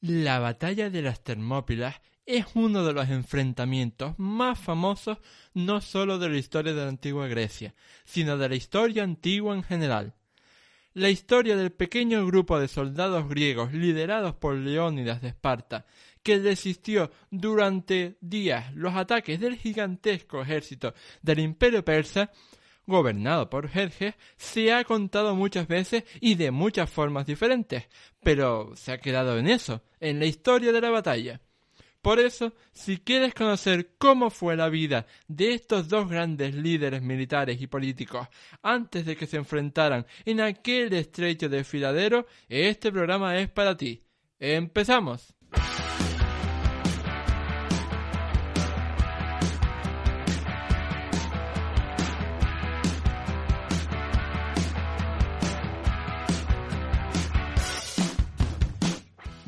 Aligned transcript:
La 0.00 0.38
batalla 0.38 0.90
de 0.90 1.02
las 1.02 1.24
Termópilas 1.24 2.00
es 2.24 2.46
uno 2.54 2.84
de 2.84 2.92
los 2.92 3.08
enfrentamientos 3.08 4.14
más 4.16 4.56
famosos 4.56 5.18
no 5.54 5.80
solo 5.80 6.20
de 6.20 6.28
la 6.28 6.36
historia 6.36 6.72
de 6.72 6.82
la 6.82 6.88
antigua 6.88 7.26
Grecia, 7.26 7.74
sino 8.04 8.38
de 8.38 8.48
la 8.48 8.54
historia 8.54 9.02
antigua 9.02 9.56
en 9.56 9.64
general. 9.64 10.14
La 10.94 11.10
historia 11.10 11.56
del 11.56 11.72
pequeño 11.72 12.24
grupo 12.26 12.60
de 12.60 12.68
soldados 12.68 13.28
griegos 13.28 13.72
liderados 13.72 14.36
por 14.36 14.54
Leónidas 14.54 15.20
de 15.20 15.28
Esparta, 15.28 15.84
que 16.22 16.38
desistió 16.38 17.10
durante 17.32 18.18
días 18.20 18.72
los 18.74 18.94
ataques 18.94 19.40
del 19.40 19.56
gigantesco 19.56 20.42
ejército 20.42 20.94
del 21.22 21.40
imperio 21.40 21.84
persa, 21.84 22.30
gobernado 22.88 23.48
por 23.50 23.68
Jerjes, 23.68 24.14
se 24.36 24.72
ha 24.72 24.82
contado 24.82 25.36
muchas 25.36 25.68
veces 25.68 26.04
y 26.20 26.34
de 26.34 26.50
muchas 26.50 26.90
formas 26.90 27.26
diferentes, 27.26 27.86
pero 28.22 28.72
se 28.74 28.92
ha 28.92 28.98
quedado 28.98 29.38
en 29.38 29.46
eso, 29.46 29.82
en 30.00 30.18
la 30.18 30.26
historia 30.26 30.72
de 30.72 30.80
la 30.80 30.90
batalla. 30.90 31.40
Por 32.00 32.18
eso, 32.20 32.54
si 32.72 32.98
quieres 32.98 33.34
conocer 33.34 33.94
cómo 33.98 34.30
fue 34.30 34.56
la 34.56 34.68
vida 34.68 35.06
de 35.26 35.52
estos 35.52 35.88
dos 35.88 36.08
grandes 36.08 36.54
líderes 36.54 37.02
militares 37.02 37.60
y 37.60 37.66
políticos 37.66 38.26
antes 38.62 39.04
de 39.04 39.16
que 39.16 39.26
se 39.26 39.36
enfrentaran 39.36 40.06
en 40.24 40.40
aquel 40.40 40.92
estrecho 40.94 41.48
desfiladero, 41.48 42.26
este 42.48 42.90
programa 42.90 43.38
es 43.38 43.50
para 43.50 43.76
ti. 43.76 44.02
¡Empezamos! 44.38 45.37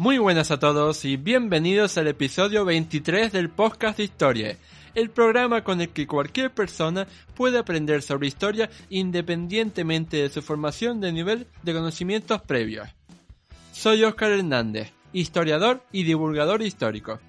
Muy 0.01 0.17
buenas 0.17 0.51
a 0.51 0.59
todos 0.59 1.05
y 1.05 1.19
bienvenidos 1.19 1.99
al 1.99 2.09
episodio 2.09 2.65
23 2.65 3.33
del 3.33 3.51
podcast 3.51 3.99
de 3.99 4.05
Historia, 4.05 4.57
el 4.95 5.11
programa 5.11 5.63
con 5.63 5.83
el 5.83 5.91
que 5.91 6.07
cualquier 6.07 6.55
persona 6.55 7.07
puede 7.35 7.59
aprender 7.59 8.01
sobre 8.01 8.29
historia 8.29 8.71
independientemente 8.89 10.17
de 10.17 10.31
su 10.31 10.41
formación 10.41 11.03
de 11.03 11.13
nivel 11.13 11.49
de 11.63 11.75
conocimientos 11.75 12.41
previos. 12.41 12.89
Soy 13.73 14.03
Oscar 14.05 14.33
Hernández, 14.33 14.91
historiador 15.13 15.85
y 15.93 16.05
divulgador 16.05 16.63
histórico. 16.63 17.21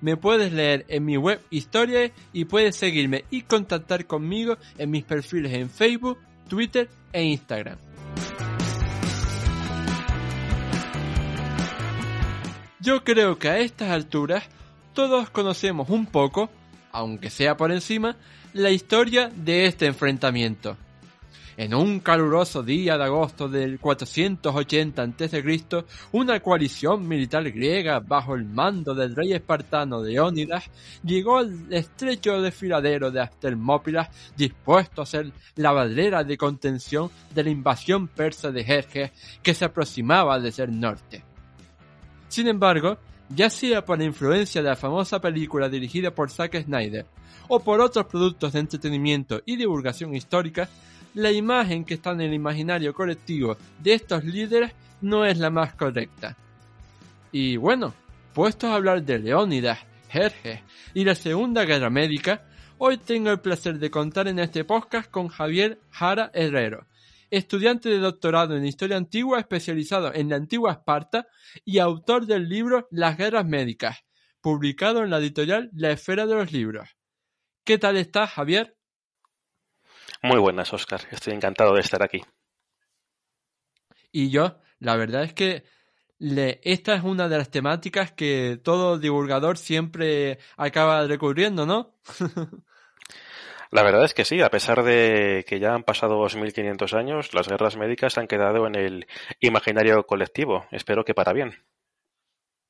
Me 0.00 0.16
puedes 0.16 0.52
leer 0.52 0.84
en 0.86 1.04
mi 1.04 1.16
web 1.16 1.40
Historia 1.50 2.12
y 2.32 2.44
puedes 2.44 2.76
seguirme 2.76 3.24
y 3.30 3.42
contactar 3.42 4.06
conmigo 4.06 4.58
en 4.78 4.92
mis 4.92 5.02
perfiles 5.02 5.54
en 5.54 5.68
Facebook, 5.68 6.20
Twitter 6.48 6.88
e 7.12 7.24
Instagram. 7.24 7.78
Yo 12.82 13.04
creo 13.04 13.38
que 13.38 13.48
a 13.48 13.60
estas 13.60 13.90
alturas 13.90 14.42
todos 14.92 15.30
conocemos 15.30 15.88
un 15.88 16.04
poco, 16.04 16.50
aunque 16.90 17.30
sea 17.30 17.56
por 17.56 17.70
encima, 17.70 18.16
la 18.54 18.70
historia 18.70 19.30
de 19.32 19.66
este 19.66 19.86
enfrentamiento. 19.86 20.76
En 21.56 21.74
un 21.74 22.00
caluroso 22.00 22.64
día 22.64 22.98
de 22.98 23.04
agosto 23.04 23.48
del 23.48 23.78
480 23.78 25.00
a.C., 25.00 25.84
una 26.10 26.40
coalición 26.40 27.06
militar 27.06 27.48
griega 27.52 28.00
bajo 28.00 28.34
el 28.34 28.46
mando 28.46 28.96
del 28.96 29.14
rey 29.14 29.32
espartano 29.32 30.02
Leónidas 30.02 30.68
llegó 31.04 31.38
al 31.38 31.72
estrecho 31.72 32.42
desfiladero 32.42 33.12
de 33.12 33.20
las 33.20 33.38
Termópilas 33.38 34.08
dispuesto 34.36 35.02
a 35.02 35.06
ser 35.06 35.30
la 35.54 35.70
barrera 35.70 36.24
de 36.24 36.36
contención 36.36 37.12
de 37.32 37.44
la 37.44 37.50
invasión 37.50 38.08
persa 38.08 38.50
de 38.50 38.64
Jerjes 38.64 39.12
que 39.40 39.54
se 39.54 39.66
aproximaba 39.66 40.40
desde 40.40 40.64
el 40.64 40.80
norte. 40.80 41.31
Sin 42.32 42.48
embargo, 42.48 42.96
ya 43.28 43.50
sea 43.50 43.84
por 43.84 43.98
la 43.98 44.04
influencia 44.04 44.62
de 44.62 44.70
la 44.70 44.74
famosa 44.74 45.20
película 45.20 45.68
dirigida 45.68 46.14
por 46.14 46.30
Zack 46.30 46.64
Snyder 46.64 47.04
o 47.46 47.60
por 47.60 47.82
otros 47.82 48.06
productos 48.06 48.54
de 48.54 48.60
entretenimiento 48.60 49.42
y 49.44 49.56
divulgación 49.56 50.14
histórica, 50.14 50.66
la 51.12 51.30
imagen 51.30 51.84
que 51.84 51.92
está 51.92 52.12
en 52.12 52.22
el 52.22 52.32
imaginario 52.32 52.94
colectivo 52.94 53.58
de 53.82 53.92
estos 53.92 54.24
líderes 54.24 54.72
no 55.02 55.26
es 55.26 55.36
la 55.36 55.50
más 55.50 55.74
correcta. 55.74 56.34
Y 57.32 57.58
bueno, 57.58 57.92
puestos 58.32 58.70
a 58.70 58.76
hablar 58.76 59.02
de 59.02 59.18
Leónidas, 59.18 59.80
Jerjes 60.08 60.60
y 60.94 61.04
la 61.04 61.14
Segunda 61.14 61.66
Guerra 61.66 61.90
Médica, 61.90 62.46
hoy 62.78 62.96
tengo 62.96 63.30
el 63.30 63.40
placer 63.40 63.78
de 63.78 63.90
contar 63.90 64.26
en 64.26 64.38
este 64.38 64.64
podcast 64.64 65.10
con 65.10 65.28
Javier 65.28 65.78
Jara 65.90 66.30
Herrero, 66.32 66.86
estudiante 67.32 67.88
de 67.88 67.98
doctorado 67.98 68.54
en 68.54 68.66
Historia 68.66 68.98
Antigua 68.98 69.40
especializado 69.40 70.12
en 70.12 70.28
la 70.28 70.36
antigua 70.36 70.72
Esparta 70.72 71.26
y 71.64 71.78
autor 71.78 72.26
del 72.26 72.46
libro 72.46 72.88
Las 72.90 73.16
Guerras 73.16 73.46
Médicas, 73.46 74.04
publicado 74.42 75.02
en 75.02 75.08
la 75.08 75.16
editorial 75.16 75.70
La 75.72 75.90
Esfera 75.90 76.26
de 76.26 76.34
los 76.34 76.52
Libros. 76.52 76.90
¿Qué 77.64 77.78
tal 77.78 77.96
estás, 77.96 78.32
Javier? 78.32 78.76
Muy 80.22 80.38
buenas, 80.38 80.74
Oscar. 80.74 81.00
Estoy 81.10 81.32
encantado 81.32 81.72
de 81.74 81.80
estar 81.80 82.02
aquí. 82.02 82.22
Y 84.12 84.28
yo, 84.28 84.58
la 84.78 84.96
verdad 84.96 85.24
es 85.24 85.32
que 85.32 85.64
esta 86.18 86.94
es 86.94 87.02
una 87.02 87.30
de 87.30 87.38
las 87.38 87.50
temáticas 87.50 88.12
que 88.12 88.60
todo 88.62 88.98
divulgador 88.98 89.56
siempre 89.56 90.38
acaba 90.58 91.06
recurriendo, 91.06 91.64
¿no? 91.64 91.96
La 93.72 93.82
verdad 93.82 94.04
es 94.04 94.12
que 94.12 94.26
sí, 94.26 94.42
a 94.42 94.50
pesar 94.50 94.82
de 94.84 95.46
que 95.48 95.58
ya 95.58 95.74
han 95.74 95.82
pasado 95.82 96.22
2.500 96.22 96.92
años, 96.92 97.32
las 97.32 97.48
guerras 97.48 97.78
médicas 97.78 98.18
han 98.18 98.26
quedado 98.28 98.66
en 98.66 98.74
el 98.74 99.06
imaginario 99.40 100.06
colectivo. 100.06 100.66
Espero 100.70 101.06
que 101.06 101.14
para 101.14 101.32
bien. 101.32 101.54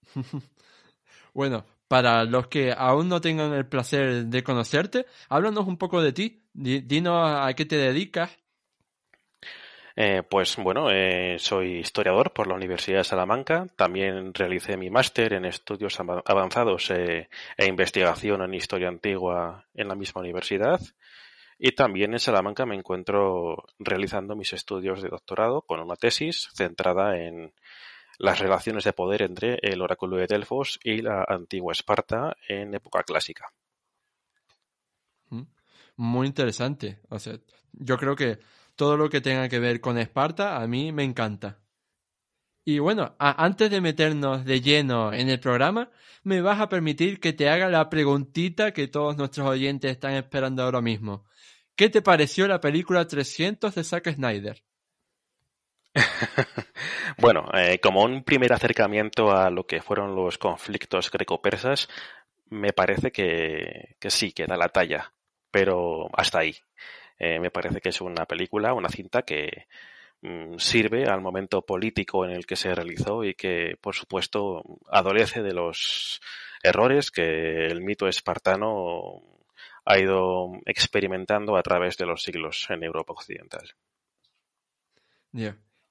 bueno, 1.35 1.67
para 1.89 2.23
los 2.23 2.47
que 2.47 2.73
aún 2.73 3.09
no 3.09 3.21
tengan 3.21 3.53
el 3.53 3.67
placer 3.67 4.27
de 4.27 4.45
conocerte, 4.45 5.07
háblanos 5.29 5.67
un 5.67 5.77
poco 5.77 6.01
de 6.01 6.13
ti. 6.13 6.45
Dinos 6.53 7.21
a 7.21 7.53
qué 7.55 7.65
te 7.65 7.77
dedicas. 7.77 8.31
Eh, 9.95 10.23
pues 10.29 10.57
bueno, 10.57 10.91
eh, 10.91 11.37
soy 11.39 11.79
historiador 11.79 12.33
por 12.33 12.47
la 12.47 12.55
Universidad 12.55 12.99
de 12.99 13.05
Salamanca. 13.05 13.67
También 13.77 14.33
realicé 14.33 14.77
mi 14.77 14.91
máster 14.91 15.35
en 15.35 15.45
estudios 15.45 15.99
avanzados 16.01 16.91
eh, 16.91 17.29
e 17.57 17.67
investigación 17.67 18.43
en 18.43 18.55
historia 18.55 18.89
antigua 18.89 19.67
en 19.75 19.89
la 19.89 19.95
misma 19.95 20.23
universidad. 20.23 20.81
Y 21.59 21.73
también 21.73 22.13
en 22.13 22.19
Salamanca 22.19 22.67
me 22.67 22.75
encuentro 22.75 23.65
realizando 23.79 24.35
mis 24.35 24.53
estudios 24.53 25.03
de 25.03 25.11
doctorado 25.11 25.63
con 25.63 25.81
una 25.81 25.97
tesis 25.97 26.49
centrada 26.55 27.19
en 27.19 27.53
las 28.19 28.39
relaciones 28.39 28.85
de 28.85 28.93
poder 28.93 29.23
entre 29.23 29.59
el 29.63 29.81
oráculo 29.83 30.17
de 30.17 30.27
Delfos 30.27 30.81
y 30.83 31.03
la 31.03 31.25
antigua 31.29 31.73
Esparta 31.73 32.37
en 32.49 32.75
época 32.75 33.03
clásica. 33.03 33.53
Mm, 35.29 35.43
muy 35.97 36.27
interesante. 36.27 37.01
O 37.11 37.19
sea, 37.19 37.39
yo 37.73 37.97
creo 37.97 38.17
que 38.17 38.39
todo 38.77 38.97
lo 38.97 39.09
que 39.11 39.21
tenga 39.21 39.49
que 39.49 39.59
ver 39.59 39.81
con 39.81 39.99
Esparta 39.99 40.61
a 40.61 40.67
mí 40.67 40.93
me 40.93 41.05
encanta. 41.05 41.61
Y 42.65 42.79
bueno, 42.79 43.17
antes 43.19 43.71
de 43.71 43.81
meternos 43.81 44.45
de 44.45 44.61
lleno 44.61 45.13
en 45.13 45.29
el 45.29 45.41
programa, 45.41 45.91
me 46.23 46.41
vas 46.41 46.61
a 46.61 46.69
permitir 46.69 47.19
que 47.19 47.33
te 47.33 47.49
haga 47.49 47.69
la 47.69 47.91
preguntita 47.91 48.73
que 48.73 48.87
todos 48.87 49.17
nuestros 49.17 49.49
oyentes 49.49 49.91
están 49.91 50.13
esperando 50.13 50.63
ahora 50.63 50.81
mismo. 50.81 51.25
¿Qué 51.75 51.89
te 51.89 52.03
pareció 52.03 52.47
la 52.47 52.61
película 52.61 53.07
300 53.07 53.75
de 53.75 53.83
Zack 53.83 54.15
Snyder? 54.15 54.63
bueno, 57.19 57.49
eh, 57.55 57.81
como 57.81 58.05
un 58.05 58.23
primer 58.23 58.53
acercamiento 58.53 59.33
a 59.33 59.51
lo 59.51 59.67
que 59.67 59.83
fueron 59.83 60.15
los 60.15 60.39
conflictos 60.39 61.11
greco-persas, 61.11 61.89
me 62.51 62.73
parece 62.73 63.11
que, 63.11 63.97
que 63.99 64.11
sí, 64.11 64.33
que 64.33 64.47
da 64.47 64.57
la 64.57 64.69
talla, 64.69 65.13
pero 65.51 66.09
hasta 66.17 66.41
ahí. 66.41 66.55
Eh, 67.19 67.39
me 67.41 67.51
parece 67.51 67.81
que 67.81 67.91
es 67.91 68.01
una 68.01 68.27
película, 68.27 68.75
una 68.75 68.89
cinta 68.89 69.23
que 69.23 69.67
mm, 70.23 70.59
sirve 70.59 71.05
al 71.05 71.21
momento 71.21 71.63
político 71.63 72.25
en 72.25 72.33
el 72.33 72.47
que 72.47 72.57
se 72.57 72.75
realizó 72.75 73.25
y 73.25 73.35
que, 73.35 73.77
por 73.81 73.95
supuesto, 73.95 74.63
adolece 74.91 75.43
de 75.43 75.53
los 75.55 76.21
errores 76.63 77.11
que 77.11 77.67
el 77.67 77.83
mito 77.83 78.09
espartano 78.09 79.23
ha 79.85 79.99
ido 79.99 80.53
experimentando 80.65 81.57
a 81.57 81.63
través 81.63 81.97
de 81.97 82.07
los 82.07 82.23
siglos 82.23 82.67
en 82.71 82.85
Europa 82.85 83.13
occidental. 83.13 83.75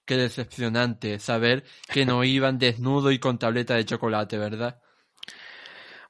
qué 0.06 0.17
decepcionante 0.17 1.19
saber 1.19 1.63
que 1.91 2.06
no 2.06 2.24
iban 2.24 2.57
desnudo 2.57 3.12
y 3.12 3.19
con 3.19 3.39
tableta 3.39 3.75
de 3.75 3.85
chocolate, 3.85 4.38
¿verdad? 4.38 4.81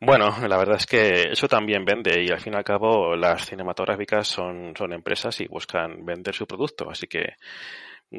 Bueno, 0.03 0.36
la 0.48 0.57
verdad 0.57 0.77
es 0.77 0.88
que 0.88 1.31
eso 1.31 1.48
también 1.48 1.86
vende 1.86 2.24
y 2.24 2.31
al 2.31 2.39
fin 2.39 2.53
y 2.53 2.56
al 2.56 2.63
cabo 2.63 3.15
las 3.15 3.45
cinematográficas 3.45 4.27
son, 4.27 4.74
son 4.75 4.94
empresas 4.94 5.39
y 5.42 5.48
buscan 5.48 6.03
vender 6.03 6.33
su 6.33 6.48
producto. 6.48 6.89
Así 6.89 7.06
que 7.06 7.36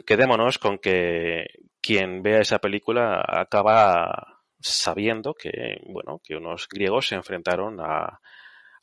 quedémonos 0.06 0.58
con 0.58 0.78
que 0.78 1.46
quien 1.80 2.22
vea 2.22 2.38
esa 2.38 2.60
película 2.60 3.24
acaba 3.26 4.44
sabiendo 4.60 5.34
que, 5.34 5.80
bueno, 5.86 6.20
que 6.22 6.36
unos 6.36 6.68
griegos 6.68 7.08
se 7.08 7.16
enfrentaron 7.16 7.80
a, 7.80 8.20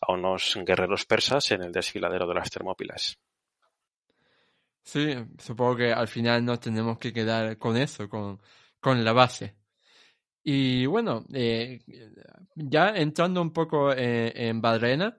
a 0.01 0.12
unos 0.12 0.60
guerreros 0.66 1.06
persas 1.06 1.51
en 1.51 1.63
el 1.63 1.72
desfiladero 1.72 2.28
de 2.28 2.36
las 2.36 2.50
Termópilas. 2.50 3.18
Sí, 4.84 5.16
supongo 5.38 5.78
que 5.78 5.94
al 5.94 6.07
final 6.10 6.44
nos 6.44 6.60
tenemos 6.60 6.98
que 6.98 7.13
quedar 7.13 7.57
con 7.57 7.78
eso, 7.78 8.10
con, 8.10 8.42
con 8.81 9.06
la 9.06 9.13
base. 9.13 9.56
Y 10.44 10.86
bueno, 10.86 11.25
eh, 11.33 11.81
ya 12.56 12.89
entrando 12.89 13.41
un 13.41 13.51
poco 13.51 13.91
eh, 13.91 14.31
en 14.36 14.62
Badrena, 14.62 15.18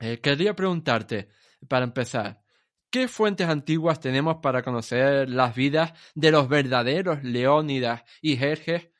eh, 0.00 0.20
quería 0.20 0.54
preguntarte, 0.54 1.28
para 1.68 1.84
empezar, 1.84 2.42
¿qué 2.90 3.08
fuentes 3.08 3.48
antiguas 3.48 4.00
tenemos 4.00 4.36
para 4.42 4.62
conocer 4.62 5.28
las 5.28 5.54
vidas 5.54 5.92
de 6.14 6.30
los 6.30 6.48
verdaderos 6.48 7.22
Leónidas 7.22 8.02
y 8.20 8.36
Jerjes? 8.36 8.90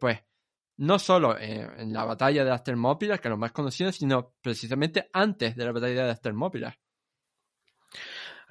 pues 0.00 0.18
no 0.78 0.98
solo 0.98 1.38
en 1.38 1.92
la 1.92 2.04
batalla 2.04 2.42
de 2.42 2.50
las 2.50 2.64
Termópilas, 2.64 3.20
que 3.20 3.28
es 3.28 3.30
lo 3.30 3.36
más 3.36 3.52
conocido, 3.52 3.92
sino 3.92 4.34
precisamente 4.40 5.08
antes 5.12 5.54
de 5.54 5.64
la 5.64 5.70
batalla 5.70 6.02
de 6.02 6.08
las 6.08 6.20
Termópilas. 6.20 6.74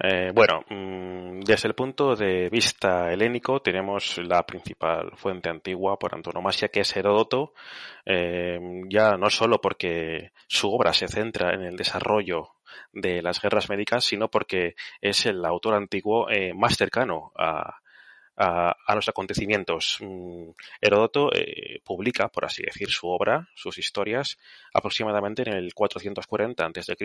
Eh, 0.02 0.32
bueno, 0.34 0.64
mm, 0.68 1.40
desde 1.40 1.68
el 1.68 1.74
punto 1.74 2.16
de 2.16 2.48
vista 2.48 3.12
helénico 3.12 3.60
tenemos 3.60 4.16
la 4.18 4.44
principal 4.46 5.12
fuente 5.16 5.50
antigua 5.50 5.98
por 5.98 6.14
antonomasia 6.14 6.68
que 6.68 6.80
es 6.80 6.96
Heródoto, 6.96 7.52
eh, 8.06 8.58
ya 8.88 9.16
no 9.18 9.28
solo 9.28 9.60
porque 9.60 10.32
su 10.48 10.72
obra 10.72 10.94
se 10.94 11.06
centra 11.06 11.54
en 11.54 11.62
el 11.62 11.76
desarrollo 11.76 12.52
de 12.92 13.20
las 13.20 13.42
guerras 13.42 13.68
médicas, 13.68 14.04
sino 14.04 14.30
porque 14.30 14.74
es 15.02 15.26
el 15.26 15.44
autor 15.44 15.74
antiguo 15.74 16.30
eh, 16.30 16.54
más 16.54 16.76
cercano 16.76 17.32
a, 17.36 17.80
a, 18.40 18.94
los 18.94 19.08
acontecimientos. 19.08 19.98
Mm, 20.00 20.50
Heródoto 20.80 21.30
eh, 21.34 21.80
publica, 21.84 22.28
por 22.28 22.46
así 22.46 22.62
decir, 22.62 22.88
su 22.88 23.08
obra, 23.08 23.48
sus 23.54 23.76
historias, 23.78 24.38
aproximadamente 24.72 25.42
en 25.42 25.52
el 25.52 25.74
440 25.74 26.64
a.C., 26.64 26.96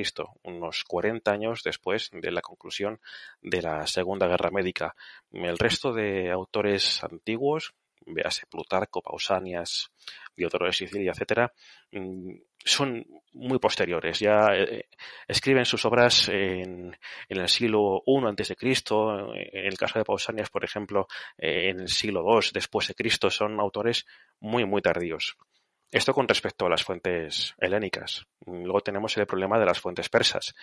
unos 0.43 0.83
40 0.85 1.31
años 1.31 1.61
después 1.63 2.09
de 2.13 2.31
la 2.31 2.41
conclusión 2.41 3.01
de 3.41 3.61
la 3.61 3.85
Segunda 3.85 4.27
Guerra 4.27 4.49
Médica. 4.49 4.95
El 5.31 5.57
resto 5.57 5.93
de 5.93 6.31
autores 6.31 7.03
antiguos, 7.03 7.73
véase 8.05 8.45
Plutarco, 8.45 9.01
Pausanias, 9.01 9.91
Diodoro 10.37 10.67
de 10.67 10.73
Sicilia, 10.73 11.11
etcétera, 11.11 11.51
mm, 11.91 12.35
son 12.65 13.05
muy 13.33 13.59
posteriores. 13.59 14.19
Ya 14.19 14.47
eh, 14.55 14.87
escriben 15.27 15.65
sus 15.65 15.85
obras 15.85 16.29
en, 16.29 16.97
el 17.29 17.47
siglo 17.47 18.03
I 18.05 18.25
antes 18.25 18.49
de 18.49 18.55
Cristo. 18.55 19.33
En 19.35 19.65
el 19.65 19.77
caso 19.77 19.99
de 19.99 20.05
Pausanias, 20.05 20.49
por 20.49 20.65
ejemplo, 20.65 21.07
eh, 21.37 21.69
en 21.69 21.81
el 21.81 21.89
siglo 21.89 22.25
II 22.27 22.49
después 22.53 22.87
de 22.87 22.95
Cristo. 22.95 23.29
Son 23.29 23.59
autores 23.59 24.05
muy, 24.39 24.65
muy 24.65 24.81
tardíos. 24.81 25.37
Esto 25.91 26.13
con 26.13 26.27
respecto 26.27 26.65
a 26.65 26.69
las 26.69 26.83
fuentes 26.83 27.53
helénicas. 27.59 28.25
Luego 28.45 28.81
tenemos 28.81 29.15
el 29.17 29.27
problema 29.27 29.59
de 29.59 29.65
las 29.65 29.79
fuentes 29.79 30.09
persas. 30.09 30.55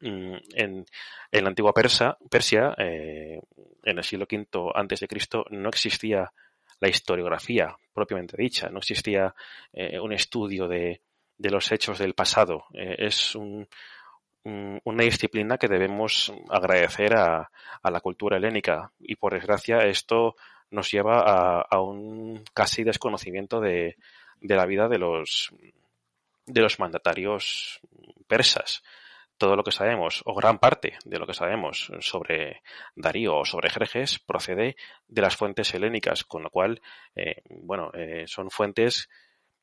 Mm, 0.00 0.36
en, 0.54 0.86
la 1.32 1.48
antigua 1.48 1.72
Persia, 1.72 2.74
eh, 2.78 3.40
en 3.82 3.98
el 3.98 4.04
siglo 4.04 4.26
V 4.30 4.72
antes 4.74 5.00
de 5.00 5.08
Cristo, 5.08 5.44
no 5.50 5.68
existía 5.68 6.32
la 6.80 6.88
historiografía 6.88 7.76
propiamente 7.92 8.36
dicha. 8.36 8.68
No 8.68 8.78
existía 8.78 9.34
un 9.72 10.12
estudio 10.12 10.66
de, 10.66 11.00
de 11.42 11.50
los 11.50 11.72
hechos 11.72 11.98
del 11.98 12.14
pasado. 12.14 12.66
Eh, 12.72 12.94
es 12.98 13.34
una 13.34 15.04
disciplina 15.04 15.58
que 15.58 15.66
debemos 15.66 16.32
agradecer 16.48 17.14
a, 17.14 17.50
la 17.82 18.00
cultura 18.00 18.36
helénica 18.36 18.92
y 19.00 19.16
por 19.16 19.34
desgracia 19.34 19.78
esto 19.78 20.36
nos 20.70 20.90
lleva 20.90 21.60
a, 21.60 21.80
un 21.80 22.44
casi 22.54 22.84
desconocimiento 22.84 23.60
de, 23.60 23.96
la 24.40 24.66
vida 24.66 24.88
de 24.88 24.98
los, 24.98 25.50
de 26.46 26.60
los 26.60 26.78
mandatarios 26.78 27.80
persas. 28.28 28.84
Todo 29.36 29.56
lo 29.56 29.64
que 29.64 29.72
sabemos, 29.72 30.22
o 30.24 30.34
gran 30.36 30.60
parte 30.60 30.96
de 31.04 31.18
lo 31.18 31.26
que 31.26 31.34
sabemos 31.34 31.90
sobre 31.98 32.62
Darío 32.94 33.38
o 33.38 33.44
sobre 33.44 33.70
Jerjes, 33.70 34.20
procede 34.20 34.76
de 35.08 35.22
las 35.22 35.36
fuentes 35.36 35.74
helénicas, 35.74 36.22
con 36.22 36.44
lo 36.44 36.50
cual, 36.50 36.80
eh, 37.16 37.42
bueno, 37.50 37.90
eh, 37.94 38.26
son 38.28 38.50
fuentes 38.50 39.08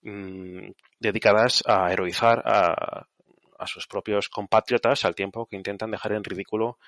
Mm, 0.01 0.71
dedicadas 0.97 1.61
a 1.67 1.91
heroizar 1.91 2.41
a, 2.45 3.05
sus 3.65 3.85
propios 3.87 4.29
compatriotas 4.29 5.03
al 5.03 5.15
tiempo 5.15 5.45
que 5.45 5.57
intentan 5.57 5.91
dejar 5.91 6.13
en 6.13 6.23
ridículo 6.23 6.79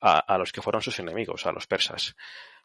a, 0.00 0.38
los 0.38 0.52
que 0.52 0.62
fueron 0.62 0.80
sus 0.80 0.98
enemigos, 1.00 1.46
a 1.46 1.52
los 1.52 1.66
persas. 1.66 2.14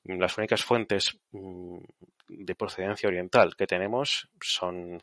Las 0.04 0.38
únicas 0.38 0.64
fuentes 0.64 1.20
mm, 1.32 1.80
de 2.28 2.56
procedencia 2.56 3.10
oriental 3.10 3.56
que 3.56 3.66
tenemos 3.66 4.30
son 4.40 5.02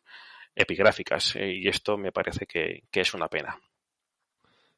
epigráficas 0.54 1.34
eh, 1.36 1.52
y 1.52 1.68
esto 1.68 1.96
me 1.96 2.12
parece 2.12 2.46
que, 2.46 2.84
es 2.92 3.14
una 3.14 3.28
pena. 3.28 3.58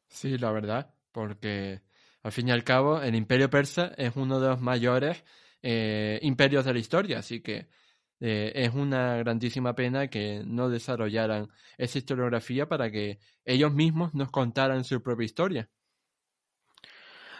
Sí, 0.08 0.38
la 0.38 0.52
verdad, 0.52 0.94
porque 1.12 1.82
al 2.22 2.32
fin 2.32 2.48
y 2.48 2.52
al 2.52 2.64
cabo 2.64 3.02
el 3.02 3.14
imperio 3.14 3.50
persa 3.50 3.92
es 3.98 4.16
uno 4.16 4.40
de 4.40 4.48
los 4.48 4.60
mayores 4.60 5.22
eh, 5.62 6.18
imperios 6.22 6.64
de 6.64 6.72
la 6.72 6.78
historia, 6.78 7.18
así 7.18 7.40
que 7.40 7.68
eh, 8.20 8.52
es 8.54 8.74
una 8.74 9.16
grandísima 9.16 9.74
pena 9.74 10.08
que 10.08 10.42
no 10.44 10.68
desarrollaran 10.68 11.48
esa 11.76 11.98
historiografía 11.98 12.68
para 12.68 12.90
que 12.90 13.18
ellos 13.44 13.72
mismos 13.72 14.14
nos 14.14 14.30
contaran 14.30 14.84
su 14.84 15.02
propia 15.02 15.24
historia. 15.24 15.68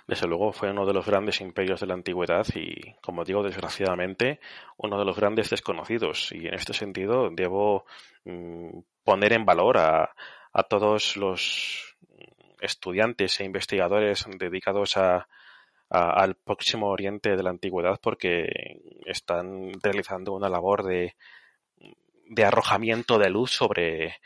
Desde 0.07 0.29
luego 0.29 0.53
fue 0.53 0.71
uno 0.71 0.87
de 0.87 0.93
los 0.93 1.05
grandes 1.05 1.41
imperios 1.41 1.81
de 1.81 1.87
la 1.87 1.95
antigüedad 1.95 2.47
y, 2.55 2.95
como 3.03 3.25
digo, 3.25 3.43
desgraciadamente, 3.43 4.39
uno 4.77 4.99
de 4.99 5.05
los 5.05 5.17
grandes 5.17 5.51
desconocidos. 5.51 6.31
Y 6.31 6.47
en 6.47 6.55
este 6.55 6.75
sentido 6.75 7.31
debo 7.31 7.87
mm, 8.25 8.79
poner 9.03 9.33
en 9.33 9.45
valor 9.45 9.79
a, 9.79 10.15
a 10.53 10.63
todos 10.63 11.17
los 11.17 11.97
estudiantes 12.61 13.41
e 13.41 13.45
investigadores 13.45 14.27
dedicados 14.39 14.97
a, 14.97 15.27
al 15.89 16.35
próximo 16.35 16.89
oriente 16.89 17.37
de 17.37 17.43
la 17.43 17.51
antigüedad 17.51 18.01
porque 18.03 18.81
están 19.05 19.73
realizando 19.83 20.33
una 20.33 20.49
labor 20.49 20.83
de, 20.83 21.15
de 22.29 22.45
arrojamiento 22.45 23.19
de 23.19 23.31
luz 23.31 23.53
sobre 23.53 24.17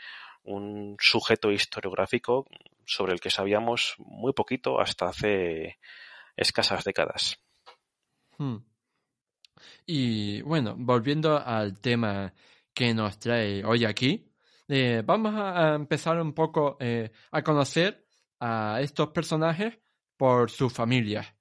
un 0.42 0.96
sujeto 0.98 1.52
historiográfico 1.52 2.46
sobre 2.86 3.12
el 3.12 3.20
que 3.20 3.30
sabíamos 3.30 3.94
muy 3.98 4.32
poquito 4.32 4.80
hasta 4.80 5.06
hace 5.06 5.78
escasas 6.36 6.84
décadas. 6.84 7.38
Hmm. 8.38 8.56
Y 9.86 10.40
bueno, 10.42 10.74
volviendo 10.78 11.38
al 11.38 11.78
tema 11.80 12.32
que 12.72 12.94
nos 12.94 13.18
trae 13.18 13.64
hoy 13.64 13.84
aquí, 13.84 14.32
eh, 14.68 15.02
vamos 15.04 15.34
a 15.36 15.74
empezar 15.74 16.20
un 16.20 16.32
poco 16.32 16.76
eh, 16.80 17.10
a 17.30 17.42
conocer 17.42 18.06
a 18.40 18.78
estos 18.80 19.08
personajes 19.08 19.78
por 20.16 20.50
sus 20.50 20.72
familias. 20.72 21.34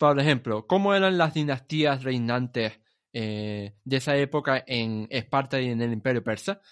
Por 0.00 0.18
ejemplo, 0.18 0.66
¿cómo 0.66 0.94
eran 0.94 1.18
las 1.18 1.34
dinastías 1.34 2.02
reinantes 2.02 2.80
eh, 3.12 3.74
de 3.84 3.96
esa 3.98 4.16
época 4.16 4.64
en 4.66 5.06
Esparta 5.10 5.60
y 5.60 5.68
en 5.68 5.82
el 5.82 5.92
Imperio 5.92 6.24
Persa? 6.24 6.62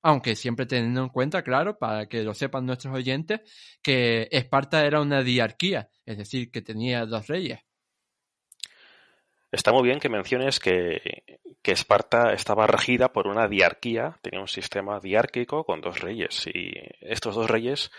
Aunque 0.00 0.34
siempre 0.34 0.64
teniendo 0.64 1.02
en 1.02 1.10
cuenta, 1.10 1.42
claro, 1.42 1.78
para 1.78 2.08
que 2.08 2.22
lo 2.22 2.32
sepan 2.32 2.64
nuestros 2.64 2.94
oyentes, 2.94 3.40
que 3.82 4.26
Esparta 4.30 4.86
era 4.86 5.02
una 5.02 5.22
diarquía, 5.22 5.90
es 6.06 6.16
decir, 6.16 6.50
que 6.50 6.62
tenía 6.62 7.04
dos 7.04 7.26
reyes. 7.26 7.60
Está 9.52 9.70
muy 9.70 9.82
bien 9.82 10.00
que 10.00 10.08
menciones 10.08 10.58
que, 10.58 11.24
que, 11.60 11.72
Esparta 11.72 12.32
estaba 12.32 12.66
regida 12.66 13.12
por 13.12 13.26
una 13.26 13.48
diarquía, 13.48 14.18
tenía 14.22 14.40
un 14.40 14.48
sistema 14.48 14.98
diárquico 14.98 15.64
con 15.64 15.82
dos 15.82 16.00
reyes, 16.00 16.46
y 16.46 16.72
estos 17.02 17.34
dos 17.34 17.50
reyes 17.50 17.90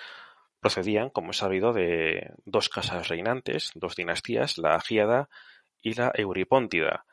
procedían, 0.60 1.10
como 1.10 1.32
es 1.32 1.38
sabido, 1.38 1.74
de 1.74 2.34
dos 2.46 2.70
casas 2.70 3.08
reinantes, 3.08 3.72
dos 3.76 3.96
dinastías, 3.96 4.58
la 4.58 4.76
Agíada 4.76 5.30
y 5.82 5.94
la 5.94 6.12
Euripóntida. 6.16 7.06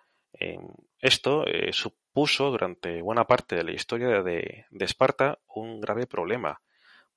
esto 1.01 1.47
eh, 1.47 1.73
supuso 1.73 2.51
durante 2.51 3.01
buena 3.03 3.27
parte 3.27 3.57
de 3.57 3.65
la 3.65 3.73
historia 3.73 4.23
de, 4.23 4.67
Esparta 4.81 5.39
un 5.49 5.81
grave 5.81 6.07
problema, 6.07 6.61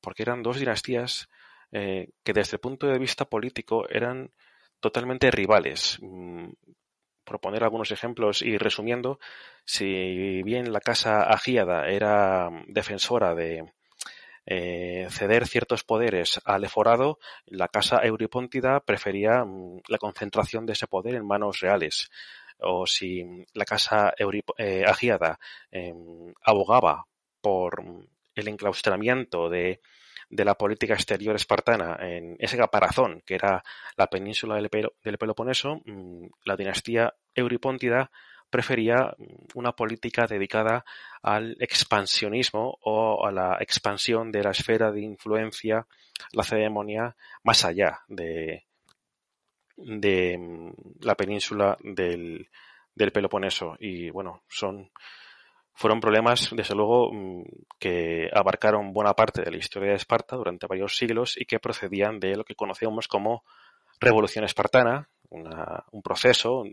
porque 0.02 0.24
eran 0.24 0.44
dos 0.44 0.60
dinastías 0.60 1.30
eh, 1.72 2.10
que 2.24 2.34
desde 2.34 2.56
el 2.58 2.62
punto 2.62 2.88
de 2.88 3.00
vista 3.00 3.26
político 3.26 3.88
eran 3.90 4.32
totalmente 4.80 5.32
rivales. 5.32 5.98
Mm, 6.02 6.50
por 7.26 7.40
poner 7.40 7.64
algunos 7.64 7.92
ejemplos 7.92 8.42
y 8.42 8.58
resumiendo, 8.58 9.20
si 9.64 10.42
bien 10.44 10.74
la 10.74 10.80
casa 10.82 11.22
Agíada 11.22 11.88
era 11.88 12.50
defensora 12.68 13.36
de, 13.36 13.72
eh, 14.52 15.08
ceder 15.12 15.48
ciertos 15.48 15.84
poderes 15.84 16.42
al 16.44 16.64
eforado, 16.64 17.20
la 17.46 17.68
casa 17.68 18.00
euripóntida 18.04 18.80
prefería 18.80 19.46
mm, 19.46 19.82
la 19.88 20.00
concentración 20.00 20.66
de 20.66 20.74
ese 20.74 20.88
poder 20.88 21.14
en 21.14 21.28
manos 21.28 21.60
reales. 21.60 22.10
O 22.58 22.88
si 22.88 23.24
la 23.54 23.64
casa 23.64 24.12
eh, 24.58 24.84
agiada 24.88 25.40
em, 25.70 26.34
abogaba 26.44 27.06
por 27.42 27.84
el 28.34 28.48
enclaustramiento 28.48 29.50
de, 29.50 29.82
la 30.32 30.56
política 30.56 30.96
exterior 30.96 31.36
espartana 31.36 31.98
en 32.02 32.36
ese 32.40 32.58
caparazón 32.58 33.22
que 33.26 33.36
era 33.36 33.64
la 33.98 34.08
península 34.08 34.56
del, 34.56 35.18
Peloponeso, 35.18 35.80
mm, 35.86 36.26
la 36.46 36.56
dinastía 36.56 37.14
euripóntida 37.36 38.10
prefería 38.50 39.16
una 39.54 39.74
política 39.74 40.26
dedicada 40.28 40.86
al 41.22 41.56
expansionismo 41.60 42.78
o 42.82 43.26
a 43.26 43.32
la 43.32 43.58
expansión 43.60 44.32
de 44.32 44.44
la 44.44 44.52
esfera 44.52 44.92
de 44.92 45.02
influencia, 45.02 45.86
la 46.32 46.44
ceremonia, 46.44 47.16
más 47.44 47.66
allá 47.66 48.02
de, 48.08 48.66
de 49.78 50.38
mm, 50.38 50.72
la 51.02 51.16
península 51.16 51.78
del, 51.82 52.50
Peloponeso. 53.14 53.78
Y 53.80 54.10
bueno, 54.10 54.44
son 54.50 54.92
fueron 55.74 56.02
problemas, 56.02 56.50
desde 56.52 56.76
luego, 56.76 57.14
mm, 57.14 57.44
que 57.80 58.30
abarcaron 58.34 58.92
buena 58.92 59.14
parte 59.14 59.42
de 59.42 59.52
la 59.52 59.58
historia 59.58 59.92
de 59.92 59.96
Esparta 59.96 60.36
durante 60.36 60.68
varios 60.68 60.98
siglos 60.98 61.38
y 61.38 61.46
que 61.46 61.60
procedían 61.60 62.20
de 62.20 62.36
lo 62.36 62.44
que 62.44 62.56
conocemos 62.56 63.08
como 63.08 63.46
Revolución 64.02 64.44
Espartana, 64.44 65.10
un 65.30 66.02
proceso 66.02 66.64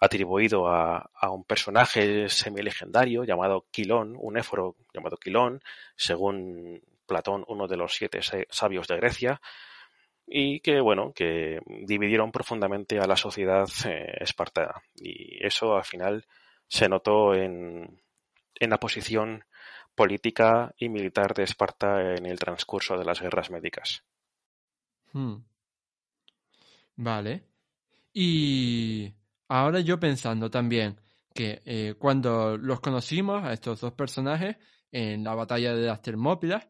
atribuido 0.00 0.68
a, 0.68 1.10
un 1.30 1.44
personaje 1.44 2.28
semi-legendario 2.28 3.24
llamado 3.24 3.66
Quilón, 3.70 4.16
un 4.18 4.36
éforo 4.36 4.76
llamado 4.92 5.16
Quilón, 5.16 5.62
según 5.96 6.82
Platón, 7.06 7.44
uno 7.48 7.66
de 7.66 7.76
los 7.76 7.94
siete 7.94 8.20
sabios 8.50 8.86
de 8.88 8.96
Grecia, 8.96 9.40
y 10.26 10.60
que, 10.60 10.80
bueno, 10.80 11.12
que 11.14 11.60
dividieron 11.66 12.32
profundamente 12.32 12.98
a 12.98 13.06
la 13.06 13.16
sociedad 13.16 13.68
eh, 13.86 14.14
espartana. 14.20 14.74
Y 14.96 15.44
eso 15.44 15.76
al 15.76 15.84
final 15.84 16.26
se 16.66 16.88
notó 16.88 17.34
en, 17.34 18.00
en 18.54 18.70
la 18.70 18.78
posición 18.78 19.44
política 19.94 20.74
y 20.76 20.88
militar 20.88 21.34
de 21.34 21.44
Esparta 21.44 22.14
en 22.14 22.26
el 22.26 22.38
transcurso 22.38 22.96
de 22.96 23.04
las 23.04 23.20
guerras 23.20 23.50
médicas. 23.50 24.04
Hmm. 25.12 25.36
Vale. 26.96 27.42
Y 28.12 29.12
Ahora 29.48 29.80
yo 29.80 30.00
pensando 30.00 30.50
también 30.50 31.00
que 31.34 31.62
eh, 31.64 31.94
cuando 31.98 32.56
los 32.56 32.80
conocimos 32.80 33.42
a 33.44 33.52
estos 33.52 33.80
dos 33.80 33.92
personajes 33.92 34.56
en 34.90 35.24
la 35.24 35.34
batalla 35.34 35.74
de 35.74 35.86
las 35.86 36.00
Termópilas, 36.00 36.68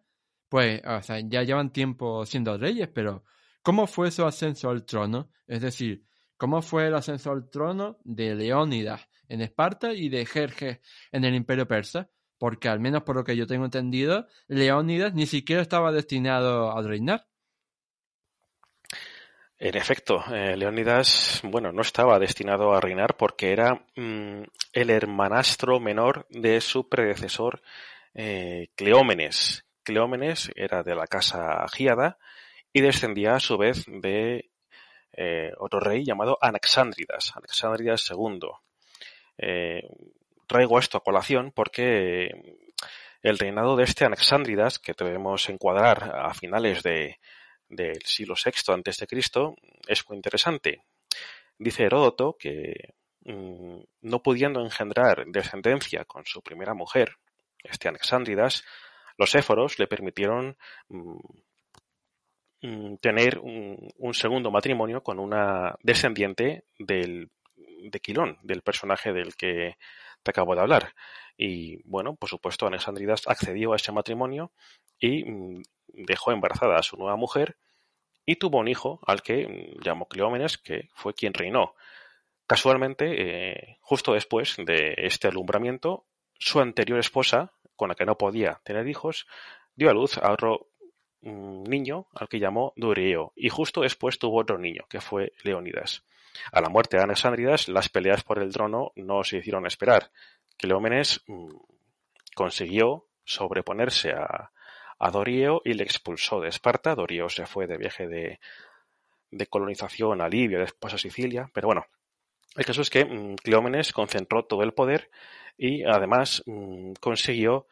pues 0.48 0.80
ya 1.28 1.42
llevan 1.42 1.72
tiempo 1.72 2.24
siendo 2.24 2.56
reyes, 2.56 2.88
pero 2.88 3.24
¿cómo 3.62 3.86
fue 3.86 4.10
su 4.10 4.24
ascenso 4.24 4.70
al 4.70 4.84
trono? 4.84 5.30
Es 5.46 5.60
decir, 5.60 6.06
¿cómo 6.36 6.62
fue 6.62 6.86
el 6.86 6.94
ascenso 6.94 7.32
al 7.32 7.50
trono 7.50 7.98
de 8.04 8.34
Leónidas 8.34 9.08
en 9.28 9.40
Esparta 9.40 9.92
y 9.92 10.08
de 10.08 10.24
Jerjes 10.24 10.80
en 11.12 11.24
el 11.24 11.34
Imperio 11.34 11.68
Persa? 11.68 12.08
Porque 12.38 12.68
al 12.68 12.80
menos 12.80 13.02
por 13.02 13.16
lo 13.16 13.24
que 13.24 13.36
yo 13.36 13.46
tengo 13.46 13.64
entendido, 13.64 14.26
Leónidas 14.48 15.12
ni 15.14 15.26
siquiera 15.26 15.60
estaba 15.60 15.92
destinado 15.92 16.70
a 16.70 16.82
reinar. 16.82 17.26
En 19.58 19.76
efecto, 19.76 20.24
eh, 20.32 20.56
Leónidas, 20.56 21.40
bueno, 21.44 21.70
no 21.70 21.82
estaba 21.82 22.18
destinado 22.18 22.74
a 22.74 22.80
reinar 22.80 23.16
porque 23.16 23.52
era 23.52 23.86
mm, 23.94 24.42
el 24.72 24.90
hermanastro 24.90 25.78
menor 25.78 26.26
de 26.28 26.60
su 26.60 26.88
predecesor 26.88 27.62
eh, 28.14 28.70
Cleómenes. 28.74 29.64
Cleómenes 29.84 30.50
era 30.56 30.82
de 30.82 30.96
la 30.96 31.06
casa 31.06 31.64
Giada 31.72 32.18
y 32.72 32.80
descendía 32.80 33.36
a 33.36 33.40
su 33.40 33.56
vez 33.56 33.84
de 33.86 34.50
eh, 35.12 35.52
otro 35.58 35.78
rey 35.78 36.04
llamado 36.04 36.36
Anaxandridas, 36.40 37.32
Anaxandridas 37.36 38.10
II. 38.10 38.40
traigo 40.48 40.78
esto 40.80 40.98
a 40.98 41.04
colación 41.04 41.52
porque 41.52 42.30
el 43.22 43.38
reinado 43.38 43.76
de 43.76 43.84
este 43.84 44.04
Anaxandridas, 44.04 44.80
que 44.80 44.94
debemos 44.98 45.48
encuadrar 45.48 46.12
a 46.16 46.34
finales 46.34 46.82
de, 46.82 47.20
del 47.74 48.02
siglo 48.04 48.34
VI 48.42 48.72
antes 48.72 48.96
de 48.98 49.06
Cristo 49.06 49.56
es 49.86 50.08
muy 50.08 50.16
interesante. 50.16 50.82
Dice 51.58 51.84
Heródoto 51.84 52.36
que 52.38 52.94
mm, 53.24 53.80
no 54.02 54.22
pudiendo 54.22 54.60
engendrar 54.60 55.24
descendencia 55.26 56.04
con 56.04 56.24
su 56.26 56.42
primera 56.42 56.74
mujer, 56.74 57.16
este 57.62 57.88
Alexandridas, 57.88 58.64
los 59.16 59.34
éforos 59.34 59.78
le 59.78 59.86
permitieron 59.86 60.56
mm, 60.88 61.18
mm, 62.62 62.96
tener 62.98 63.38
un, 63.38 64.14
segundo 64.14 64.50
matrimonio 64.50 65.02
con 65.02 65.18
una 65.18 65.76
descendiente 65.82 66.64
del, 66.78 67.30
de 67.56 68.00
Quilón, 68.00 68.38
del 68.42 68.62
personaje 68.62 69.12
del 69.12 69.36
que 69.36 69.76
te 70.22 70.30
acabo 70.30 70.54
de 70.54 70.62
hablar. 70.62 70.94
Y 71.36 71.82
bueno, 71.88 72.16
por 72.16 72.28
supuesto, 72.28 72.66
Alexandridas 72.66 73.22
accedió 73.26 73.72
a 73.72 73.76
ese 73.76 73.92
matrimonio 73.92 74.52
y 74.98 75.24
dejó 75.88 76.32
embarazada 76.32 76.76
a 76.76 76.82
su 76.82 76.96
nueva 76.96 77.16
mujer 77.16 77.56
y 78.26 78.36
tuvo 78.36 78.58
un 78.58 78.68
hijo 78.68 79.00
al 79.06 79.22
que 79.22 79.46
mm, 79.46 79.82
llamó 79.82 80.06
Cleómenes, 80.06 80.58
que 80.58 80.88
fue 80.94 81.14
quien 81.14 81.34
reinó. 81.34 81.74
Casualmente, 82.46 83.14
eh, 83.16 83.78
justo 83.80 84.12
después 84.12 84.56
de 84.58 84.94
este 84.98 85.28
alumbramiento, 85.28 86.06
su 86.38 86.60
anterior 86.60 86.98
esposa, 86.98 87.52
con 87.76 87.88
la 87.88 87.94
que 87.94 88.04
no 88.04 88.18
podía 88.18 88.60
tener 88.64 88.86
hijos, 88.88 89.26
dio 89.74 89.90
a 89.90 89.94
luz 89.94 90.18
a 90.18 90.32
otro 90.32 90.68
mm, 91.22 91.64
niño 91.64 92.06
al 92.14 92.28
que 92.28 92.38
llamó 92.38 92.72
Dureo, 92.76 93.32
y 93.36 93.48
justo 93.48 93.80
después 93.80 94.18
tuvo 94.18 94.40
otro 94.40 94.58
niño, 94.58 94.84
que 94.88 95.00
fue 95.00 95.32
Leónidas. 95.42 96.04
A 96.52 96.60
la 96.60 96.68
muerte 96.68 96.96
de 96.96 97.04
Anaxandridas, 97.04 97.68
las 97.68 97.88
peleas 97.88 98.24
por 98.24 98.40
el 98.40 98.52
trono 98.52 98.92
no 98.96 99.22
se 99.22 99.38
hicieron 99.38 99.66
esperar. 99.66 100.10
Cleómenes 100.56 101.22
mm, 101.26 101.56
consiguió 102.34 103.06
sobreponerse 103.24 104.10
a, 104.10 104.50
a 104.98 105.10
Dorio 105.10 105.60
y 105.64 105.74
le 105.74 105.84
expulsó 105.84 106.40
de 106.40 106.48
Esparta. 106.48 106.94
Dorio 106.94 107.28
se 107.28 107.46
fue 107.46 107.66
de 107.66 107.76
viaje 107.76 108.06
de, 108.08 108.38
colonización 109.48 110.20
a 110.20 110.28
Libia, 110.28 110.58
después 110.58 110.94
a 110.94 110.98
Sicilia, 110.98 111.50
pero 111.52 111.68
bueno, 111.68 111.86
el 112.56 112.64
caso 112.64 112.82
es 112.82 112.90
que 112.90 113.04
mm, 113.04 113.36
Cleómenes 113.36 113.92
concentró 113.92 114.44
todo 114.44 114.62
el 114.62 114.72
poder 114.72 115.10
y 115.56 115.84
además 115.84 116.42
mm, 116.46 116.92
consiguió, 117.00 117.66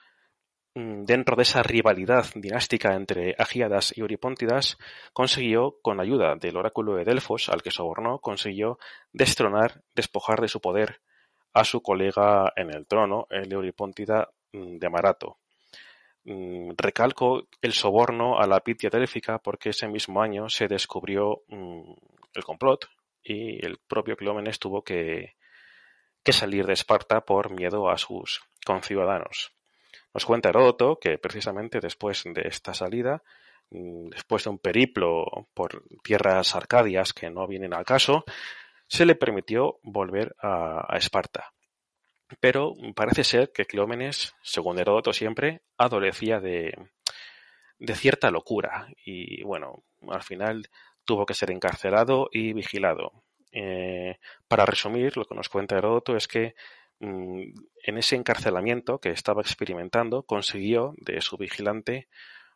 mm, 0.74 1.04
dentro 1.04 1.36
de 1.36 1.42
esa 1.42 1.62
rivalidad 1.62 2.26
dinástica 2.34 2.94
entre 2.94 3.34
Agíadas 3.38 3.96
y 3.96 4.00
Euripóntidas, 4.00 4.76
consiguió, 5.12 5.78
con 5.82 6.00
ayuda 6.00 6.34
del 6.36 6.56
oráculo 6.56 6.96
de 6.96 7.04
Delfos, 7.04 7.48
al 7.48 7.62
que 7.62 7.70
sobornó, 7.70 8.18
consiguió 8.18 8.78
destronar, 9.12 9.82
despojar 9.94 10.40
de 10.40 10.48
su 10.48 10.60
poder 10.60 11.00
a 11.54 11.64
su 11.64 11.82
colega 11.82 12.52
en 12.56 12.70
el 12.74 12.86
trono, 12.86 13.26
el 13.30 13.52
Euripóntida 13.52 14.30
de 14.52 14.90
Marato. 14.90 15.38
Mm, 16.24 16.72
recalco 16.76 17.48
el 17.60 17.72
soborno 17.72 18.38
a 18.38 18.46
la 18.46 18.60
Pitia 18.60 18.90
Delfica 18.90 19.38
porque 19.38 19.70
ese 19.70 19.88
mismo 19.88 20.22
año 20.22 20.48
se 20.48 20.68
descubrió 20.68 21.42
mm, 21.48 21.92
el 22.34 22.44
complot 22.44 22.88
y 23.24 23.64
el 23.64 23.78
propio 23.78 24.16
Cleómenes 24.16 24.58
tuvo 24.58 24.82
que, 24.82 25.34
salir 26.30 26.66
de 26.66 26.74
Esparta 26.74 27.22
por 27.22 27.50
miedo 27.50 27.90
a 27.90 27.98
sus 27.98 28.42
conciudadanos. 28.64 29.52
Nos 30.14 30.24
cuenta 30.24 30.50
Heródoto 30.50 30.98
que 31.00 31.18
precisamente 31.18 31.80
después 31.80 32.22
de 32.24 32.42
esta 32.44 32.74
salida, 32.74 33.22
mm, 33.70 34.10
después 34.10 34.44
de 34.44 34.50
un 34.50 34.58
periplo 34.58 35.26
por 35.54 35.82
tierras 36.04 36.54
arcadias 36.54 37.12
que 37.12 37.30
no 37.30 37.46
vienen 37.48 37.74
al 37.74 37.84
caso, 37.84 38.24
se 38.86 39.06
le 39.06 39.16
permitió 39.16 39.78
volver 39.82 40.36
a 40.40 40.96
Esparta. 40.96 41.52
Pero 42.40 42.74
parece 42.94 43.24
ser 43.24 43.52
que 43.52 43.64
Cleómenes, 43.64 44.34
según 44.42 44.78
Heródoto 44.78 45.12
siempre, 45.12 45.62
adolecía 45.76 46.40
de, 46.40 46.74
de 47.78 47.94
cierta 47.94 48.30
locura 48.30 48.88
y 49.04 49.42
bueno, 49.42 49.82
al 50.08 50.22
final 50.22 50.68
tuvo 51.04 51.26
que 51.26 51.34
ser 51.34 51.50
encarcelado 51.50 52.28
y 52.32 52.52
vigilado. 52.52 53.24
Eh, 53.52 54.18
para 54.48 54.64
resumir, 54.64 55.16
lo 55.16 55.24
que 55.24 55.34
nos 55.34 55.48
cuenta 55.48 55.76
Heródoto 55.76 56.16
es 56.16 56.26
que 56.28 56.54
mm, 57.00 57.42
en 57.84 57.98
ese 57.98 58.16
encarcelamiento 58.16 58.98
que 58.98 59.10
estaba 59.10 59.42
experimentando 59.42 60.22
consiguió 60.22 60.94
de 60.98 61.20
su 61.20 61.36
vigilante 61.36 62.08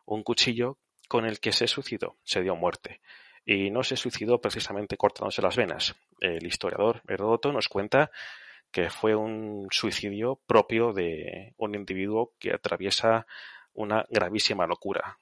un 0.05 0.23
cuchillo 0.23 0.77
con 1.07 1.25
el 1.25 1.39
que 1.39 1.51
se 1.51 1.67
suicidó, 1.67 2.17
se 2.23 2.41
dio 2.41 2.55
muerte. 2.55 3.01
Y 3.45 3.69
no 3.69 3.83
se 3.83 3.95
suicidó 3.95 4.41
precisamente 4.41 4.97
cortándose 4.97 5.41
las 5.41 5.55
venas. 5.55 5.95
El 6.19 6.45
historiador 6.45 7.01
Heródoto 7.07 7.51
nos 7.53 7.69
cuenta 7.69 8.11
que 8.71 8.89
fue 8.89 9.15
un 9.15 9.67
suicidio 9.71 10.39
propio 10.45 10.93
de 10.93 11.53
un 11.57 11.75
individuo 11.75 12.33
que 12.39 12.53
atraviesa 12.53 13.25
una 13.73 14.05
gravísima 14.09 14.65
locura, 14.65 15.17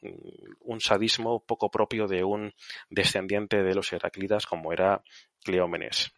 un 0.61 0.79
sadismo 0.79 1.43
poco 1.43 1.69
propio 1.69 2.07
de 2.07 2.23
un 2.23 2.53
descendiente 2.89 3.63
de 3.63 3.75
los 3.75 3.91
Heraclidas 3.91 4.45
como 4.45 4.71
era 4.71 5.03
Cleómenes. 5.43 6.13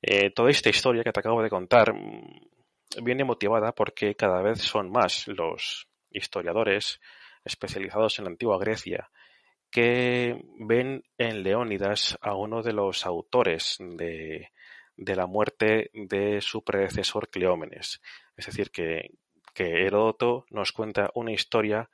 Eh, 0.00 0.30
toda 0.30 0.50
esta 0.50 0.70
historia 0.70 1.04
que 1.04 1.12
te 1.12 1.20
acabo 1.20 1.42
de 1.42 1.50
contar 1.50 1.94
mm, 1.94 3.04
viene 3.04 3.24
motivada 3.24 3.72
porque 3.72 4.14
cada 4.14 4.42
vez 4.42 4.60
son 4.60 4.90
más 4.90 5.28
los, 5.28 5.86
historiadores 6.12 7.00
especializados 7.44 8.18
en 8.18 8.24
la 8.24 8.30
antigua 8.30 8.58
Grecia 8.58 9.10
que 9.70 10.38
ven 10.58 11.02
en 11.16 11.42
Leónidas 11.42 12.18
a 12.20 12.34
uno 12.34 12.62
de 12.62 12.74
los 12.74 13.06
autores 13.06 13.78
de, 13.80 14.50
de 14.96 15.16
la 15.16 15.26
muerte 15.26 15.90
de 15.94 16.40
su 16.40 16.62
predecesor 16.62 17.28
Cleómenes. 17.28 18.00
Es 18.36 18.46
decir, 18.46 18.70
que, 18.70 19.10
que 19.54 19.86
Heródoto 19.86 20.46
nos 20.50 20.72
cuenta 20.72 21.10
una 21.14 21.32
historia 21.32 21.90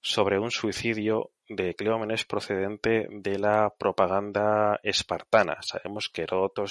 sobre 0.00 0.38
un 0.38 0.50
suicidio 0.50 1.32
de 1.48 1.74
Cleómenes 1.74 2.24
procedente 2.24 3.08
de 3.10 3.38
la 3.38 3.74
propaganda 3.76 4.78
espartana. 4.82 5.58
Sabemos 5.62 6.08
que 6.08 6.22
Heródoto 6.22 6.64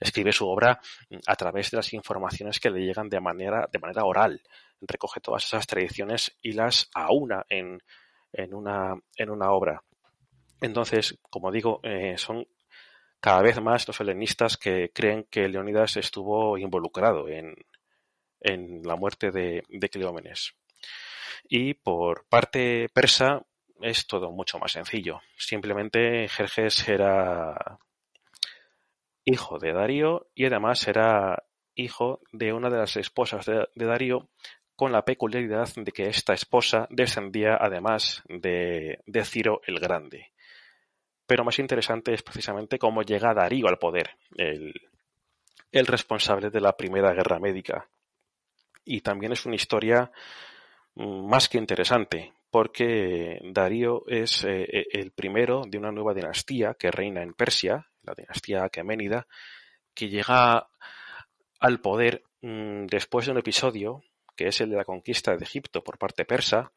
escribe 0.00 0.32
su 0.32 0.46
obra 0.46 0.80
a 1.26 1.36
través 1.36 1.70
de 1.70 1.78
las 1.78 1.92
informaciones 1.94 2.60
que 2.60 2.70
le 2.70 2.84
llegan 2.84 3.08
de 3.08 3.20
manera, 3.20 3.68
de 3.72 3.78
manera 3.78 4.04
oral. 4.04 4.42
Recoge 4.80 5.20
todas 5.20 5.44
esas 5.46 5.66
tradiciones 5.66 6.36
y 6.42 6.52
las 6.52 6.90
aúna 6.94 7.46
en, 7.48 7.82
en, 8.32 8.54
una, 8.54 8.94
en 9.16 9.30
una 9.30 9.50
obra. 9.52 9.82
Entonces, 10.60 11.18
como 11.30 11.50
digo, 11.50 11.80
eh, 11.82 12.16
son 12.18 12.46
cada 13.26 13.42
vez 13.42 13.60
más 13.60 13.88
los 13.88 14.00
helenistas 14.00 14.56
que 14.56 14.92
creen 14.92 15.26
que 15.28 15.48
Leónidas 15.48 15.96
estuvo 15.96 16.56
involucrado 16.58 17.28
en, 17.28 17.56
en 18.38 18.82
la 18.84 18.94
muerte 18.94 19.32
de, 19.32 19.64
de 19.68 19.88
Cleómenes. 19.88 20.54
Y 21.48 21.74
por 21.74 22.28
parte 22.28 22.88
persa 22.94 23.44
es 23.80 24.06
todo 24.06 24.30
mucho 24.30 24.60
más 24.60 24.70
sencillo. 24.70 25.22
Simplemente 25.36 26.28
Jerjes 26.28 26.88
era 26.88 27.80
hijo 29.24 29.58
de 29.58 29.72
Darío 29.72 30.28
y 30.32 30.46
además 30.46 30.86
era 30.86 31.42
hijo 31.74 32.20
de 32.30 32.52
una 32.52 32.70
de 32.70 32.78
las 32.78 32.96
esposas 32.96 33.44
de, 33.44 33.66
Darío 33.74 34.28
con 34.76 34.92
la 34.92 35.04
peculiaridad 35.04 35.68
de 35.74 35.90
que 35.90 36.04
esta 36.04 36.32
esposa 36.32 36.86
descendía 36.90 37.58
además 37.60 38.22
de, 38.28 39.00
de, 39.04 39.24
Ciro 39.24 39.62
el 39.66 39.80
Grande. 39.80 40.30
Pero 41.26 41.44
más 41.44 41.58
interesante 41.58 42.14
es 42.14 42.22
precisamente 42.22 42.78
cómo 42.78 43.02
llega 43.02 43.34
Darío 43.34 43.68
al 43.68 43.78
poder, 43.78 44.10
el, 44.36 44.72
responsable 45.72 46.50
de 46.50 46.60
la 46.60 46.76
primera 46.76 47.12
guerra 47.12 47.38
médica. 47.38 47.88
Y 48.84 49.00
también 49.00 49.32
es 49.32 49.44
una 49.44 49.56
historia 49.56 50.10
Mm, 50.96 51.28
más 51.28 51.48
que 51.48 51.58
interesante, 51.58 52.32
porque 52.50 53.38
Darío 53.44 54.04
es 54.08 54.44
eh, 54.44 54.62
eh, 54.62 54.86
el 54.92 55.10
primero 55.12 55.62
de 55.68 55.78
una 55.78 55.92
nueva 55.92 56.14
dinastía 56.14 56.74
que 56.74 56.90
reina 56.90 57.22
en 57.22 57.34
Persia, 57.34 57.86
la 58.02 58.14
dinastía 58.14 58.64
aqueménida, 58.64 59.26
que 59.94 60.08
llega 60.08 60.68
al 61.60 61.80
poder 61.80 62.22
mm, 62.40 62.86
después 62.86 63.26
de 63.26 63.32
un 63.32 63.38
episodio 63.38 64.02
que 64.36 64.48
es 64.48 64.60
el 64.60 64.70
de 64.70 64.76
la 64.76 64.84
conquista 64.84 65.36
de 65.36 65.44
Egipto 65.44 65.82
por 65.82 65.98
parte 65.98 66.24
persa, 66.24 66.72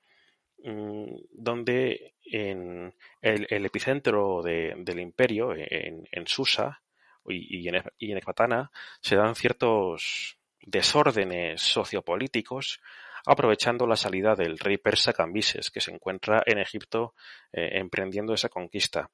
mm, 0.63 1.15
donde 1.31 2.15
en 2.31 2.93
el, 3.21 3.65
epicentro 3.65 4.41
del 4.43 4.99
imperio, 4.99 5.53
en, 5.55 6.27
Susa 6.27 6.81
y, 7.27 7.67
en, 7.67 7.83
en 7.99 8.69
se 9.01 9.15
dan 9.15 9.35
ciertos 9.35 10.37
desórdenes 10.61 11.61
sociopolíticos 11.61 12.79
aprovechando 13.25 13.85
la 13.85 13.95
salida 13.95 14.35
del 14.35 14.57
rey 14.57 14.77
persa 14.77 15.13
Cambises, 15.13 15.71
que 15.71 15.81
se 15.81 15.91
encuentra 15.91 16.41
en 16.45 16.57
Egipto 16.57 17.13
eh, 17.51 17.69
emprendiendo 17.73 18.33
esa 18.33 18.49
conquista. 18.49 19.09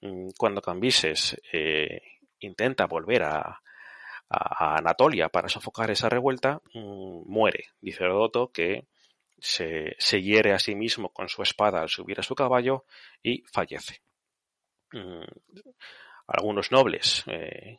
Mm, 0.00 0.28
cuando 0.38 0.62
Cambises 0.62 1.40
eh, 1.52 2.00
intenta 2.40 2.86
volver 2.86 3.22
a, 3.24 3.60
Anatolia 4.30 5.30
para 5.30 5.48
sofocar 5.48 5.90
esa 5.90 6.10
revuelta, 6.10 6.60
mm, 6.74 7.22
muere. 7.26 7.64
Dice 7.80 8.04
Herodoto 8.04 8.52
que 8.52 8.86
se, 9.40 10.22
hiere 10.22 10.52
a 10.52 10.58
sí 10.58 10.74
mismo 10.74 11.10
con 11.10 11.28
su 11.28 11.42
espada 11.42 11.80
al 11.80 11.88
subir 11.88 12.18
a 12.20 12.22
su 12.22 12.34
caballo 12.34 12.84
y 13.22 13.42
fallece. 13.52 14.00
Mm, 14.92 15.24
algunos 16.26 16.70
nobles 16.72 17.24
eh, 17.26 17.78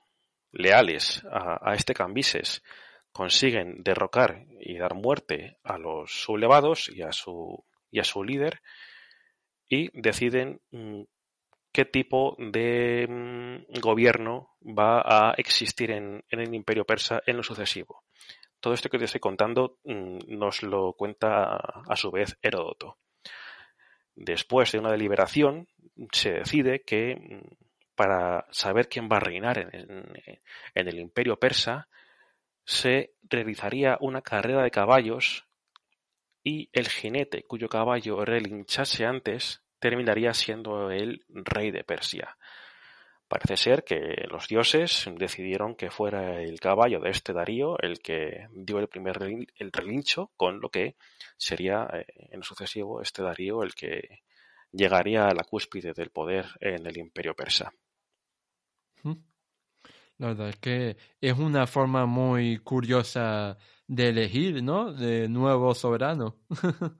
leales 0.51 1.23
a, 1.31 1.73
este 1.73 1.93
Cambises 1.93 2.63
consiguen 3.11 3.83
derrocar 3.83 4.45
y 4.59 4.77
dar 4.77 4.93
muerte 4.93 5.57
a 5.63 5.77
los 5.77 6.11
sublevados 6.11 6.89
y 6.89 7.01
a 7.01 7.11
su, 7.11 7.63
y 7.91 7.99
a 7.99 8.03
su 8.03 8.23
líder 8.23 8.61
y 9.67 9.89
deciden 9.99 10.61
mm, 10.71 11.01
qué 11.71 11.85
tipo 11.85 12.35
de 12.39 13.07
mm, 13.07 13.79
gobierno 13.79 14.55
va 14.61 15.01
a 15.05 15.33
existir 15.37 15.91
en, 15.91 16.23
el 16.29 16.53
imperio 16.53 16.85
persa 16.85 17.21
en 17.25 17.37
lo 17.37 17.43
sucesivo. 17.43 18.03
Todo 18.59 18.73
esto 18.73 18.89
que 18.89 18.99
te 18.99 19.05
estoy 19.05 19.21
contando 19.21 19.77
mm, 19.83 20.19
nos 20.27 20.63
lo 20.63 20.93
cuenta 20.93 21.55
a 21.55 21.95
su 21.95 22.11
vez 22.11 22.37
Heródoto. 22.41 22.97
Después 24.15 24.71
de 24.71 24.79
una 24.79 24.91
deliberación 24.91 25.67
se 26.11 26.31
decide 26.33 26.81
que 26.81 27.41
para 27.95 28.45
saber 28.51 28.89
quién 28.89 29.09
va 29.11 29.17
a 29.17 29.21
reinar 29.21 29.69
en 29.73 30.87
el 30.87 30.99
imperio 30.99 31.37
persa 31.37 31.87
se 32.65 33.13
realizaría 33.23 33.97
una 33.99 34.21
carrera 34.21 34.61
de 34.61 34.71
caballos 34.71 35.47
y 36.43 36.69
el 36.71 36.87
jinete 36.87 37.43
cuyo 37.43 37.67
caballo 37.67 38.23
relinchase 38.23 39.05
antes 39.05 39.63
terminaría 39.79 40.33
siendo 40.33 40.91
el 40.91 41.25
rey 41.29 41.71
de 41.71 41.83
Persia. 41.83 42.37
Parece 43.29 43.57
ser 43.57 43.83
que 43.83 44.25
los 44.27 44.47
dioses 44.47 45.07
decidieron 45.15 45.75
que 45.75 45.91
fuera 45.91 46.41
el 46.41 46.59
caballo 46.59 46.99
de 46.99 47.11
este 47.11 47.31
Darío 47.31 47.77
el 47.79 47.99
que 47.99 48.47
dio 48.51 48.79
el 48.79 48.87
primer 48.87 49.19
el 49.55 49.71
relincho, 49.71 50.31
con 50.35 50.59
lo 50.59 50.69
que 50.69 50.95
sería 51.37 51.87
eh, 51.93 52.07
en 52.31 52.41
sucesivo 52.41 53.03
este 53.03 53.21
Darío 53.21 53.61
el 53.61 53.75
que 53.75 54.23
llegaría 54.71 55.27
a 55.27 55.35
la 55.35 55.43
cúspide 55.43 55.93
del 55.93 56.09
poder 56.09 56.47
en 56.59 56.87
el 56.87 56.97
imperio 56.97 57.35
persa. 57.35 57.71
La 60.17 60.27
verdad 60.27 60.49
es 60.49 60.57
que 60.57 60.97
es 61.21 61.37
una 61.37 61.67
forma 61.67 62.07
muy 62.07 62.57
curiosa 62.57 63.57
de 63.87 64.09
elegir, 64.09 64.61
¿no? 64.63 64.91
De 64.91 65.29
nuevo 65.29 65.73
soberano. 65.75 66.35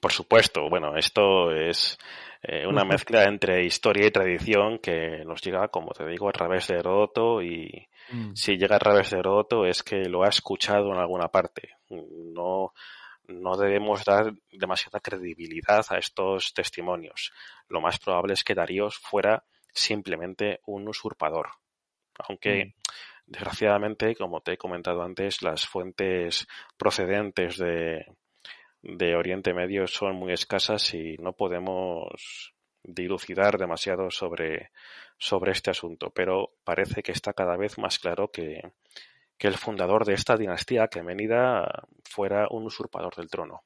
Por 0.00 0.12
supuesto, 0.12 0.68
bueno, 0.68 0.96
esto 0.96 1.52
es 1.52 1.98
eh, 2.42 2.66
una 2.66 2.84
mezcla 2.84 3.24
entre 3.24 3.64
historia 3.64 4.06
y 4.06 4.10
tradición 4.10 4.78
que 4.78 5.24
nos 5.24 5.40
llega, 5.42 5.68
como 5.68 5.92
te 5.92 6.06
digo, 6.06 6.28
a 6.28 6.32
través 6.32 6.66
de 6.68 6.76
Heródoto 6.78 7.42
y 7.42 7.88
mm. 8.10 8.34
si 8.34 8.56
llega 8.56 8.76
a 8.76 8.80
través 8.80 9.10
de 9.10 9.18
Heródoto 9.18 9.66
es 9.66 9.82
que 9.82 10.04
lo 10.08 10.24
ha 10.24 10.28
escuchado 10.28 10.92
en 10.92 10.98
alguna 10.98 11.28
parte. 11.28 11.76
No, 11.88 12.72
no 13.28 13.56
debemos 13.56 14.04
dar 14.04 14.32
demasiada 14.52 15.00
credibilidad 15.00 15.84
a 15.90 15.98
estos 15.98 16.52
testimonios. 16.54 17.32
Lo 17.68 17.80
más 17.80 17.98
probable 17.98 18.34
es 18.34 18.44
que 18.44 18.54
Darío 18.54 18.90
fuera 18.90 19.44
simplemente 19.72 20.60
un 20.66 20.88
usurpador. 20.88 21.50
Aunque, 22.18 22.66
mm. 22.66 22.72
desgraciadamente, 23.26 24.16
como 24.16 24.40
te 24.40 24.54
he 24.54 24.58
comentado 24.58 25.02
antes, 25.02 25.42
las 25.42 25.66
fuentes 25.66 26.46
procedentes 26.76 27.56
de, 27.58 28.06
de 28.82 29.14
Oriente 29.16 29.52
Medio 29.54 29.86
son 29.86 30.16
muy 30.16 30.32
escasas 30.32 30.94
y 30.94 31.16
no 31.18 31.32
podemos 31.32 32.54
dilucidar 32.82 33.58
demasiado 33.58 34.10
sobre, 34.10 34.70
sobre 35.18 35.52
este 35.52 35.70
asunto, 35.70 36.10
pero 36.10 36.52
parece 36.64 37.02
que 37.02 37.12
está 37.12 37.32
cada 37.32 37.56
vez 37.56 37.78
más 37.78 37.98
claro 37.98 38.30
que, 38.30 38.72
que 39.36 39.48
el 39.48 39.56
fundador 39.56 40.04
de 40.04 40.14
esta 40.14 40.36
dinastía, 40.36 40.88
Kemenida, 40.88 41.86
fuera 42.04 42.46
un 42.50 42.64
usurpador 42.64 43.14
del 43.16 43.28
trono. 43.28 43.62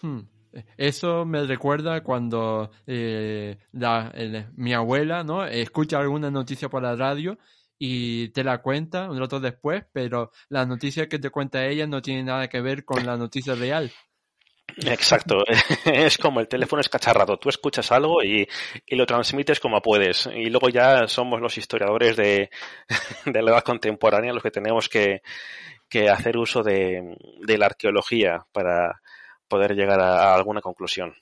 Hmm. 0.00 0.20
Eso 0.76 1.26
me 1.26 1.42
recuerda 1.44 2.02
cuando 2.02 2.70
eh, 2.86 3.58
mi 4.56 4.72
abuela 4.72 5.22
no 5.22 5.44
escucha 5.44 5.98
alguna 5.98 6.30
noticia 6.30 6.68
por 6.68 6.82
la 6.82 6.94
radio 6.96 7.38
y 7.78 8.28
te 8.28 8.44
la 8.44 8.62
cuenta 8.62 9.10
un 9.10 9.18
rato 9.18 9.40
después, 9.40 9.84
pero 9.92 10.30
la 10.48 10.66
noticia 10.66 11.08
que 11.08 11.18
te 11.18 11.30
cuenta 11.30 11.66
ella 11.66 11.86
no 11.86 12.02
tiene 12.02 12.22
nada 12.22 12.48
que 12.48 12.60
ver 12.60 12.84
con 12.84 13.04
la 13.04 13.16
noticia 13.16 13.54
real. 13.54 13.90
Exacto, 14.78 15.44
es 15.86 16.18
como 16.18 16.40
el 16.40 16.48
teléfono 16.48 16.80
es 16.80 16.88
cacharrado, 16.88 17.38
tú 17.38 17.48
escuchas 17.48 17.92
algo 17.92 18.22
y, 18.22 18.46
lo 18.88 19.06
transmites 19.06 19.60
como 19.60 19.80
puedes 19.80 20.26
y 20.26 20.50
luego 20.50 20.68
ya 20.68 21.06
somos 21.06 21.40
los 21.40 21.56
historiadores 21.56 22.16
de, 22.16 22.50
de 23.26 23.42
la 23.42 23.52
edad 23.52 23.62
contemporánea 23.62 24.32
los 24.32 24.42
que 24.42 24.50
tenemos 24.50 24.88
que, 24.88 25.22
que 25.88 26.10
hacer 26.10 26.36
uso 26.36 26.62
de, 26.62 27.16
de 27.46 27.58
la 27.58 27.66
arqueología 27.66 28.44
para, 28.52 29.00
poder 29.48 29.74
llegar 29.74 30.00
a, 30.00 30.34
alguna 30.34 30.60
conclusión. 30.60 31.14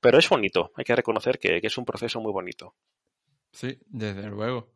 Pero 0.00 0.18
es 0.18 0.28
bonito, 0.28 0.72
hay 0.76 0.84
que 0.84 0.96
reconocer 0.96 1.38
que, 1.38 1.60
es 1.62 1.78
un 1.78 1.84
proceso 1.84 2.20
muy 2.20 2.32
bonito. 2.32 2.74
Sí, 3.52 3.78
desde 3.86 4.28
luego. 4.28 4.72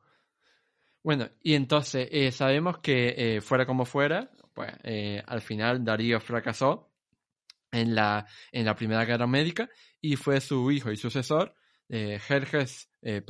Bueno, 1.08 1.30
y 1.42 1.54
entonces 1.54 2.06
eh, 2.12 2.30
sabemos 2.30 2.80
que 2.80 3.14
eh, 3.16 3.40
fuera 3.40 3.64
como 3.64 3.86
fuera, 3.86 4.30
pues 4.52 4.70
eh, 4.82 5.22
al 5.26 5.40
final 5.40 5.82
Darío 5.82 6.20
fracasó 6.20 6.92
en 7.72 7.94
la, 7.94 8.26
en 8.52 8.66
la 8.66 8.74
Primera 8.74 9.06
Guerra 9.06 9.26
Médica 9.26 9.70
y 10.02 10.16
fue 10.16 10.38
su 10.42 10.70
hijo 10.70 10.92
y 10.92 10.98
sucesor, 10.98 11.54
Jerjes 11.88 12.90
I, 13.00 13.22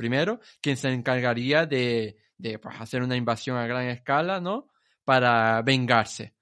quien 0.59 0.75
se 0.75 0.89
encargaría 0.89 1.65
de, 1.65 2.17
de 2.37 2.59
pues, 2.59 2.75
hacer 2.81 3.01
una 3.01 3.15
invasión 3.15 3.55
a 3.55 3.65
gran 3.65 3.87
escala, 3.87 4.41
¿no? 4.41 4.67
Para 5.05 5.61
vengarse. 5.61 6.35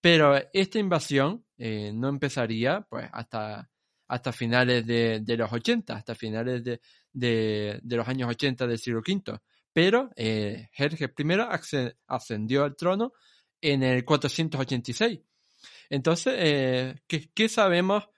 Pero 0.00 0.40
esta 0.54 0.78
invasión 0.78 1.44
no 1.58 2.08
empezaría 2.08 2.80
pues 2.88 3.10
hasta, 3.12 3.70
hasta 4.08 4.32
finales 4.32 4.86
de, 4.86 5.20
de 5.20 5.36
los 5.36 5.52
80, 5.52 5.94
hasta 5.94 6.14
finales 6.14 6.64
de, 6.64 6.80
de, 7.12 7.78
de, 7.82 7.96
los 7.96 8.08
años 8.08 8.30
80 8.30 8.66
del 8.66 8.78
siglo 8.78 9.02
V. 9.06 9.38
Pero 9.72 10.10
eh, 10.16 10.68
Jerjes 10.72 11.10
I 11.18 11.92
ascendió 12.06 12.64
al 12.64 12.76
trono 12.76 13.12
en 13.60 13.82
el 13.82 14.04
486. 14.04 15.20
Entonces, 15.88 16.34
eh, 16.36 16.94
¿qué, 17.06 17.30
¿qué, 17.34 17.48
sabemos 17.48 18.08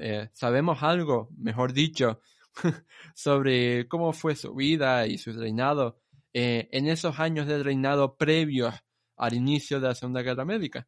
eh, 0.00 0.28
sabemos 0.32 0.82
algo, 0.82 1.28
mejor 1.38 1.72
dicho, 1.72 2.20
sobre 3.14 3.88
cómo 3.88 4.12
fue 4.12 4.36
su 4.36 4.54
vida 4.54 5.06
y 5.06 5.18
su 5.18 5.32
reinado 5.32 6.00
eh, 6.32 6.68
en 6.72 6.86
esos 6.86 7.18
años 7.18 7.46
de 7.46 7.62
reinado 7.62 8.16
previos 8.16 8.74
al 9.16 9.34
inicio 9.34 9.80
de 9.80 9.88
la 9.88 9.94
Segunda 9.94 10.22
Guerra 10.22 10.44
Médica? 10.44 10.86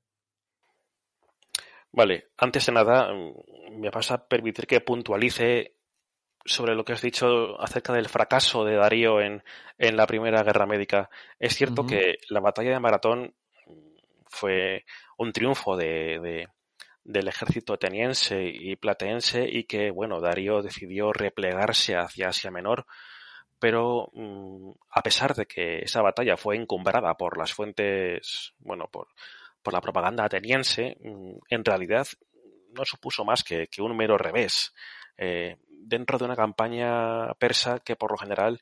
Vale, 1.90 2.28
antes 2.36 2.66
de 2.66 2.72
nada, 2.72 3.12
mm, 3.12 3.80
me 3.80 3.90
vas 3.90 4.10
a 4.10 4.28
permitir 4.28 4.66
que 4.66 4.80
puntualice 4.80 5.77
sobre 6.48 6.74
lo 6.74 6.84
que 6.84 6.94
has 6.94 7.02
dicho 7.02 7.60
acerca 7.60 7.92
del 7.92 8.08
fracaso 8.08 8.64
de 8.64 8.76
Darío 8.76 9.20
en, 9.20 9.42
en 9.76 9.96
la 9.96 10.06
Primera 10.06 10.42
Guerra 10.42 10.66
Médica. 10.66 11.10
Es 11.38 11.54
cierto 11.54 11.82
uh 11.82 11.84
-huh. 11.84 11.88
que 11.88 12.18
la 12.28 12.40
batalla 12.40 12.72
de 12.72 12.80
Maratón 12.80 13.34
fue 14.26 14.84
un 15.16 15.32
triunfo 15.32 15.76
de, 15.76 16.18
de, 16.20 16.48
del 17.04 17.28
ejército 17.28 17.72
ateniense 17.74 18.42
y 18.44 18.76
platense 18.76 19.48
y 19.48 19.64
que, 19.64 19.90
bueno, 19.90 20.20
Darío 20.20 20.62
decidió 20.62 21.12
replegarse 21.12 21.96
hacia 21.96 22.28
Asia 22.28 22.50
Menor, 22.50 22.86
pero 23.58 24.10
mmm, 24.12 24.72
a 24.90 25.02
pesar 25.02 25.34
de 25.34 25.46
que 25.46 25.78
esa 25.80 26.02
batalla 26.02 26.36
fue 26.36 26.56
encumbrada 26.56 27.14
por 27.14 27.38
las 27.38 27.52
fuentes, 27.52 28.52
bueno, 28.58 28.88
por, 28.90 29.08
por 29.62 29.72
la 29.72 29.80
propaganda 29.80 30.24
ateniense, 30.24 30.96
mmm, 31.00 31.38
en 31.48 31.64
realidad 31.64 32.06
no 32.72 32.84
supuso 32.84 33.24
más 33.24 33.42
que, 33.42 33.66
que 33.68 33.82
un 33.82 33.96
mero 33.96 34.18
revés 34.18 34.74
eh, 35.16 35.56
dentro 35.88 36.18
de 36.18 36.24
una 36.24 36.36
campaña 36.36 37.34
persa 37.34 37.80
que 37.80 37.96
por 37.96 38.12
lo 38.12 38.18
general 38.18 38.60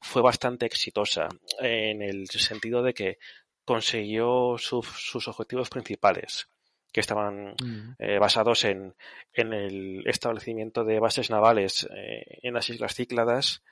fue 0.00 0.22
bastante 0.22 0.66
exitosa 0.66 1.28
en 1.60 2.02
el 2.02 2.28
sentido 2.28 2.82
de 2.82 2.94
que 2.94 3.18
consiguió 3.64 4.56
su, 4.58 4.82
sus 4.82 5.28
objetivos 5.28 5.68
principales, 5.68 6.48
que 6.92 7.00
estaban 7.00 7.54
mm. 7.62 7.96
eh, 7.98 8.18
basados 8.18 8.64
en, 8.64 8.94
en, 9.34 9.52
el 9.52 10.06
establecimiento 10.06 10.84
de 10.84 11.00
bases 11.00 11.30
navales 11.30 11.86
eh, 11.94 12.38
en 12.42 12.54
las 12.54 12.70
Islas 12.70 12.94
Cícladas 12.94 13.62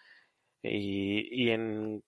y, 0.63 1.45
y, 1.45 1.51
en 1.51 2.03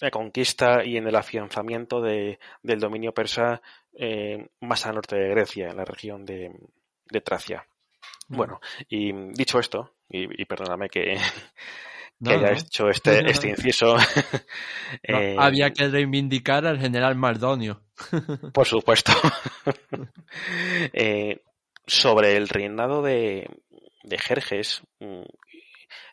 la 0.00 0.10
conquista 0.10 0.84
y 0.84 0.96
en 0.96 1.06
el 1.06 1.16
afianzamiento 1.16 2.00
de, 2.00 2.38
del 2.62 2.80
dominio 2.80 3.12
persa 3.12 3.60
eh, 3.92 4.48
más 4.60 4.86
al 4.86 4.94
norte 4.94 5.16
de 5.16 5.28
Grecia, 5.28 5.68
en 5.68 5.76
la 5.76 5.84
región 5.84 6.24
de, 6.24 6.50
de 7.10 7.20
Tracia. 7.20 7.66
Mm. 8.28 8.36
Bueno, 8.36 8.60
y 8.88 9.12
dicho 9.32 9.58
esto, 9.58 9.96
y, 10.12 10.42
y 10.42 10.44
perdóname 10.44 10.88
que, 10.88 11.16
que 12.24 12.30
no, 12.30 12.30
haya 12.30 12.50
no. 12.52 12.58
hecho 12.58 12.88
este, 12.90 13.30
este 13.30 13.48
inciso. 13.48 13.96
eh, 15.02 15.36
había 15.38 15.72
que 15.72 15.88
reivindicar 15.88 16.66
al 16.66 16.78
general 16.78 17.16
Mardonio. 17.16 17.82
por 18.52 18.66
supuesto. 18.66 19.12
eh, 20.92 21.42
sobre 21.86 22.36
el 22.36 22.48
reinado 22.48 23.02
de, 23.02 23.48
de 24.04 24.18
Jerjes, 24.18 24.82
mm, 25.00 25.22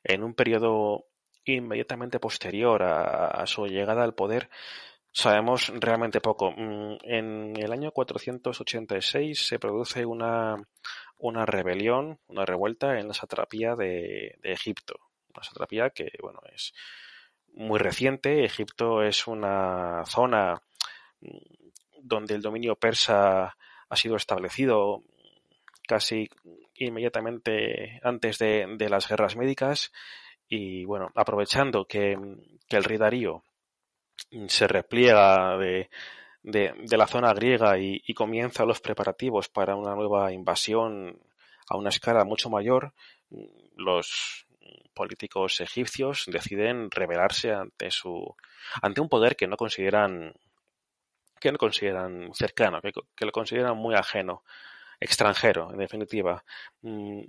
en 0.05 0.23
un 0.23 0.33
periodo 0.33 1.05
inmediatamente 1.45 2.19
posterior 2.19 2.83
a, 2.83 3.27
a, 3.27 3.47
su 3.47 3.65
llegada 3.65 4.03
al 4.03 4.13
poder, 4.13 4.49
sabemos 5.19 5.71
realmente 5.75 6.21
poco. 6.21 6.51
Mm, 6.51 6.97
en 7.03 7.53
el 7.57 7.71
año 7.71 7.91
486 7.91 9.47
se 9.47 9.59
produce 9.59 10.05
una, 10.05 10.55
una 11.17 11.45
rebelión, 11.45 12.19
una 12.27 12.45
revuelta 12.45 12.99
en 12.99 13.07
la 13.09 13.13
satrapía 13.13 13.75
de, 13.75 14.37
Egipto 14.43 14.95
una 15.35 15.43
satrapía 15.43 15.91
que, 15.91 16.09
bueno, 16.21 16.39
es 16.53 16.73
muy 17.53 17.79
reciente. 17.79 18.43
Egipto 18.43 19.03
es 19.03 19.27
una 19.27 20.03
zona 20.05 20.61
mm, 21.21 21.37
donde 22.01 22.35
el 22.35 22.41
dominio 22.41 22.75
persa 22.75 23.55
ha 23.89 23.95
sido 23.95 24.15
establecido 24.15 25.03
casi 25.87 26.29
inmediatamente 26.75 27.99
antes 28.03 28.37
de, 28.37 28.75
de 28.77 28.89
las 28.89 29.07
guerras 29.07 29.35
médicas 29.35 29.91
y 30.47 30.85
bueno, 30.85 31.11
aprovechando 31.15 31.85
que, 31.85 32.17
que 32.67 32.77
el 32.77 32.83
rey 32.83 32.97
Darío 32.97 33.43
se 34.47 34.67
repliega 34.67 35.57
de, 35.57 35.89
de, 36.43 36.97
la 36.97 37.07
zona 37.07 37.33
griega 37.33 37.77
y, 37.77 38.01
y, 38.05 38.13
comienza 38.13 38.65
los 38.65 38.81
preparativos 38.81 39.49
para 39.49 39.75
una 39.75 39.95
nueva 39.95 40.31
invasión 40.31 41.19
a 41.67 41.77
una 41.77 41.89
escala 41.89 42.23
mucho 42.25 42.49
mayor, 42.49 42.93
los 43.75 44.45
políticos 44.93 45.61
egipcios 45.61 46.25
deciden 46.27 46.91
rebelarse 46.91 47.53
ante 47.53 47.89
su 47.91 48.35
ante 48.81 48.99
un 48.99 49.07
poder 49.07 49.35
que 49.35 49.47
no 49.47 49.55
consideran 49.55 50.33
que 51.39 51.51
no 51.51 51.57
consideran 51.57 52.33
cercano, 52.33 52.81
que, 52.81 52.91
que 53.15 53.25
lo 53.25 53.31
consideran 53.31 53.77
muy 53.77 53.95
ajeno, 53.95 54.43
extranjero, 54.99 55.71
en 55.71 55.77
definitiva. 55.77 56.43
Mm, 56.81 57.21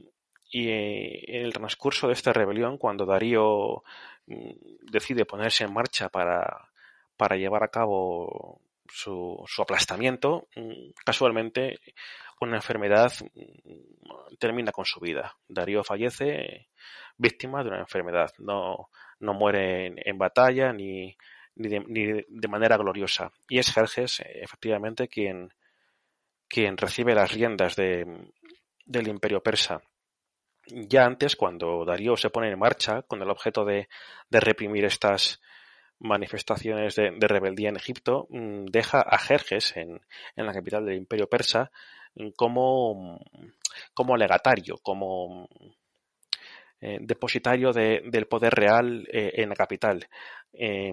y 0.50 0.68
en 0.68 1.44
el 1.44 1.52
transcurso 1.52 2.08
de 2.08 2.14
esta 2.14 2.32
rebelión, 2.32 2.76
cuando 2.76 3.06
Darío 3.06 3.84
mm, 4.26 4.50
decide 4.90 5.24
ponerse 5.24 5.62
en 5.62 5.72
marcha 5.72 6.08
para, 6.08 6.70
para 7.20 7.36
llevar 7.36 7.62
a 7.62 7.68
cabo 7.68 8.62
su, 8.88 9.44
aplastamiento, 9.58 10.48
mm, 10.56 10.92
casualmente 11.04 11.78
una 12.40 12.56
enfermedad 12.56 13.12
termina 14.38 14.72
con 14.72 14.86
su 14.86 15.00
vida. 15.00 15.36
Darío 15.46 15.84
fallece 15.84 16.70
víctima 17.18 17.62
de 17.62 17.68
una 17.68 17.80
enfermedad. 17.80 18.32
No, 18.38 18.88
no 19.18 19.34
muere 19.34 19.92
en, 19.96 20.16
batalla 20.16 20.72
ni, 20.72 21.14
ni, 21.56 22.06
de, 22.06 22.48
manera 22.48 22.78
gloriosa. 22.78 23.30
Y 23.50 23.58
es 23.58 23.70
Jerjes, 23.70 24.22
efectivamente, 24.24 25.06
quien, 25.06 25.52
quien 26.48 26.78
recibe 26.78 27.14
las 27.14 27.34
riendas 27.34 27.76
de, 27.76 28.32
del 28.86 29.08
imperio 29.08 29.42
persa. 29.42 29.82
Ya 30.64 31.04
antes, 31.04 31.36
cuando 31.36 31.84
Darío 31.84 32.16
se 32.16 32.30
pone 32.30 32.50
en 32.50 32.58
marcha 32.58 33.02
con 33.02 33.20
el 33.20 33.28
objeto 33.28 33.66
de, 33.66 33.90
de 34.30 34.40
reprimir 34.40 34.86
estas 34.86 35.38
manifestaciones 36.00 36.96
de, 36.96 37.12
rebeldía 37.20 37.68
en 37.68 37.76
Egipto, 37.76 38.26
mm, 38.30 38.66
deja 38.66 39.00
a 39.00 39.18
Jerjes 39.18 39.76
en, 39.76 40.00
en 40.36 40.46
la 40.46 40.52
capital 40.52 40.84
del 40.84 40.96
imperio 40.96 41.28
persa 41.28 41.70
como, 42.36 43.20
como 43.94 44.16
legatario, 44.16 44.78
como 44.82 45.48
eh, 46.80 46.98
depositario 47.00 47.72
de, 47.72 48.02
del 48.06 48.26
poder 48.26 48.54
real 48.54 49.06
eh, 49.12 49.32
en 49.34 49.50
la 49.50 49.54
capital. 49.54 50.08
Eh, 50.52 50.92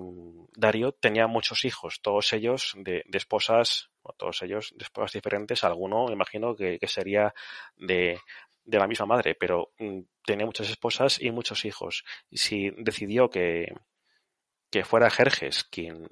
Darío 0.55 0.91
tenía 0.91 1.27
muchos 1.27 1.65
hijos, 1.65 2.01
todos 2.01 2.33
ellos 2.33 2.75
de, 2.77 3.03
esposas, 3.13 3.89
todos 4.17 4.41
ellos 4.43 4.73
de 4.75 4.83
esposas 4.83 5.13
diferentes, 5.13 5.63
alguno 5.63 6.11
imagino 6.11 6.55
que, 6.55 6.77
que 6.77 6.87
sería 6.87 7.33
de, 7.75 8.19
de, 8.63 8.77
la 8.77 8.87
misma 8.87 9.05
madre, 9.05 9.35
pero 9.35 9.71
mm, 9.79 9.99
tenía 10.25 10.45
muchas 10.45 10.69
esposas 10.69 11.21
y 11.21 11.31
muchos 11.31 11.65
hijos. 11.65 12.03
Si 12.31 12.69
decidió 12.77 13.29
que, 13.29 13.73
que 14.69 14.83
fuera 14.83 15.09
Jerjes 15.09 15.63
quien, 15.65 16.07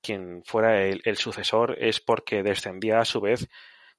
quien 0.00 0.42
fuera 0.44 0.82
el, 0.82 1.16
sucesor 1.16 1.76
es 1.78 2.00
porque 2.00 2.42
descendía 2.42 2.98
a 2.98 3.04
su 3.04 3.20
vez, 3.20 3.48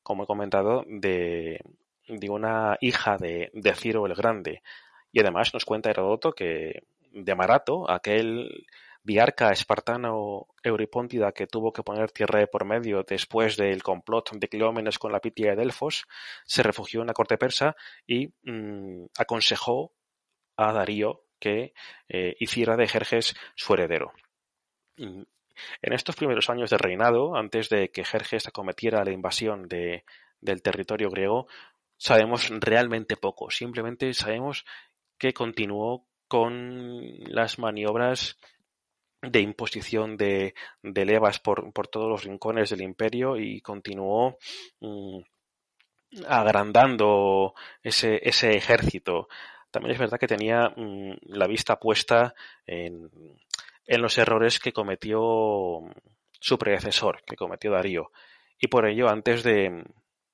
como 0.01 0.23
he 0.23 0.27
comentado, 0.27 0.83
de, 0.87 1.59
de 2.07 2.29
una 2.29 2.77
hija 2.81 3.17
de, 3.17 3.51
Ciro 3.75 4.05
el 4.05 4.15
Grande. 4.15 4.61
Y 5.11 5.19
además 5.19 5.53
nos 5.53 5.65
cuenta 5.65 5.89
Herodoto 5.89 6.33
que 6.33 6.83
de 7.11 7.35
Marato, 7.35 7.89
aquel 7.89 8.65
diarca 9.03 9.51
espartano 9.51 10.47
Euripóntida 10.63 11.33
que 11.33 11.45
tuvo 11.45 11.73
que 11.73 11.83
poner 11.83 12.11
tierra 12.11 12.39
de 12.39 12.47
por 12.47 12.65
medio 12.65 13.03
después 13.03 13.57
del 13.57 13.83
complot 13.83 14.31
de 14.31 14.47
Cleómenes 14.47 14.97
con 14.97 15.11
la 15.11 15.19
Pitia 15.19 15.51
de 15.51 15.57
Delfos, 15.57 16.05
se 16.45 16.63
refugió 16.63 17.01
en 17.01 17.07
la 17.07 17.13
corte 17.13 17.37
persa 17.37 17.75
y 18.07 18.33
mmm, 18.43 19.05
aconsejó 19.17 19.93
a 20.55 20.71
Darío 20.71 21.23
que 21.43 21.73
eh, 22.08 22.38
hiciera 22.39 22.77
de 22.77 22.88
Jerjes 22.88 23.36
su 23.53 23.73
heredero. 23.73 24.13
En 24.95 25.91
estos 25.91 26.15
primeros 26.15 26.49
años 26.49 26.69
de 26.69 26.77
reinado, 26.77 27.36
antes 27.36 27.67
de 27.67 27.91
que 27.91 28.06
Jerjes 28.06 28.47
acometiera 28.47 29.03
la 29.03 29.12
invasión 29.12 29.67
de, 29.67 30.06
del 30.39 30.62
territorio 30.62 31.10
griego, 31.10 31.47
sabemos 31.97 32.49
realmente 32.49 33.17
poco. 33.17 33.51
Simplemente 33.51 34.13
sabemos 34.13 34.63
que 35.17 35.34
continuó 35.34 36.08
con 36.29 37.19
las 37.25 37.60
maniobras 37.60 38.39
de 39.21 39.41
imposición 39.41 40.15
de, 40.15 40.53
levas 40.82 41.39
por, 41.39 41.73
todos 41.89 42.10
los 42.10 42.23
rincones 42.23 42.69
del 42.69 42.84
imperio 42.84 43.36
y 43.36 43.60
continuó 43.60 44.38
mmm, 44.79 45.19
agrandando 46.25 47.53
ese 47.82 48.17
ejército. 48.23 49.27
También 49.73 49.93
es 49.93 49.99
verdad 49.99 50.19
que 50.19 50.27
tenía 50.27 50.71
mmm, 50.75 51.13
la 51.29 51.47
vista 51.47 51.79
puesta 51.79 52.36
en, 52.67 53.09
los 53.88 54.17
errores 54.19 54.59
que 54.59 54.71
cometió 54.71 55.79
su 56.39 56.59
predecesor, 56.59 57.23
que 57.25 57.36
cometió 57.36 57.71
Darío. 57.71 58.12
y 58.59 58.67
por 58.67 58.86
ello 58.88 59.09
antes 59.09 59.41
de, 59.41 59.83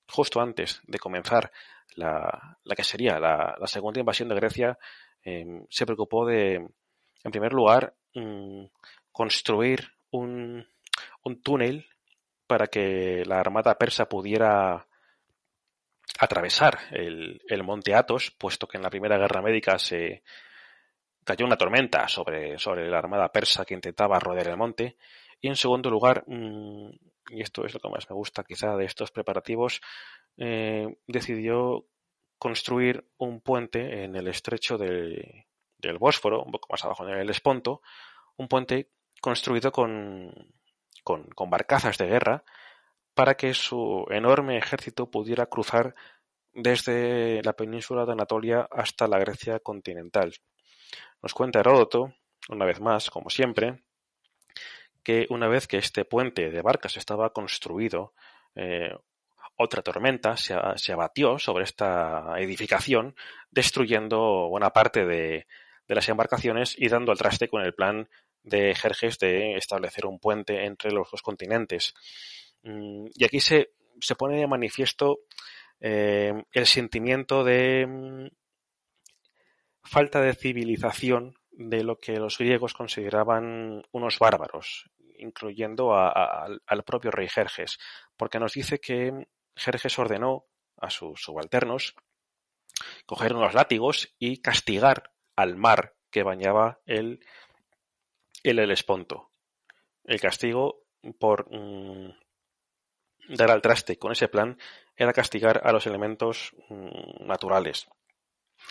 justo 0.10 0.42
antes 0.42 0.82
de 0.86 1.00
comenzar 1.00 1.54
la, 1.96 2.58
la 2.66 2.76
que 2.76 2.84
sería 2.84 3.18
la, 3.18 3.56
segunda 3.66 4.02
invasión 4.02 4.28
de 4.28 4.36
Grecia, 4.36 4.78
em, 5.24 5.66
se 5.70 5.86
preocupó 5.86 6.26
de, 6.26 6.56
en 6.56 7.32
primer 7.32 7.54
lugar, 7.54 7.96
mm, 8.16 8.66
construir 9.10 9.90
un 10.12 10.66
túnel 11.44 11.88
para 12.46 12.68
que 12.68 13.24
la 13.26 13.40
armada 13.40 13.78
persa 13.78 14.10
pudiera 14.10 14.89
atravesar 16.18 16.80
el, 16.92 17.42
el, 17.48 17.64
monte 17.64 17.94
Athos, 17.94 18.32
puesto 18.32 18.68
que 18.68 18.78
en 18.78 18.84
la 18.84 18.90
Primera 18.90 19.18
Guerra 19.18 19.42
Médica 19.42 19.78
se 19.78 20.24
cayó 21.24 21.46
una 21.46 21.58
tormenta 21.58 22.08
sobre, 22.08 22.58
sobre 22.58 22.90
la 22.90 22.98
armada 22.98 23.32
persa 23.32 23.66
que 23.66 23.76
intentaba 23.76 24.20
rodear 24.20 24.48
el 24.48 24.58
monte. 24.58 24.98
Y 25.40 25.48
en 25.48 25.56
segundo 25.56 25.90
lugar, 25.90 26.24
mm, 26.28 26.90
y 27.30 27.42
esto 27.42 27.66
es 27.66 27.74
lo 27.74 27.80
que 27.80 27.90
más 27.90 28.10
me 28.10 28.16
gusta 28.16 28.44
quizá 28.44 28.76
de 28.76 28.86
estos 28.86 29.12
preparativos, 29.12 29.82
eh, 30.38 30.88
decidió 31.08 31.86
construir 32.38 33.06
un 33.18 33.42
puente 33.42 34.04
en 34.04 34.16
el 34.16 34.28
estrecho 34.28 34.78
del, 34.78 35.46
del 35.78 35.98
Bósforo, 35.98 36.44
un 36.44 36.52
poco 36.52 36.68
más 36.72 36.84
abajo 36.84 37.08
en 37.08 37.18
el 37.18 37.30
Esponto, 37.30 37.82
un 38.38 38.48
puente 38.48 38.90
construido 39.22 39.72
con, 39.72 40.34
con, 41.04 41.26
con 41.28 41.50
barcazas 41.50 41.98
de 41.98 42.08
guerra 42.08 42.44
para 43.20 43.36
que 43.36 43.54
su 43.54 44.06
enorme 44.12 44.58
ejército 44.58 45.12
pudiera 45.12 45.48
cruzar 45.48 45.94
desde 46.54 47.44
la 47.44 47.52
península 47.52 48.06
de 48.06 48.14
Anatolia 48.14 48.66
hasta 48.72 49.10
la 49.10 49.20
Grecia 49.20 49.60
continental. 49.60 50.34
Nos 51.22 51.34
cuenta 51.34 51.60
Heródoto, 51.60 52.14
una 52.48 52.64
vez 52.64 52.80
más, 52.80 53.10
como 53.10 53.30
siempre, 53.30 53.84
que 55.04 55.28
una 55.32 55.50
vez 55.50 55.68
que 55.68 55.76
este 55.76 56.06
puente 56.06 56.50
de 56.50 56.62
barcas 56.62 56.96
estaba 56.96 57.34
construido, 57.34 58.14
eh, 58.56 58.96
otra 59.58 59.82
tormenta 59.82 60.38
se, 60.38 60.54
abatió 60.94 61.40
sobre 61.40 61.66
esta 61.66 62.36
edificación, 62.38 63.18
destruyendo 63.52 64.48
buena 64.48 64.70
parte 64.70 65.06
de, 65.06 65.46
las 65.88 66.08
embarcaciones 66.08 66.74
y 66.78 66.88
dando 66.88 67.12
al 67.12 67.18
traste 67.18 67.50
con 67.50 67.64
el 67.64 67.74
plan 67.74 68.08
de 68.44 68.74
Jerjes 68.76 69.20
de 69.20 69.58
establecer 69.58 70.06
un 70.06 70.20
puente 70.20 70.64
entre 70.64 70.94
los 70.94 71.12
dos 71.12 71.22
continentes. 71.22 71.94
Mm, 72.64 73.08
y 73.14 73.24
aquí 73.26 73.40
se, 73.40 73.72
se 74.00 74.16
pone 74.16 74.38
de 74.38 74.48
manifiesto 74.48 75.20
eh, 75.80 76.34
el 76.52 76.66
sentimiento 76.66 77.44
de 77.44 77.86
mm, 77.88 78.28
falta 79.84 80.22
de 80.22 80.34
civilización 80.34 81.36
de 81.52 81.84
lo 81.84 82.00
que 82.00 82.14
los 82.14 82.38
griegos 82.38 82.74
consideraban 82.74 83.84
unos 83.92 84.20
bárbaros, 84.20 84.90
incluyendo 85.18 85.94
al 85.94 86.84
propio 86.86 87.12
rey 87.12 87.28
Jerjes, 87.28 87.78
porque 88.16 88.40
nos 88.40 88.54
dice 88.54 88.80
que 88.80 89.28
Jerjes 89.56 90.00
ordenó 90.00 90.46
a 90.78 90.90
sus 90.90 91.22
subalternos 91.22 91.96
coger 93.06 93.36
unos 93.36 93.54
látigos 93.54 94.16
y 94.20 94.38
castigar 94.38 95.12
al 95.36 95.56
mar 95.56 95.96
que 96.12 96.24
bañaba 96.24 96.80
el, 96.86 97.20
el 98.44 98.60
Helesponto. 98.60 99.32
El 100.04 100.20
castigo 100.20 100.86
por 101.20 101.48
mm, 101.52 102.14
dar 103.30 103.52
al 103.52 103.62
traste 103.62 103.98
con 103.98 104.12
ese 104.12 104.28
plan 104.28 104.58
era 104.96 105.14
castigar 105.14 105.62
a 105.64 105.72
los 105.72 105.86
elementos 105.88 106.54
mm, 106.70 107.26
naturales, 107.26 107.88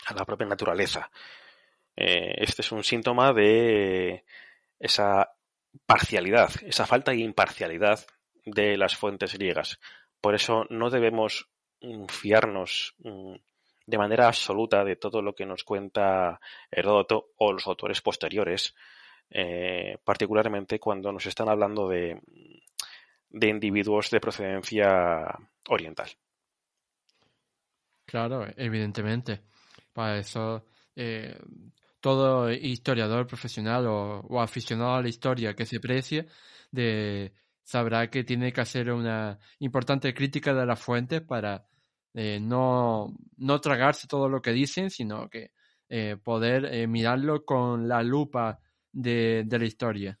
a 0.05 0.13
la 0.13 0.25
propia 0.25 0.47
naturaleza. 0.47 1.09
Eh, 1.95 2.35
este 2.37 2.61
es 2.61 2.71
un 2.71 2.83
síntoma 2.83 3.33
de 3.33 4.25
esa 4.79 5.31
parcialidad, 5.85 6.51
esa 6.63 6.85
falta 6.85 7.11
de 7.11 7.17
imparcialidad 7.17 8.05
de 8.45 8.77
las 8.77 8.95
fuentes 8.95 9.33
griegas. 9.33 9.79
Por 10.21 10.35
eso 10.35 10.65
no 10.69 10.89
debemos 10.89 11.49
mm, 11.81 12.05
fiarnos 12.05 12.95
mm, 12.99 13.35
de 13.85 13.97
manera 13.97 14.27
absoluta 14.27 14.83
de 14.83 14.97
todo 14.97 15.21
lo 15.21 15.33
que 15.33 15.45
nos 15.45 15.63
cuenta 15.63 16.39
Heródoto 16.69 17.31
o 17.37 17.53
los 17.53 17.65
autores 17.65 18.01
posteriores, 18.01 18.75
eh, 19.31 19.97
particularmente 20.03 20.79
cuando 20.79 21.11
nos 21.11 21.25
están 21.25 21.49
hablando 21.49 21.87
de, 21.87 22.21
de 23.29 23.47
individuos 23.47 24.09
de 24.09 24.19
procedencia 24.19 25.37
oriental. 25.67 26.09
Claro, 28.05 28.47
evidentemente. 28.57 29.43
Para 29.93 30.17
eso, 30.17 30.65
eh, 30.95 31.37
todo 31.99 32.51
historiador 32.51 33.27
profesional 33.27 33.85
o, 33.87 34.41
aficionado 34.41 34.95
a 34.95 35.01
la 35.01 35.09
historia 35.09 35.55
que 35.55 35.65
se 35.65 35.79
precie 35.79 36.27
de, 36.71 37.33
sabrá 37.63 38.09
que 38.09 38.23
tiene 38.23 38.51
que 38.51 38.61
hacer 38.61 38.91
una 38.91 39.37
importante 39.59 40.13
crítica 40.13 40.53
de 40.53 40.65
las 40.65 40.79
fuentes 40.79 41.21
para 41.21 41.67
eh, 42.13 42.39
no, 42.41 43.13
no 43.37 43.61
tragarse 43.61 44.07
todo 44.07 44.27
lo 44.27 44.41
que 44.41 44.51
dicen, 44.53 44.89
sino 44.89 45.29
que 45.29 45.51
eh, 45.87 46.17
poder 46.23 46.87
mirarlo 46.87 47.45
con 47.45 47.87
la 47.87 48.01
lupa 48.01 48.59
de, 48.91 49.43
de 49.45 49.59
la 49.59 49.65
historia. 49.65 50.19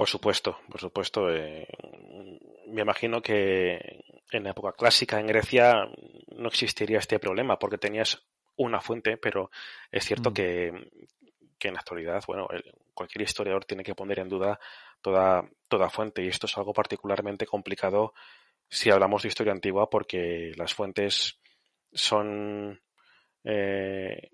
Por 0.00 0.08
supuesto, 0.08 0.60
por 0.70 0.80
supuesto. 0.80 1.30
Eh, 1.30 1.68
me 2.68 2.80
imagino 2.80 3.20
que 3.20 4.02
en 4.30 4.44
la 4.44 4.52
época 4.52 4.72
clásica 4.72 5.20
en 5.20 5.26
Grecia 5.26 5.90
no 6.36 6.48
existiría 6.48 7.00
este 7.00 7.18
problema 7.18 7.58
porque 7.58 7.76
tenías 7.76 8.26
una 8.56 8.80
fuente, 8.80 9.18
pero 9.18 9.50
es 9.92 10.06
cierto 10.06 10.30
mm. 10.30 10.32
que, 10.32 10.90
que, 11.58 11.68
en 11.68 11.74
la 11.74 11.80
actualidad, 11.80 12.24
bueno, 12.26 12.48
cualquier 12.94 13.20
historiador 13.20 13.66
tiene 13.66 13.84
que 13.84 13.94
poner 13.94 14.20
en 14.20 14.30
duda 14.30 14.58
toda, 15.02 15.46
toda 15.68 15.90
fuente 15.90 16.24
y 16.24 16.28
esto 16.28 16.46
es 16.46 16.56
algo 16.56 16.72
particularmente 16.72 17.44
complicado 17.44 18.14
si 18.70 18.88
hablamos 18.88 19.20
de 19.20 19.28
historia 19.28 19.52
antigua 19.52 19.90
porque 19.90 20.52
las 20.56 20.72
fuentes 20.72 21.38
son 21.92 22.80
eh, 23.44 24.30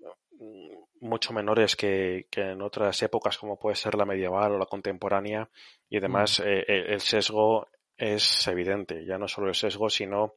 mucho 0.99 1.33
menores 1.33 1.75
que, 1.75 2.27
en 2.31 2.61
otras 2.61 3.01
épocas 3.03 3.37
como 3.37 3.59
puede 3.59 3.75
ser 3.75 3.95
la 3.95 4.05
medieval 4.05 4.53
o 4.53 4.57
la 4.57 4.65
contemporánea 4.65 5.49
y 5.89 5.97
además 5.97 6.39
mm. 6.39 6.43
eh, 6.43 6.65
eh, 6.67 6.85
el 6.89 7.01
sesgo 7.01 7.67
es 7.95 8.47
evidente, 8.47 9.05
ya 9.05 9.17
no 9.17 9.27
solo 9.27 9.47
el 9.47 9.55
sesgo, 9.55 9.89
sino 9.89 10.35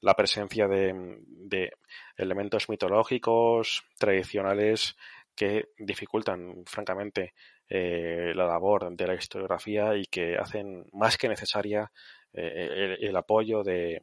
la 0.00 0.14
presencia 0.14 0.66
de, 0.66 1.70
elementos 2.16 2.70
mitológicos, 2.70 3.84
tradicionales, 3.98 4.96
que 5.34 5.68
dificultan, 5.78 6.64
francamente, 6.66 7.34
eh, 7.68 8.32
la 8.34 8.46
labor 8.46 8.94
de 8.96 9.06
la 9.06 9.14
historiografía 9.14 9.94
y 9.94 10.06
que 10.06 10.36
hacen 10.36 10.86
más 10.92 11.18
que 11.18 11.28
necesaria 11.28 11.90
el, 12.32 13.14
apoyo 13.14 13.62
de, 13.62 14.00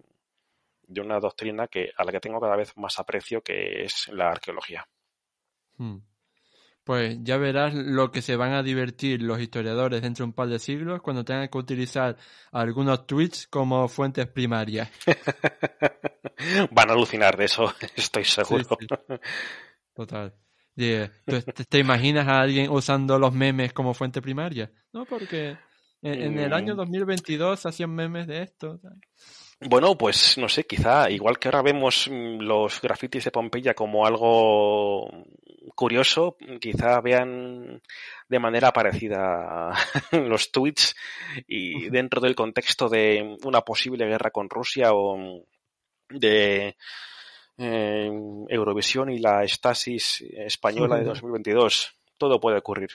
de 0.83 1.01
una 1.01 1.19
doctrina 1.19 1.67
que, 1.67 1.91
a 1.97 2.03
la 2.03 2.11
que 2.11 2.19
tengo 2.19 2.39
cada 2.39 2.55
vez 2.55 2.77
más 2.77 2.99
aprecio, 2.99 3.41
que 3.41 3.83
es 3.83 4.07
la 4.09 4.29
arqueología. 4.29 4.87
Hmm. 5.79 5.97
Pues 6.83 7.17
ya 7.21 7.37
verás 7.37 7.73
lo 7.73 8.11
que 8.11 8.21
se 8.21 8.35
van 8.35 8.53
a 8.53 8.63
divertir 8.63 9.21
los 9.21 9.39
historiadores 9.39 10.01
dentro 10.01 10.23
de 10.23 10.29
un 10.29 10.33
par 10.33 10.47
de 10.47 10.59
siglos 10.59 11.01
cuando 11.01 11.23
tengan 11.23 11.47
que 11.47 11.57
utilizar 11.57 12.17
algunos 12.51 13.05
tweets 13.05 13.47
como 13.47 13.87
fuentes 13.87 14.27
primarias. 14.27 14.89
Van 16.71 16.89
a 16.89 16.93
alucinar 16.93 17.37
de 17.37 17.45
eso, 17.45 17.73
estoy 17.95 18.23
seguro. 18.23 18.77
Total. 19.93 20.33
¿Te, 20.75 21.79
imaginas 21.79 22.27
a 22.27 22.39
alguien 22.39 22.71
usando 22.71 23.19
los 23.19 23.33
memes 23.33 23.73
como 23.73 23.93
fuente 23.93 24.21
primaria? 24.21 24.71
No, 24.93 25.05
porque 25.05 25.57
en, 26.01 26.39
el 26.39 26.53
año 26.53 26.73
2022 26.75 27.63
mm. 27.63 27.67
hacían 27.67 27.93
memes 27.93 28.27
de 28.27 28.43
esto. 28.43 28.79
Bueno, 29.59 29.97
pues 29.97 30.37
no 30.37 30.47
sé, 30.47 30.63
quizá 30.63 31.09
igual 31.09 31.37
que 31.37 31.49
ahora 31.49 31.61
vemos 31.61 32.07
mm, 32.09 32.39
los 32.39 32.81
grafitis 32.81 33.25
de 33.25 33.31
Pompeya 33.31 33.73
como 33.73 34.05
algo 34.05 35.09
curioso, 35.79 36.35
quizá 36.59 36.99
vean 36.99 37.81
de 38.27 38.39
manera 38.39 38.73
parecida 38.73 39.71
los 40.11 40.51
tweets 40.51 40.93
y 41.47 41.89
dentro 41.89 42.19
del 42.19 42.35
contexto 42.35 42.89
de 42.89 43.37
una 43.45 43.61
posible 43.61 44.05
guerra 44.05 44.29
con 44.29 44.49
Rusia 44.49 44.89
o 44.91 45.45
de 46.09 46.75
eh, 47.57 48.11
Eurovisión 48.49 49.09
y 49.09 49.19
la 49.19 49.45
estasis 49.45 50.21
española 50.35 50.97
de 50.97 51.03
2022. 51.05 51.93
Todo 52.17 52.41
puede 52.41 52.57
ocurrir. 52.57 52.89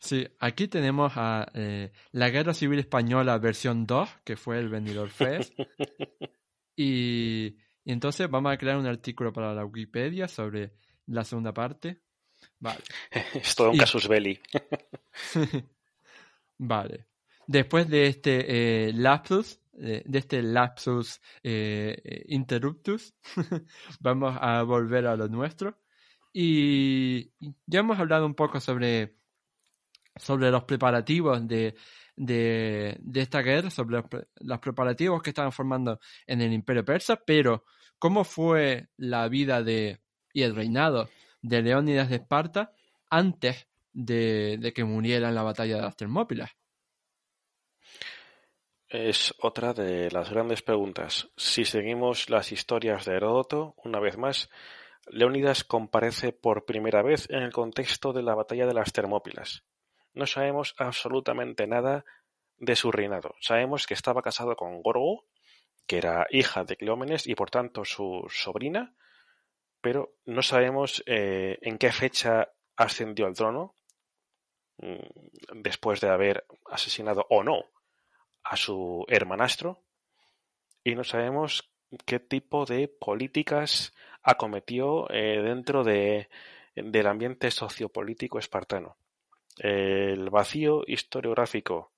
Sí, 0.00 0.26
aquí 0.40 0.66
tenemos 0.66 1.12
a 1.16 1.46
eh, 1.52 1.92
la 2.12 2.30
Guerra 2.30 2.54
Civil 2.54 2.78
Española 2.78 3.36
versión 3.36 3.86
2, 3.86 4.08
que 4.24 4.36
fue 4.36 4.58
el 4.58 4.70
Venidor 4.70 5.10
Fest. 5.10 5.52
y, 6.76 7.56
entonces 7.84 8.30
vamos 8.30 8.50
a 8.50 8.56
crear 8.56 8.78
un 8.78 8.86
artículo 8.86 9.32
para 9.32 9.52
la 9.52 9.66
Wikipedia 9.66 10.26
sobre 10.26 10.72
la 11.06 11.24
segunda 11.24 11.52
parte. 11.52 12.02
Vale. 12.58 12.82
Es 13.34 13.54
todo 13.54 13.70
un 13.70 13.78
casus 13.78 14.08
belli. 14.08 14.38
vale. 16.58 17.06
Después 17.46 17.88
de 17.88 18.06
este 18.08 18.88
eh, 18.88 18.92
lapsus, 18.92 19.60
eh, 19.78 20.02
de 20.04 20.18
este 20.18 20.42
lapsus 20.42 21.20
interruptus, 22.28 23.14
vamos 24.00 24.36
a 24.40 24.62
volver 24.62 25.06
a 25.06 25.16
lo 25.16 25.28
nuestro. 25.28 25.78
Y 26.32 27.32
ya 27.66 27.80
hemos 27.80 27.98
hablado 27.98 28.26
un 28.26 28.34
poco 28.34 28.60
sobre 28.60 29.16
sobre 30.16 30.50
los 30.50 30.64
preparativos 30.64 31.46
de, 31.46 31.76
de, 32.16 32.98
esta 33.14 33.42
guerra, 33.42 33.70
sobre 33.70 34.02
los, 34.40 34.58
preparativos 34.58 35.22
que 35.22 35.30
estaban 35.30 35.52
formando 35.52 36.00
en 36.26 36.40
el 36.40 36.52
Imperio 36.52 36.84
Persa, 36.84 37.16
pero 37.16 37.64
cómo 37.98 38.24
fue 38.24 38.88
la 38.96 39.28
vida 39.28 39.62
de 39.62 40.00
y 40.36 40.42
el 40.42 40.54
reinado 40.54 41.08
de 41.40 41.62
Leónidas 41.62 42.10
de 42.10 42.16
Esparta 42.16 42.70
antes 43.08 43.66
de, 43.94 44.58
de 44.60 44.74
que 44.74 44.84
muriera 44.84 45.30
en 45.30 45.34
la 45.34 45.42
batalla 45.42 45.76
de 45.76 45.82
las 45.82 45.96
Termópilas. 45.96 46.50
Es 48.86 49.34
otra 49.40 49.72
de 49.72 50.10
las 50.10 50.28
grandes 50.28 50.60
preguntas. 50.60 51.30
Si 51.38 51.64
seguimos 51.64 52.28
las 52.28 52.52
historias 52.52 53.06
de 53.06 53.14
Heródoto, 53.14 53.74
una 53.82 53.98
vez 53.98 54.18
más, 54.18 54.50
Leónidas 55.06 55.64
comparece 55.64 56.32
por 56.32 56.66
primera 56.66 57.02
vez 57.02 57.30
en 57.30 57.42
el 57.42 57.52
contexto 57.52 58.12
de 58.12 58.22
la 58.22 58.34
batalla 58.34 58.66
de 58.66 58.74
las 58.74 58.92
Termópilas. 58.92 59.64
No 60.12 60.26
sabemos 60.26 60.74
absolutamente 60.76 61.66
nada 61.66 62.04
de 62.58 62.76
su 62.76 62.92
reinado. 62.92 63.36
Sabemos 63.40 63.86
que 63.86 63.94
estaba 63.94 64.20
casado 64.20 64.54
con 64.54 64.82
Gorgo, 64.82 65.24
que 65.86 65.96
era 65.96 66.26
hija 66.28 66.64
de 66.64 66.76
Cleómenes 66.76 67.26
y 67.26 67.34
por 67.34 67.48
tanto 67.48 67.86
su 67.86 68.26
sobrina, 68.28 68.94
pero 69.86 70.16
no 70.24 70.42
sabemos 70.42 71.04
eh, 71.06 71.58
en 71.62 71.78
qué 71.78 71.92
fecha 71.92 72.50
ascendió 72.74 73.26
al 73.26 73.34
trono, 73.34 73.76
mm, 74.78 75.62
después 75.62 76.00
de 76.00 76.08
haber 76.08 76.44
asesinado 76.64 77.24
o 77.30 77.44
no 77.44 77.66
a 78.42 78.56
su 78.56 79.04
hermanastro, 79.06 79.84
y 80.82 80.96
no 80.96 81.04
sabemos 81.04 81.70
qué 82.04 82.18
tipo 82.18 82.66
de 82.66 82.88
políticas 82.88 83.94
acometió 84.24 85.08
eh, 85.08 85.40
dentro 85.40 85.84
de, 85.84 86.30
del 86.74 87.06
ambiente 87.06 87.52
sociopolítico 87.52 88.40
espartano. 88.40 88.96
El 89.56 90.30
vacío 90.30 90.82
historiográfico 90.84 91.92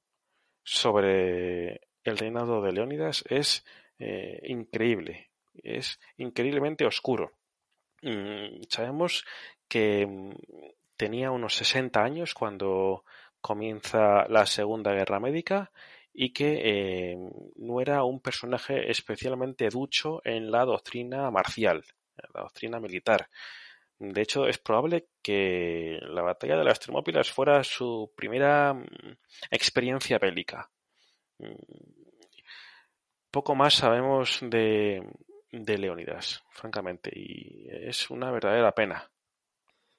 sobre 0.62 1.88
el 2.04 2.18
reinado 2.18 2.60
de 2.60 2.72
Leónidas 2.72 3.24
es 3.30 3.64
eh, 3.98 4.42
increíble, 4.44 5.30
es 5.54 5.98
increíblemente 6.18 6.84
oscuro. 6.84 7.38
Mm, 8.02 8.62
sabemos 8.68 9.24
que 9.68 10.06
mm, 10.06 10.34
tenía 10.96 11.30
unos 11.30 11.54
60 11.56 12.02
años 12.02 12.34
cuando 12.34 13.04
comienza 13.40 14.26
la 14.28 14.46
Segunda 14.46 14.92
Guerra 14.92 15.20
Médica 15.20 15.70
y 16.12 16.32
que 16.32 16.60
eh, 16.64 17.18
no 17.56 17.80
era 17.80 18.04
un 18.04 18.20
personaje 18.20 18.90
especialmente 18.90 19.68
ducho 19.68 20.20
en 20.24 20.50
la 20.50 20.64
doctrina 20.64 21.30
marcial, 21.30 21.84
la 22.34 22.42
doctrina 22.42 22.80
militar. 22.80 23.28
De 23.98 24.22
hecho, 24.22 24.46
es 24.46 24.58
probable 24.58 25.08
que 25.22 25.98
la 26.02 26.22
batalla 26.22 26.56
de 26.56 26.64
las 26.64 26.80
Termópilas 26.80 27.30
fuera 27.30 27.64
su 27.64 28.12
primera 28.16 28.74
mm, 28.74 28.86
experiencia 29.50 30.18
bélica. 30.18 30.70
Poco 33.30 33.54
más 33.54 33.74
sabemos 33.74 34.38
de, 34.42 35.02
de 35.50 35.78
Leónidas, 35.78 36.42
francamente, 36.50 37.10
y 37.14 37.68
es 37.70 38.10
una 38.10 38.30
verdadera 38.30 38.72
pena. 38.72 39.10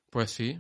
Pues 0.10 0.32
sí, 0.32 0.60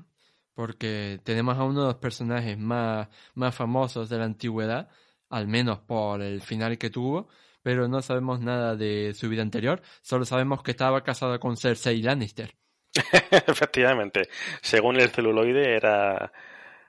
porque 0.54 1.19
tenemos 1.23 1.58
a 1.58 1.63
uno 1.63 1.82
de 1.82 1.88
los 1.88 1.95
personajes 1.95 2.58
más, 2.58 3.08
más 3.34 3.56
famosos 3.56 4.10
de 4.10 4.17
la 4.17 4.25
antigüedad, 4.25 4.89
al 5.30 5.47
menos 5.47 5.80
por 5.80 6.21
el 6.21 6.41
final 6.41 6.78
que 6.78 6.89
tuvo, 6.89 7.30
pero 7.62 7.88
no 7.88 8.02
sabemos 8.02 8.39
nada 8.39 8.75
de 8.75 9.13
su 9.13 9.30
vida 9.30 9.41
anterior, 9.41 9.82
solo 10.02 10.25
sabemos 10.25 10.63
que 10.63 10.71
estaba 10.71 11.04
casado 11.04 11.39
con 11.39 11.58
Cersei 11.58 12.02
Lannister. 12.02 12.56
Efectivamente, 13.47 14.30
según 14.62 14.99
el 14.99 15.10
celuloide 15.10 15.75
era 15.75 16.32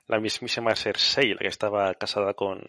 la 0.07 0.19
mismísima 0.19 0.75
Cersei 0.75 1.33
la 1.33 1.39
que 1.39 1.47
estaba 1.47 1.93
casada 1.95 2.33
con, 2.33 2.61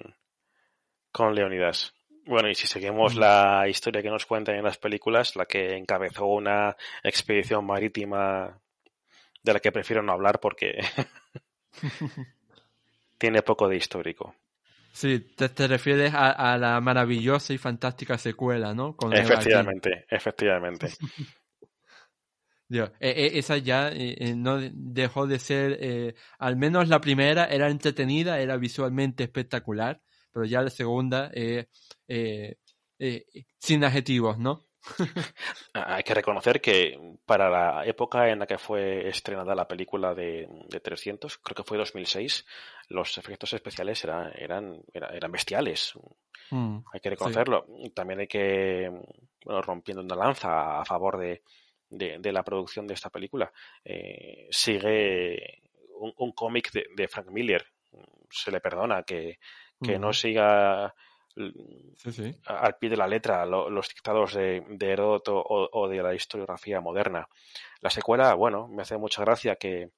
con 1.11 1.35
Leonidas. 1.35 1.95
Bueno, 2.27 2.49
y 2.49 2.55
si 2.55 2.67
seguimos 2.67 3.17
mm. 3.17 3.19
la 3.19 3.69
historia 3.69 4.03
que 4.03 4.11
nos 4.11 4.27
cuentan 4.27 4.57
en 4.57 4.65
las 4.65 4.79
películas, 4.79 5.35
la 5.37 5.47
que 5.47 5.77
encabezó 5.77 6.27
una 6.27 6.77
expedición 7.03 7.67
marítima 7.67 8.59
de 9.43 9.53
la 9.53 9.61
que 9.61 9.73
prefiero 9.73 10.03
no 10.03 10.13
hablar 10.13 10.39
porque 10.41 10.79
tiene 13.19 13.43
poco 13.43 13.69
de 13.69 13.77
histórico. 13.77 14.37
Sí, 14.93 15.21
te, 15.35 15.67
refieres 15.67 16.13
a, 16.15 16.59
la 16.59 16.79
maravillosa 16.81 17.55
y 17.55 17.59
fantástica 17.59 18.19
secuela, 18.19 18.75
¿no? 18.75 18.95
efectivamente, 19.13 20.05
efectivamente. 20.09 20.89
E, 22.73 23.11
e, 23.11 23.39
esa 23.39 23.59
ya 23.59 23.91
eh, 23.91 24.17
eh, 24.19 24.35
no 24.35 24.59
dejó 24.73 25.27
de 25.27 25.39
ser, 25.39 25.77
eh, 25.81 26.15
al 26.39 26.57
menos 26.57 26.89
la 26.89 27.01
primera 27.03 27.45
era 27.45 27.69
entretenida, 27.69 28.41
era 28.41 28.57
visualmente 28.57 29.25
espectacular, 29.25 30.01
pero 30.33 30.45
ya 30.45 30.62
la 30.62 30.71
segunda 30.71 31.31
sin 33.59 33.85
adjetivos, 33.85 34.38
¿no? 34.38 34.64
Hay 35.75 36.03
que 36.03 36.14
reconocer 36.14 36.61
que 36.61 36.99
para 37.25 37.49
la 37.49 37.87
época 37.87 38.29
en 38.31 38.40
la 38.40 38.47
que 38.47 38.59
fue 38.59 39.09
estrenada 39.09 39.55
la 39.55 39.68
película 39.68 40.14
de, 40.14 40.49
de 40.68 40.81
300, 40.81 41.38
creo 41.38 41.55
que 41.55 41.62
fue 41.62 41.79
2006, 41.79 42.45
los 42.88 43.16
efectos 43.18 43.53
especiales 43.53 44.03
eran, 44.05 44.33
eran, 44.35 44.83
eran 44.92 45.33
bestiales. 45.33 45.92
Mm, 46.51 46.79
hay 46.92 47.01
que 47.01 47.11
reconocerlo. 47.11 47.66
También 47.95 48.21
hay 48.21 48.27
que, 48.27 48.90
bueno, 49.45 49.62
rompiendo 49.62 50.03
una 50.03 50.16
lanza 50.16 50.81
a 50.81 50.85
favor 50.85 51.18
de, 51.18 51.42
de, 51.88 52.33
la 52.33 52.42
producción 52.42 52.87
de 52.87 52.95
esta 52.95 53.11
película, 53.11 53.53
eh, 53.85 54.49
sigue 54.51 55.62
un, 56.16 56.33
cómic 56.33 56.73
de, 56.73 57.09
Frank 57.09 57.29
Miller. 57.31 57.64
Se 58.31 58.51
le 58.51 58.61
perdona 58.61 59.03
que, 59.03 59.38
que 59.83 59.99
no 59.99 60.12
siga 60.12 60.95
al 62.47 62.77
pie 62.77 62.90
de 62.90 62.97
la 62.97 63.07
letra 63.07 63.47
los 63.47 63.88
dictados 63.88 64.35
de, 64.35 64.64
de 64.68 64.90
Heródoto 64.90 65.42
o, 65.45 65.88
de 65.88 66.03
la 66.03 66.14
historiografía 66.14 66.81
moderna. 66.81 67.29
La 67.81 67.90
secuela, 67.90 68.35
bueno, 68.35 68.68
me 68.68 68.83
hace 68.83 68.97
mucha 68.99 69.23
gracia 69.23 69.57
que 69.57 69.90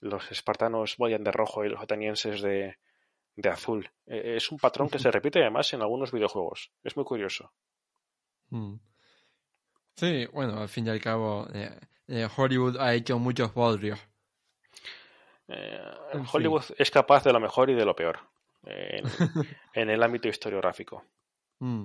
los 0.00 0.30
espartanos 0.30 0.96
vayan 0.96 1.24
de 1.24 1.32
rojo 1.32 1.64
y 1.64 1.68
los 1.68 1.82
atenienses 1.82 2.40
de, 2.40 2.76
de 3.36 3.48
azul. 3.48 3.90
E, 4.06 4.36
es 4.36 4.50
un 4.50 4.58
patrón 4.58 4.88
que 4.88 4.98
se 4.98 5.10
repite 5.10 5.40
además 5.40 5.72
en 5.72 5.82
algunos 5.82 6.12
videojuegos. 6.12 6.70
Es 6.82 6.96
muy 6.96 7.04
curioso. 7.04 7.52
Mm. 8.50 8.76
Sí, 9.94 10.26
bueno, 10.32 10.60
al 10.60 10.68
fin 10.68 10.86
y 10.86 10.90
al 10.90 11.00
cabo, 11.00 11.48
eh, 11.52 11.76
eh, 12.06 12.28
Hollywood 12.34 12.76
ha 12.78 12.94
hecho 12.94 13.18
muchos 13.18 13.52
bodrios. 13.52 13.98
Eh, 15.48 15.80
Hollywood 16.32 16.64
es 16.76 16.90
capaz 16.90 17.24
de 17.24 17.32
lo 17.32 17.40
mejor 17.40 17.68
y 17.70 17.74
de 17.74 17.84
lo 17.84 17.96
peor 17.96 18.20
en, 19.74 19.90
el 19.90 20.02
ámbito 20.02 20.28
historiográfico. 20.28 21.04
Mm. 21.60 21.84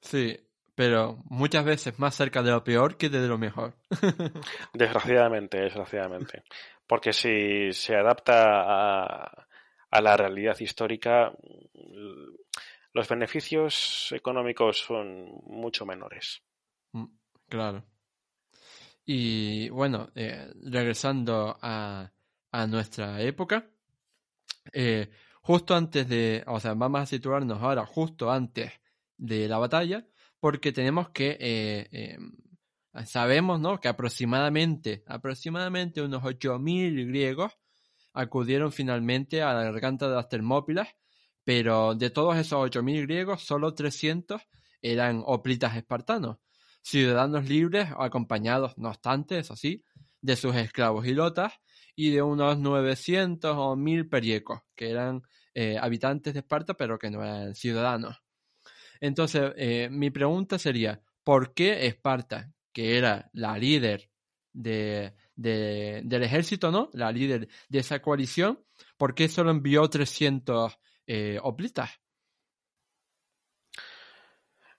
Sí, 0.00 0.36
pero 0.74 1.22
muchas 1.24 1.64
veces 1.64 1.98
más 1.98 2.14
cerca 2.14 2.42
de 2.42 2.50
lo 2.50 2.62
peor 2.62 2.96
que 2.96 3.08
de 3.08 3.26
lo 3.26 3.38
mejor. 3.38 3.74
desgraciadamente, 4.74 5.58
desgraciadamente. 5.58 6.44
Porque 6.86 7.12
si 7.12 7.72
se 7.72 7.96
adapta 7.96 8.62
a, 8.62 9.46
a 9.90 10.00
la 10.00 10.16
realidad 10.16 10.56
histórica, 10.60 11.32
los 12.92 13.08
beneficios 13.08 14.12
económicos 14.12 14.78
son 14.78 15.40
mucho 15.46 15.84
menores. 15.84 16.42
Mm, 16.92 17.06
claro. 17.48 17.84
Y 19.04 19.68
bueno, 19.68 20.10
eh, 20.14 20.52
regresando 20.64 21.56
a, 21.60 22.10
a, 22.50 22.66
nuestra 22.66 23.20
época, 23.20 23.70
eh, 24.72 25.08
justo 25.46 25.76
antes 25.76 26.08
de, 26.08 26.42
o 26.48 26.58
sea, 26.58 26.74
vamos 26.74 27.00
a 27.00 27.06
situarnos 27.06 27.62
ahora 27.62 27.86
justo 27.86 28.32
antes 28.32 28.72
de 29.16 29.46
la 29.46 29.58
batalla, 29.58 30.04
porque 30.40 30.72
tenemos 30.72 31.10
que, 31.10 31.38
eh, 31.40 32.18
sabemos, 33.06 33.60
¿no? 33.60 33.78
Que 33.78 33.86
aproximadamente, 33.86 35.04
aproximadamente 35.06 36.02
unos 36.02 36.24
8.000 36.24 37.06
griegos 37.06 37.52
acudieron 38.12 38.72
finalmente 38.72 39.40
a 39.42 39.54
la 39.54 39.62
garganta 39.62 40.08
de 40.08 40.16
las 40.16 40.28
Termópilas, 40.28 40.88
pero 41.44 41.94
de 41.94 42.10
todos 42.10 42.36
esos 42.36 42.58
8.000 42.58 43.02
griegos, 43.02 43.44
solo 43.44 43.72
300 43.72 44.42
eran 44.82 45.22
hoplitas 45.24 45.76
espartanos 45.76 46.38
ciudadanos 46.82 47.48
libres 47.48 47.88
acompañados, 47.96 48.76
no 48.78 48.88
obstante, 48.88 49.38
eso 49.38 49.54
sí, 49.54 49.84
de 50.20 50.34
sus 50.34 50.56
esclavos 50.56 51.06
y 51.06 51.14
lotas 51.14 51.52
y 51.96 52.10
de 52.10 52.22
unos 52.22 52.58
900 52.58 53.56
o 53.56 53.74
1000 53.74 54.08
periecos, 54.08 54.60
que 54.76 54.90
eran 54.90 55.22
eh, 55.54 55.78
habitantes 55.80 56.34
de 56.34 56.40
Esparta 56.40 56.74
pero 56.74 56.98
que 56.98 57.10
no 57.10 57.22
eran 57.22 57.54
ciudadanos. 57.54 58.22
Entonces, 59.00 59.52
eh, 59.56 59.88
mi 59.90 60.10
pregunta 60.10 60.58
sería, 60.58 61.00
¿por 61.24 61.54
qué 61.54 61.86
Esparta, 61.86 62.52
que 62.72 62.98
era 62.98 63.30
la 63.32 63.58
líder 63.58 64.10
de, 64.52 65.14
del 65.34 66.22
ejército, 66.22 66.70
¿no? 66.70 66.90
La 66.92 67.10
líder 67.10 67.48
de 67.68 67.78
esa 67.78 68.00
coalición, 68.00 68.62
¿por 68.96 69.14
qué 69.14 69.28
solo 69.28 69.50
envió 69.50 69.88
300 69.88 70.78
eh, 71.06 71.38
hoplitas? 71.42 71.90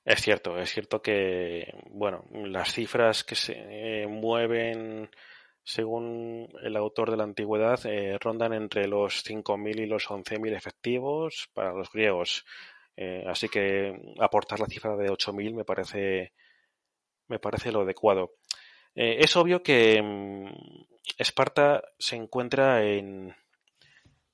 Es 0.06 0.22
cierto, 0.22 0.58
es 0.58 0.70
cierto 0.70 1.02
que, 1.02 1.74
bueno, 1.90 2.24
las 2.32 2.72
cifras 2.72 3.24
que 3.24 3.36
se 3.36 4.08
mueven 4.08 5.10
según 5.68 6.48
el 6.64 6.78
autor 6.78 7.12
de 7.12 7.18
la 7.18 7.26
antigüedad, 7.26 7.78
eh, 7.88 8.18
rondan 8.22 8.54
entre 8.54 8.88
los 8.88 9.22
5.000 9.26 9.82
y 9.82 9.86
los 9.86 10.08
11.000 10.08 10.56
efectivos 10.56 11.50
para 11.54 11.74
los 11.74 11.92
griegos. 11.92 12.46
Eh, 12.96 13.26
así 13.28 13.50
que 13.50 13.94
aportar 14.18 14.62
la 14.62 14.68
cifra 14.68 14.96
de 14.96 15.10
8.000 15.10 15.54
me 15.54 15.66
parece, 15.66 16.32
me 17.28 17.40
parece 17.40 17.74
lo 17.74 17.82
adecuado. 17.82 18.36
Eh, 18.96 19.18
es 19.20 19.36
obvio 19.36 19.62
que 19.62 20.02
mm, 20.02 20.48
Esparta 21.18 21.84
se 22.00 22.16
encuentra 22.16 22.86
en, 22.86 23.36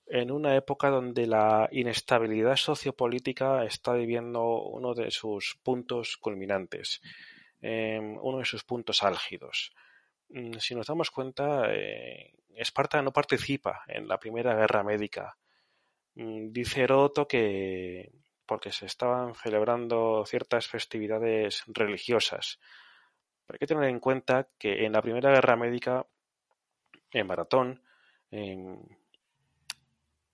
en 0.06 0.30
una 0.30 0.56
época 0.56 0.92
donde 0.92 1.26
la 1.26 1.68
inestabilidad 1.72 2.58
sociopolítica 2.58 3.66
está 3.66 3.94
viviendo 3.94 4.62
uno 4.62 4.94
de 4.94 5.10
sus 5.10 5.60
puntos 5.64 6.16
culminantes, 6.18 7.02
uno 7.60 8.38
de 8.38 8.46
sus 8.46 8.64
puntos 8.64 9.02
álgidos. 9.02 9.74
Mm, 10.34 10.54
si 10.60 10.74
nos 10.74 10.88
damos 10.88 11.12
cuenta, 11.12 11.72
eh, 11.72 12.34
Esparta 12.56 13.02
no 13.02 13.14
participa 13.14 13.84
en 13.88 14.08
la 14.08 14.20
Primera 14.20 14.56
Guerra 14.56 14.84
Médica. 14.84 15.38
Mm, 16.16 16.52
dice 16.52 16.84
Heródoto 16.84 17.28
que 17.28 18.12
porque 18.46 18.72
se 18.72 18.86
estaban 18.88 19.36
celebrando 19.36 20.26
ciertas 20.26 20.68
festividades 20.68 21.64
religiosas. 21.68 22.60
Pero 23.46 23.56
hay 23.56 23.60
que 23.60 23.68
tener 23.68 23.86
en 23.86 24.00
cuenta 24.00 24.50
que 24.58 24.86
en 24.86 24.94
la 24.94 25.02
Primera 25.02 25.32
Guerra 25.32 25.56
Médica, 25.56 26.06
en 27.12 27.28
Maratón, 27.28 27.82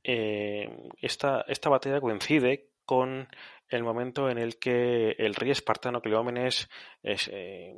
eh, 0.04 0.92
esta, 1.02 1.42
esta 1.48 1.70
batalla 1.70 2.02
coincide 2.02 2.70
con 2.86 3.28
el 3.70 3.84
momento 3.84 4.30
en 4.30 4.38
el 4.38 4.58
que 4.58 5.12
el 5.18 5.36
rey 5.36 5.52
espartano 5.52 6.02
Cleómenes 6.02 6.70
eh, 7.04 7.76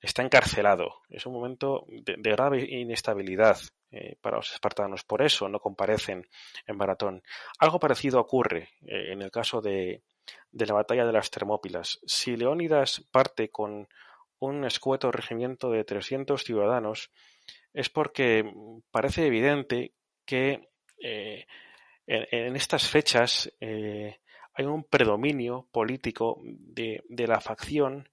está 0.00 0.22
encarcelado. 0.22 1.02
Es 1.08 1.26
un 1.26 1.32
momento 1.32 1.84
de, 1.88 2.16
grave 2.16 2.64
inestabilidad 2.68 3.58
eh, 3.90 4.16
para 4.20 4.36
los 4.36 4.52
espartanos. 4.52 5.04
Por 5.04 5.22
eso 5.22 5.48
no 5.48 5.60
comparecen 5.60 6.26
en 6.66 6.76
Maratón. 6.76 7.22
Algo 7.58 7.78
parecido 7.78 8.20
ocurre 8.20 8.70
en 8.82 9.22
el 9.22 9.30
caso 9.30 9.60
de, 9.60 10.02
de 10.50 10.66
la 10.66 10.74
batalla 10.74 11.06
de 11.06 11.12
las 11.12 11.30
Termópilas. 11.30 12.00
Si 12.06 12.36
Leónidas 12.36 13.04
parte 13.10 13.50
con 13.50 13.88
un 14.40 14.64
escueto 14.64 15.10
regimiento 15.10 15.70
de 15.70 15.84
300 15.84 16.42
ciudadanos, 16.42 17.10
es 17.72 17.88
porque 17.88 18.50
parece 18.90 19.26
evidente 19.26 19.92
que 20.24 20.68
eh, 21.02 21.46
en, 22.06 22.56
estas 22.56 22.88
fechas 22.88 23.52
eh, 23.60 24.18
hay 24.58 24.66
un 24.66 24.82
predominio 24.82 25.68
político 25.70 26.40
de, 26.42 27.02
la 27.08 27.40
facción 27.40 28.08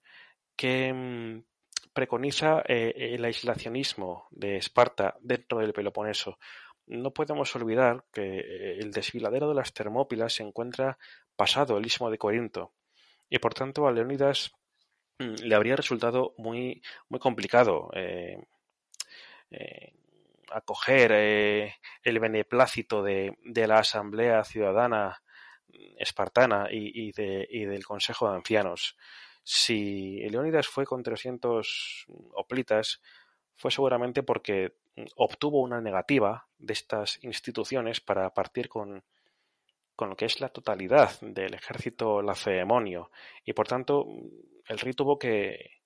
que 0.56 0.94
mm, 0.94 1.44
preconiza 1.92 2.62
eh, 2.68 2.94
el 2.96 3.26
aislacionismo 3.26 4.28
de 4.30 4.58
Esparta 4.58 5.18
dentro 5.22 5.60
del 5.60 5.74
Peloponeso. 5.74 6.38
No 6.86 7.12
podemos 7.12 7.56
olvidar 7.56 8.06
que 8.14 8.78
el 8.80 8.92
desfiladero 8.92 9.50
de 9.50 9.56
las 9.56 9.74
Termópilas 9.74 10.34
se 10.34 10.44
encuentra 10.44 11.00
pasado 11.36 11.78
el 11.78 11.86
istmo 11.88 12.12
de 12.12 12.20
Corinto 12.20 12.74
y 13.28 13.40
por 13.40 13.56
tanto 13.56 13.88
a 13.88 13.92
Leónidas 13.92 14.52
mm, 15.18 15.46
le 15.46 15.56
habría 15.56 15.76
resultado 15.76 16.36
muy, 16.38 16.84
muy 17.10 17.20
complicado 17.20 17.90
acoger 20.52 21.12
eh, 21.14 21.76
el 22.04 22.20
beneplácito 22.20 23.04
de, 23.04 23.36
la 23.44 23.80
Asamblea 23.80 24.44
Ciudadana 24.44 25.22
espartana 25.98 26.68
y, 26.72 27.12
del 27.12 27.86
Consejo 27.86 28.30
de 28.30 28.36
Ancianos. 28.36 28.96
Si 29.44 30.20
Leónidas 30.30 30.68
fue 30.68 30.86
con 30.86 31.04
300 31.04 32.06
oplitas, 32.34 33.02
fue 33.56 33.72
seguramente 33.72 34.24
porque 34.24 34.76
obtuvo 35.16 35.62
una 35.62 35.82
negativa 35.82 36.48
de 36.58 36.74
estas 36.74 37.24
instituciones 37.24 38.02
para 38.02 38.34
partir 38.34 38.70
con, 38.70 39.04
con 39.96 40.10
lo 40.10 40.16
que 40.16 40.26
es 40.26 40.40
la 40.40 40.50
totalidad 40.50 41.20
del 41.22 41.54
ejército 41.54 42.22
lacedemonio 42.22 43.12
y 43.44 43.54
por 43.54 43.68
tanto 43.68 44.08
el 44.68 44.80
rey 44.80 44.94
tuvo 44.94 45.20
que 45.20 45.82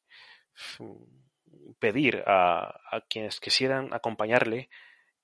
pedir 1.79 2.23
a, 2.25 3.03
quienes 3.09 3.39
quisieran 3.39 3.93
acompañarle 3.93 4.69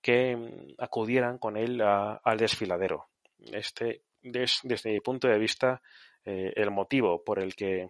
que 0.01 0.35
mm, 0.35 0.75
acudieran 0.77 1.37
con 1.37 1.57
él 1.57 1.81
al 1.81 2.37
desfiladero. 2.37 3.09
Este 3.51 4.03
es, 4.33 4.59
desde 4.63 4.91
mi 4.91 4.99
punto 4.99 5.27
de 5.27 5.37
vista, 5.37 5.81
eh, 6.23 6.53
el 6.55 6.71
motivo 6.71 7.23
por 7.23 7.39
el 7.39 7.55
que 7.55 7.89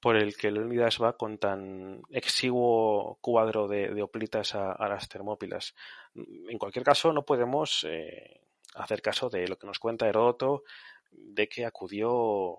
por 0.00 0.16
el 0.16 0.36
que 0.36 0.50
Leonidas 0.50 0.98
va 1.00 1.16
con 1.16 1.38
tan 1.38 2.02
exiguo 2.10 3.18
cuadro 3.20 3.68
de, 3.68 4.02
oplitas 4.02 4.56
a, 4.56 4.88
las 4.88 5.08
Termópilas. 5.08 5.76
En 6.16 6.58
cualquier 6.58 6.84
caso, 6.84 7.12
no 7.12 7.24
podemos 7.24 7.86
eh, 7.88 8.40
hacer 8.74 9.00
caso 9.00 9.30
de 9.30 9.46
lo 9.46 9.56
que 9.56 9.68
nos 9.68 9.78
cuenta 9.78 10.08
Heródoto, 10.08 10.64
de 11.12 11.48
que 11.48 11.64
acudió 11.64 12.58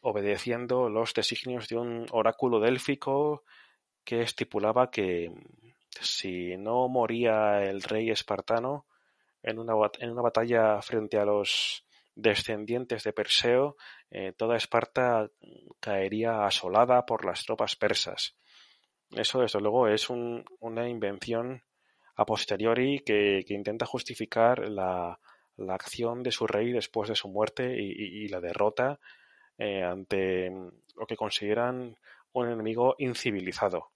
obedeciendo 0.00 0.88
los 0.88 1.14
designios 1.14 1.68
de 1.68 1.76
un 1.76 2.06
oráculo 2.10 2.58
délfico 2.58 3.44
que 4.02 4.22
estipulaba 4.22 4.90
que 4.90 5.32
si 6.00 6.56
no 6.56 6.88
moría 6.88 7.62
el 7.62 7.82
rey 7.82 8.10
espartano 8.10 8.86
en 9.42 9.58
una, 9.58 9.74
en 9.98 10.10
una 10.10 10.22
batalla 10.22 10.80
frente 10.82 11.18
a 11.18 11.24
los 11.24 11.84
descendientes 12.14 13.04
de 13.04 13.12
Perseo, 13.12 13.76
eh, 14.10 14.32
toda 14.36 14.56
Esparta 14.56 15.30
caería 15.80 16.44
asolada 16.44 17.06
por 17.06 17.24
las 17.24 17.44
tropas 17.44 17.76
persas. 17.76 18.36
Eso, 19.10 19.40
desde 19.40 19.60
luego, 19.60 19.88
es 19.88 20.08
una 20.10 20.88
invención 20.88 21.62
a 22.16 22.24
posteriori 22.24 23.00
que, 23.00 23.44
intenta 23.48 23.86
justificar 23.86 24.68
la, 24.68 25.18
acción 25.68 26.22
de 26.22 26.32
su 26.32 26.46
rey 26.46 26.72
después 26.72 27.08
de 27.08 27.14
su 27.14 27.28
muerte 27.28 27.76
y 27.78 28.26
la 28.28 28.40
derrota 28.40 28.98
eh, 29.58 29.82
ante 29.82 30.50
lo 30.96 31.06
que 31.06 31.16
consideran 31.16 31.96
un 32.32 32.48
enemigo 32.48 32.94
incivilizado. 32.98 33.90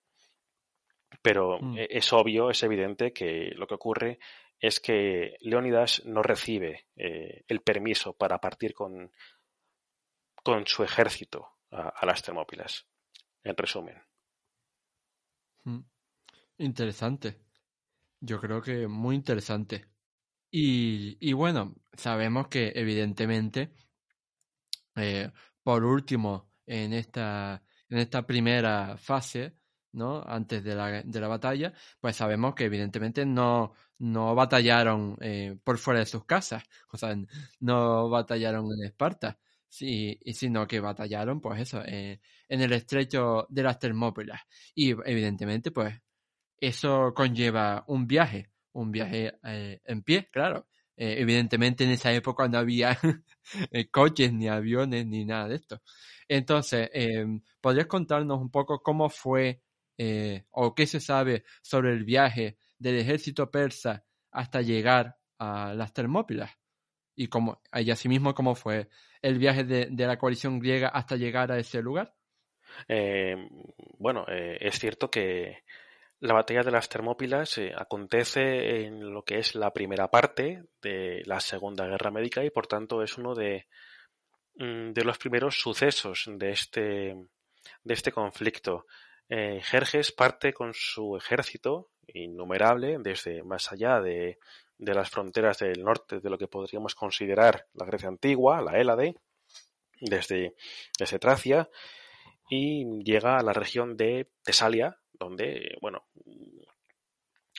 Pero 1.22 1.59
mm. 1.61 1.78
e, 1.78 1.88
es 1.90 2.12
obvio, 2.12 2.51
es 2.51 2.62
evidente 2.62 3.12
que 3.12 3.53
lo 3.57 3.66
que 3.66 3.74
ocurre 3.74 4.18
es 4.59 4.81
que 4.81 5.37
Leónidas 5.41 6.03
no 6.05 6.23
recibe 6.23 6.89
eh, 6.97 7.45
el 7.49 7.61
permiso 7.61 8.17
para 8.17 8.41
partir 8.41 8.75
con, 8.75 9.13
con 10.43 10.67
su 10.67 10.83
ejército 10.83 11.49
a, 11.71 12.05
las 12.07 12.23
Termópilas. 12.23 12.87
En 13.43 13.57
resumen. 13.57 14.03
Mm. 15.65 15.81
Interesante. 16.59 17.41
Yo 18.21 18.41
creo 18.41 18.61
que 18.61 18.89
muy 18.89 19.15
interesante. 19.15 19.87
Y, 20.51 21.17
y 21.21 21.33
bueno, 21.33 21.75
sabemos 21.93 22.49
que 22.49 22.73
evidentemente 22.75 23.73
eh, 24.97 25.31
por 25.63 25.85
último, 25.85 26.51
en 26.67 26.93
esta, 26.95 27.63
en 27.89 27.99
esta 27.99 28.27
primera 28.27 28.97
fase, 28.97 29.57
¿no? 29.93 30.23
Antes 30.27 30.65
de 30.65 30.75
la, 30.75 31.03
de 31.03 31.21
la 31.21 31.29
batalla, 31.29 31.73
pues 32.01 32.17
sabemos 32.17 32.55
que 32.55 32.65
evidentemente 32.65 33.25
no, 33.27 33.73
no 33.99 34.34
batallaron 34.34 35.16
eh, 35.20 35.57
por 35.64 35.78
fuera 35.78 36.01
de 36.01 36.07
sus 36.07 36.24
casas, 36.24 36.62
o 36.92 36.97
sea, 36.99 37.16
no 37.61 38.09
batallaron 38.09 38.66
en 38.72 38.84
Esparta, 38.86 39.38
sí, 39.68 40.18
sino 40.32 40.66
que 40.66 40.80
batallaron, 40.80 41.40
pues 41.40 41.61
eso, 41.61 41.82
eh, 41.84 42.20
en 42.49 42.61
el 42.61 42.72
estrecho 42.72 43.47
de 43.49 43.62
las 43.62 43.78
Termópilas. 43.78 44.40
Y 44.74 44.90
evidentemente, 44.90 45.70
pues, 45.70 45.94
eso 46.59 47.12
conlleva 47.14 47.84
un 47.88 48.07
viaje, 48.07 48.51
un 48.72 48.90
viaje 48.92 49.38
en 49.42 50.03
pie, 50.03 50.28
claro, 50.30 50.66
eh, 50.97 51.16
evidentemente 51.18 51.84
en 51.84 51.90
esa 51.90 52.12
época 52.12 52.49
no 52.49 52.59
había 52.59 52.99
eh, 53.70 53.90
coches 53.90 54.32
ni 54.32 54.49
aviones 54.49 55.07
ni 55.07 55.24
nada 55.24 55.49
de 55.49 55.57
esto. 55.57 55.82
Entonces, 56.28 56.90
¿podrías 57.61 57.86
contarnos 57.86 58.40
un 58.40 58.51
poco 58.51 58.82
cómo 58.82 59.09
fue 59.11 59.62
eh, 59.99 60.44
o 60.51 60.74
qué 60.74 60.86
se 60.86 61.01
sabe 61.01 61.44
sobre 61.62 61.92
el 61.92 62.05
viaje 62.05 62.59
del 62.79 62.99
ejército 62.99 63.51
persa 63.51 64.05
hasta 64.31 64.62
llegar 64.62 65.16
a 65.39 65.74
las 65.74 65.93
Termópilas? 65.93 66.51
Y, 67.14 67.29
cómo, 67.29 67.62
y 67.72 67.91
asimismo, 67.91 68.35
¿cómo 68.35 68.55
fue 68.55 68.89
el 69.22 69.39
viaje 69.39 69.64
de, 69.64 69.89
de 69.91 70.07
la 70.07 70.18
coalición 70.18 70.59
griega 70.59 70.89
hasta 70.89 71.16
llegar 71.16 71.51
a 71.53 71.59
ese 71.59 71.83
lugar? 71.83 72.14
bueno, 73.99 74.27
es 74.29 74.79
cierto 74.79 75.09
que 75.09 75.62
la 76.20 76.35
batalla 76.35 76.62
de 76.62 76.70
las 76.70 76.89
Termópilas 76.89 77.59
eh, 77.59 77.72
acontece 77.77 78.85
en 78.85 79.12
lo 79.12 79.22
que 79.22 79.39
es 79.39 79.55
la 79.55 79.72
primera 79.72 80.09
parte 80.09 80.64
de 80.81 81.22
la 81.27 81.41
Segunda 81.41 81.87
Guerra 81.87 82.11
Médica 82.11 82.43
y 82.43 82.51
por 82.51 82.66
tanto 82.66 83.03
es 83.03 83.18
uno 83.18 83.35
de, 83.35 83.66
mm, 84.57 84.93
de 84.93 85.05
los 85.05 85.18
primeros 85.18 85.61
sucesos 85.61 86.24
de 86.27 86.51
este, 86.51 86.81
de 87.85 87.95
este 87.95 88.12
conflicto. 88.12 88.87
Eh, 89.29 89.61
Jerjes 89.62 90.12
parte 90.12 90.55
con 90.55 90.72
su 90.72 91.16
ejército 91.16 91.91
innumerable 92.09 92.99
desde 93.01 93.43
más 93.43 93.73
allá 93.73 94.01
de, 94.01 94.39
de 94.79 94.95
las 94.95 95.11
fronteras 95.11 95.59
del 95.59 95.83
norte 95.83 96.21
de 96.21 96.31
lo 96.31 96.39
que 96.39 96.49
podríamos 96.49 96.95
considerar 96.95 97.67
la 97.75 97.87
Grecia 97.87 98.09
antigua, 98.09 98.61
la 98.61 98.79
Hélade, 98.79 99.17
desde, 100.01 100.55
desde 100.99 101.19
Tracia, 101.19 101.69
y 102.49 103.03
llega 103.03 103.39
a 103.39 103.43
la 103.43 103.53
región 103.53 103.97
de 103.97 104.31
Tesalia, 104.43 104.99
donde, 105.13 105.77
bueno, 105.81 106.07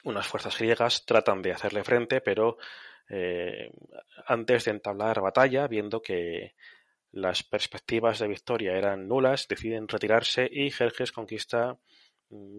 unas 0.04 0.28
fuerzas 0.28 0.58
griegas 0.58 1.06
tratan 1.06 1.42
de 1.42 1.52
hacerle 1.52 1.84
frente, 1.84 2.22
pero 2.22 2.58
eh, 3.10 3.72
antes 4.28 4.66
de 4.66 4.72
entablar 4.72 5.22
batalla, 5.22 5.68
viendo 5.68 6.02
que 6.02 6.56
las 7.12 7.44
perspectivas 7.44 8.20
de 8.20 8.28
victoria 8.28 8.74
eran 8.74 9.08
nulas, 9.08 9.48
deciden 9.48 9.88
retirarse 9.88 10.48
y 10.52 10.70
Jerjes 10.72 11.12
conquista 11.12 11.78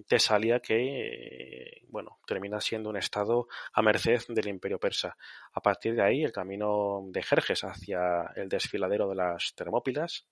Tesalia, 0.06 0.60
que 0.60 1.82
bueno, 1.88 2.18
termina 2.26 2.60
siendo 2.60 2.90
un 2.90 2.96
estado 2.96 3.48
a 3.72 3.82
merced 3.82 4.22
del 4.28 4.48
imperio 4.48 4.78
persa. 4.78 5.16
A 5.52 5.60
partir 5.60 5.94
de 5.94 6.02
ahí, 6.02 6.24
el 6.24 6.32
camino 6.32 7.02
de 7.08 7.22
Jerjes 7.22 7.64
hacia 7.64 8.32
el 8.36 8.48
desfiladero 8.48 9.08
de 9.08 9.16
las 9.16 9.54
Termópilas, 9.54 10.26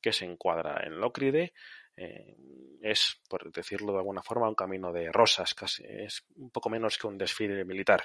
que 0.00 0.12
se 0.12 0.24
encuadra 0.24 0.82
en 0.84 0.98
Lócride, 0.98 1.52
eh, 1.96 2.36
es, 2.80 3.20
por 3.28 3.52
decirlo 3.52 3.92
de 3.92 3.98
alguna 3.98 4.22
forma, 4.22 4.48
un 4.48 4.54
camino 4.54 4.92
de 4.92 5.12
rosas, 5.12 5.54
casi 5.54 5.84
es 5.86 6.24
un 6.36 6.50
poco 6.50 6.70
menos 6.70 6.96
que 6.96 7.06
un 7.06 7.18
desfile 7.18 7.64
militar. 7.64 8.04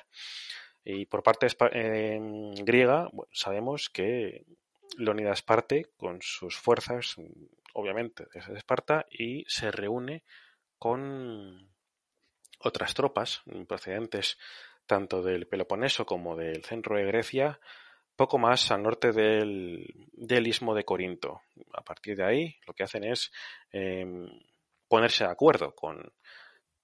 Y 0.84 1.06
por 1.06 1.24
parte 1.24 1.48
eh, 1.72 2.20
griega, 2.64 3.10
sabemos 3.32 3.90
que 3.90 4.46
Leonidas 4.98 5.42
parte 5.42 5.88
con 5.98 6.22
sus 6.22 6.58
fuerzas, 6.58 7.16
obviamente, 7.74 8.28
desde 8.34 8.58
Esparta 8.58 9.06
y 9.10 9.44
se 9.48 9.72
reúne 9.72 10.24
con 10.86 11.68
otras 12.60 12.94
tropas 12.94 13.42
procedentes 13.68 14.38
tanto 14.86 15.24
del 15.24 15.48
Peloponeso 15.48 16.06
como 16.06 16.36
del 16.36 16.64
centro 16.64 16.96
de 16.96 17.06
Grecia, 17.06 17.60
poco 18.16 18.38
más 18.38 18.70
al 18.70 18.84
norte 18.84 19.12
del, 19.12 19.84
del 20.14 20.46
istmo 20.46 20.76
de 20.76 20.86
Corinto. 20.86 21.42
A 21.74 21.82
partir 21.82 22.16
de 22.16 22.24
ahí, 22.24 22.56
lo 22.68 22.76
que 22.76 22.84
hacen 22.84 23.04
es 23.04 23.32
em, 23.72 24.30
ponerse 24.88 25.24
de 25.24 25.32
acuerdo 25.32 25.74
con, 25.74 26.14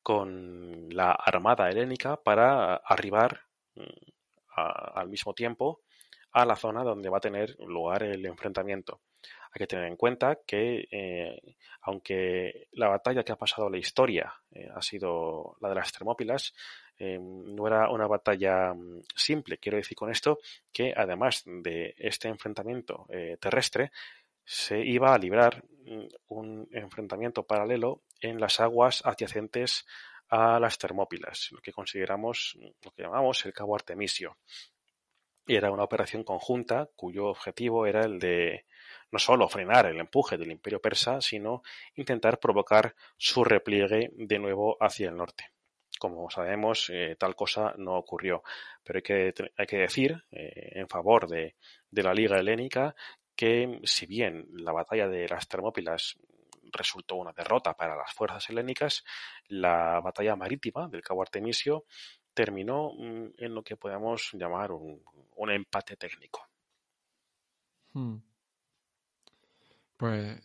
con 0.02 0.90
la 0.90 1.12
armada 1.12 1.70
helénica 1.70 2.18
para 2.18 2.78
arribar 2.78 3.42
mm, 3.76 3.84
al 4.56 5.10
mismo 5.10 5.36
tiempo 5.36 5.82
a 6.32 6.44
la 6.44 6.56
zona 6.56 6.84
donde 6.84 7.12
va 7.12 7.18
a 7.18 7.28
tener 7.28 7.56
lugar 7.60 8.02
el 8.02 8.26
enfrentamiento. 8.26 9.00
Hay 9.54 9.60
que 9.60 9.68
tener 9.68 9.86
en 9.86 9.98
cuenta 9.98 10.40
que, 10.48 10.88
eh, 10.90 11.56
aunque 11.82 12.70
la 12.72 12.88
batalla 12.88 13.24
que 13.24 13.34
ha 13.34 13.38
pasado 13.38 13.70
la 13.70 13.78
historia 13.78 14.34
eh, 14.52 14.70
ha 14.74 14.82
sido 14.82 15.58
la 15.60 15.68
de 15.70 15.76
las 15.76 15.92
Termópilas, 15.92 16.54
eh, 16.98 17.20
no 17.20 17.68
era 17.68 17.90
una 17.90 18.08
batalla 18.08 18.74
mm, 18.74 19.02
simple. 19.14 19.58
Quiero 19.58 19.78
decir 19.78 19.98
con 19.98 20.10
esto 20.10 20.40
que, 20.72 20.94
además 20.96 21.44
de 21.46 21.94
este 21.98 22.30
enfrentamiento 22.30 23.08
terrestre, 23.42 23.92
se 24.46 24.80
iba 24.80 25.14
a 25.14 25.18
librar 25.18 25.64
mm, 25.86 26.08
un 26.30 26.70
enfrentamiento 26.72 27.44
paralelo 27.44 28.04
en 28.22 28.40
las 28.40 28.62
aguas 28.62 29.02
adyacentes 29.06 29.86
a 30.30 30.62
las 30.62 30.78
Termópilas, 30.78 31.50
lo 31.52 31.60
que 31.60 31.74
consideramos, 31.74 32.58
lo 32.86 32.92
que 32.92 33.04
llamamos 33.04 33.46
el 33.46 33.52
Cabo 33.52 33.76
Artemisio. 33.76 34.38
Era 35.46 35.72
una 35.72 35.84
operación 35.84 36.24
conjunta 36.24 36.90
cuyo 36.96 37.26
objetivo 37.26 37.86
era 37.86 38.06
el 38.06 38.18
de 38.18 38.66
no 39.12 39.20
solo 39.20 39.48
frenar 39.48 39.86
el 39.86 40.00
empuje 40.00 40.38
del 40.38 40.52
imperio 40.52 40.82
persa, 40.82 41.22
sino 41.22 41.64
intentar 41.96 42.40
provocar 42.40 42.96
su 43.18 43.44
repliegue 43.44 44.12
de 44.14 44.40
nuevo 44.40 44.78
hacia 44.80 45.10
el 45.10 45.18
norte. 45.18 45.52
Como 46.00 46.30
sabemos, 46.30 46.90
eh, 46.90 47.16
tal 47.20 47.36
cosa 47.36 47.74
no 47.78 47.96
ocurrió, 47.96 48.44
pero 48.84 48.98
hay 48.98 49.04
que, 49.04 49.34
hay 49.56 49.66
que 49.68 49.78
decir 49.78 50.24
eh, 50.32 50.72
en 50.74 50.88
favor 50.88 51.28
de, 51.28 51.56
de 51.90 52.04
la 52.04 52.14
Liga 52.14 52.40
Helénica 52.40 52.96
que 53.36 53.80
si 53.84 54.06
bien 54.06 54.48
la 54.54 54.72
batalla 54.72 55.08
de 55.08 55.28
las 55.28 55.48
Termópilas 55.48 56.18
resultó 56.72 57.16
una 57.16 57.34
derrota 57.34 57.76
para 57.76 57.96
las 57.96 58.14
fuerzas 58.14 58.50
helénicas, 58.50 59.04
la 59.48 60.00
batalla 60.00 60.36
marítima 60.36 60.88
del 60.88 61.02
Cabo 61.02 61.22
Artemisio 61.22 61.86
terminó 62.34 62.92
mm, 62.98 63.34
en 63.38 63.54
lo 63.54 63.64
que 63.64 63.78
podemos 63.78 64.32
llamar 64.34 64.72
un, 64.72 65.02
empate 65.50 65.98
técnico. 65.98 66.48
Hmm. 67.94 68.18
Pues 70.02 70.42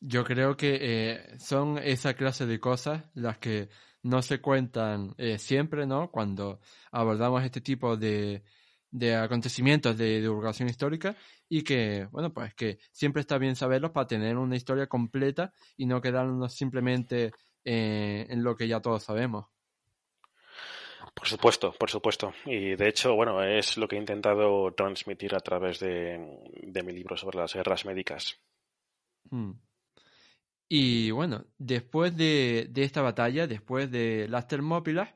yo 0.00 0.24
creo 0.24 0.56
que 0.56 0.78
eh, 0.80 1.38
son 1.38 1.78
esa 1.78 2.14
clase 2.14 2.44
de 2.44 2.58
cosas 2.58 3.04
las 3.14 3.38
que 3.38 3.68
no 4.02 4.20
se 4.20 4.40
cuentan 4.40 5.14
eh, 5.16 5.38
siempre, 5.38 5.86
¿no? 5.86 6.10
Cuando 6.10 6.58
abordamos 6.90 7.44
este 7.44 7.60
tipo 7.60 7.96
de, 7.96 8.42
de 8.90 9.14
acontecimientos 9.14 9.96
de 9.96 10.20
divulgación 10.20 10.68
histórica 10.68 11.14
y 11.48 11.62
que, 11.62 12.08
bueno, 12.10 12.34
pues 12.34 12.52
que 12.54 12.78
siempre 12.90 13.20
está 13.20 13.38
bien 13.38 13.54
saberlos 13.54 13.92
para 13.92 14.08
tener 14.08 14.36
una 14.36 14.56
historia 14.56 14.88
completa 14.88 15.52
y 15.76 15.86
no 15.86 16.00
quedarnos 16.00 16.52
simplemente 16.52 17.30
eh, 17.64 18.26
en 18.28 18.42
lo 18.42 18.56
que 18.56 18.66
ya 18.66 18.80
todos 18.80 19.04
sabemos. 19.04 19.46
Por 21.14 21.28
supuesto, 21.28 21.70
por 21.78 21.90
supuesto. 21.90 22.34
Y 22.44 22.74
de 22.74 22.88
hecho, 22.88 23.14
bueno, 23.14 23.40
es 23.44 23.76
lo 23.76 23.86
que 23.86 23.94
he 23.94 24.00
intentado 24.00 24.72
transmitir 24.72 25.36
a 25.36 25.40
través 25.40 25.78
de, 25.78 26.18
mi 26.84 26.92
libro 26.92 27.16
sobre 27.16 27.38
las 27.38 27.54
guerras 27.54 27.84
médicas. 27.84 28.40
Hmm. 29.30 29.52
Y 30.68 31.10
bueno, 31.12 31.44
después 31.58 32.16
de, 32.16 32.70
esta 32.74 33.02
batalla, 33.02 33.46
después 33.46 33.90
de 33.90 34.26
las 34.28 34.48
Termópilas, 34.48 35.10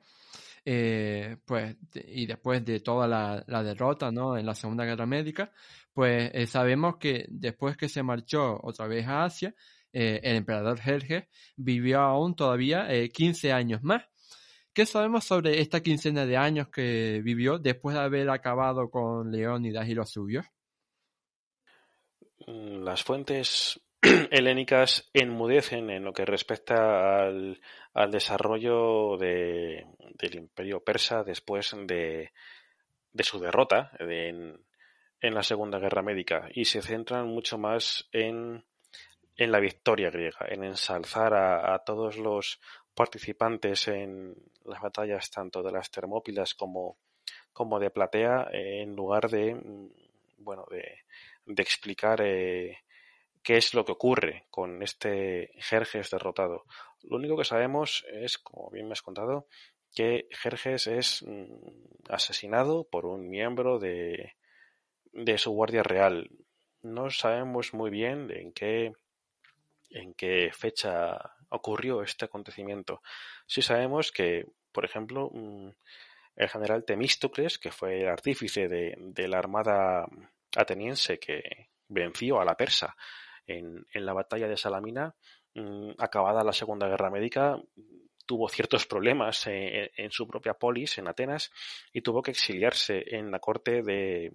eh, 0.65 1.39
pues, 1.45 1.77
y 1.95 2.27
después 2.27 2.65
de 2.65 2.81
toda 2.81 3.09
la, 3.09 3.63
derrota, 3.63 4.13
¿no? 4.13 4.37
En 4.37 4.47
la 4.47 4.55
Segunda 4.55 4.85
Guerra 4.85 5.07
Médica, 5.07 5.53
pues 5.93 6.31
eh, 6.35 6.47
sabemos 6.47 6.99
que 6.99 7.27
después 7.29 7.77
que 7.77 7.89
se 7.89 8.03
marchó 8.03 8.61
otra 8.63 8.87
vez 8.87 9.07
a 9.07 9.25
Asia, 9.25 9.55
eh, 9.93 10.21
el 10.23 10.37
emperador 10.37 10.79
Jerjes 10.79 11.25
vivió 11.57 12.01
aún 12.01 12.37
todavía 12.37 12.87
15 13.09 13.53
años 13.53 13.83
más. 13.83 14.05
¿Qué 14.73 14.87
sabemos 14.87 15.25
sobre 15.25 15.61
esta 15.61 15.83
quincena 15.83 16.27
de 16.27 16.37
años 16.37 16.69
que 16.69 17.21
vivió 17.25 17.59
después 17.59 17.97
de 17.97 18.03
haber 18.03 18.31
acabado 18.31 18.89
con 18.89 19.33
Leónidas 19.33 19.89
y 19.89 19.95
los 19.95 20.11
suyos? 20.11 20.47
Mm, 22.47 22.85
las 22.85 23.03
fuentes 23.03 23.81
helénicas 24.31 25.11
enmudecen 25.13 25.91
en 25.91 26.05
lo 26.05 26.13
que 26.13 26.25
respecta 26.25 27.23
al, 27.23 27.61
desarrollo 28.11 29.17
del 29.17 30.35
imperio 30.35 30.83
persa 30.83 31.23
después 31.25 31.75
de, 31.87 32.33
su 33.21 33.41
derrota 33.41 33.93
en, 33.99 34.65
la 35.21 35.43
Segunda 35.43 35.79
Guerra 35.79 36.03
Médica 36.03 36.49
y 36.53 36.65
se 36.65 36.83
centran 36.83 37.27
mucho 37.27 37.59
más 37.59 38.09
en, 38.13 38.65
la 39.37 39.61
victoria 39.61 40.11
griega, 40.11 40.47
en 40.49 40.65
ensalzar 40.65 41.35
a 41.35 41.79
todos 41.85 42.17
los 42.17 42.61
participantes 42.95 43.89
en 43.89 44.35
las 44.65 44.81
batallas 44.81 45.31
tanto 45.31 45.63
de 45.63 45.73
las 45.73 45.91
Termópilas 45.91 46.55
como, 46.55 46.99
como 47.53 47.79
de 47.79 47.91
Platea 47.91 48.49
en 48.53 48.95
lugar 48.95 49.31
de 49.31 49.55
mm, 49.55 49.89
bueno 50.39 50.67
de, 50.71 51.63
explicar 51.63 52.21
eh, 52.23 52.79
qué 53.43 53.57
es 53.57 53.74
lo 53.74 53.84
que 53.84 53.93
ocurre 53.93 54.47
con 54.51 54.82
este 54.82 55.51
Jerjes 55.57 56.11
derrotado. 56.11 56.64
Lo 57.03 57.16
único 57.16 57.36
que 57.36 57.45
sabemos 57.45 58.05
es, 58.12 58.38
como 58.38 58.70
bien 58.70 58.86
me 58.86 58.93
has 58.93 59.03
contado, 59.03 59.47
que 59.95 60.28
Jerjes 60.30 60.86
es 60.86 61.22
mm, 61.22 62.11
asesinado 62.11 62.84
por 62.84 63.07
un 63.07 63.28
miembro 63.28 63.78
de, 63.78 64.34
de 65.12 65.38
su 65.38 65.51
guardia 65.51 65.82
real. 65.82 66.30
No 66.82 67.11
sabemos 67.11 67.74
muy 67.74 67.91
bien 67.91 68.30
en 68.30 68.53
qué 68.53 70.51
fecha 70.53 71.34
ocurrió 71.51 72.03
este 72.03 72.24
acontecimiento. 72.24 73.03
Sí 73.47 73.62
sabemos 73.62 74.12
que, 74.12 74.47
por 74.72 74.84
ejemplo, 74.84 75.30
mm, 75.32 75.70
el 76.36 76.49
general 76.49 76.84
Temístocles, 76.84 77.59
que 77.59 77.70
fue 77.70 78.01
el 78.01 78.09
artífice 78.09 78.68
de, 78.68 79.28
la 79.28 79.38
armada 79.38 80.07
ateniense 80.57 81.18
que 81.18 81.68
venció 81.88 82.41
a 82.41 82.45
la 82.45 82.57
persa 82.57 82.97
en, 83.59 83.87
la 83.93 84.13
batalla 84.13 84.49
de 84.49 84.57
Salamina, 84.57 85.15
mm, 85.55 85.93
acabada 85.99 86.45
la 86.45 86.53
Segunda 86.53 86.89
Guerra 86.89 87.11
Médica, 87.11 87.61
tuvo 88.27 88.49
ciertos 88.49 88.87
problemas 88.87 89.47
en, 89.47 89.91
en, 89.97 90.11
su 90.11 90.27
propia 90.27 90.55
polis, 90.55 90.99
en 90.99 91.09
Atenas, 91.09 91.51
y 91.93 92.03
tuvo 92.03 92.23
que 92.23 92.31
exiliarse 92.31 93.03
en 93.17 93.31
la 93.31 93.41
corte 93.41 93.83
de, 93.83 94.35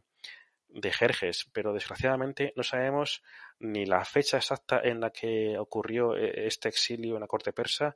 de 0.75 0.91
Jerjes, 0.91 1.49
pero 1.53 1.73
desgraciadamente 1.73 2.53
no 2.55 2.63
sabemos 2.63 3.23
ni 3.59 3.85
la 3.85 4.03
fecha 4.03 4.37
exacta 4.37 4.81
en 4.83 4.99
la 4.99 5.11
que 5.11 5.57
ocurrió 5.57 6.15
eh, 6.17 6.47
este 6.47 6.67
exilio 6.67 7.15
en 7.15 7.21
la 7.21 7.27
corte 7.27 7.53
persa, 7.53 7.95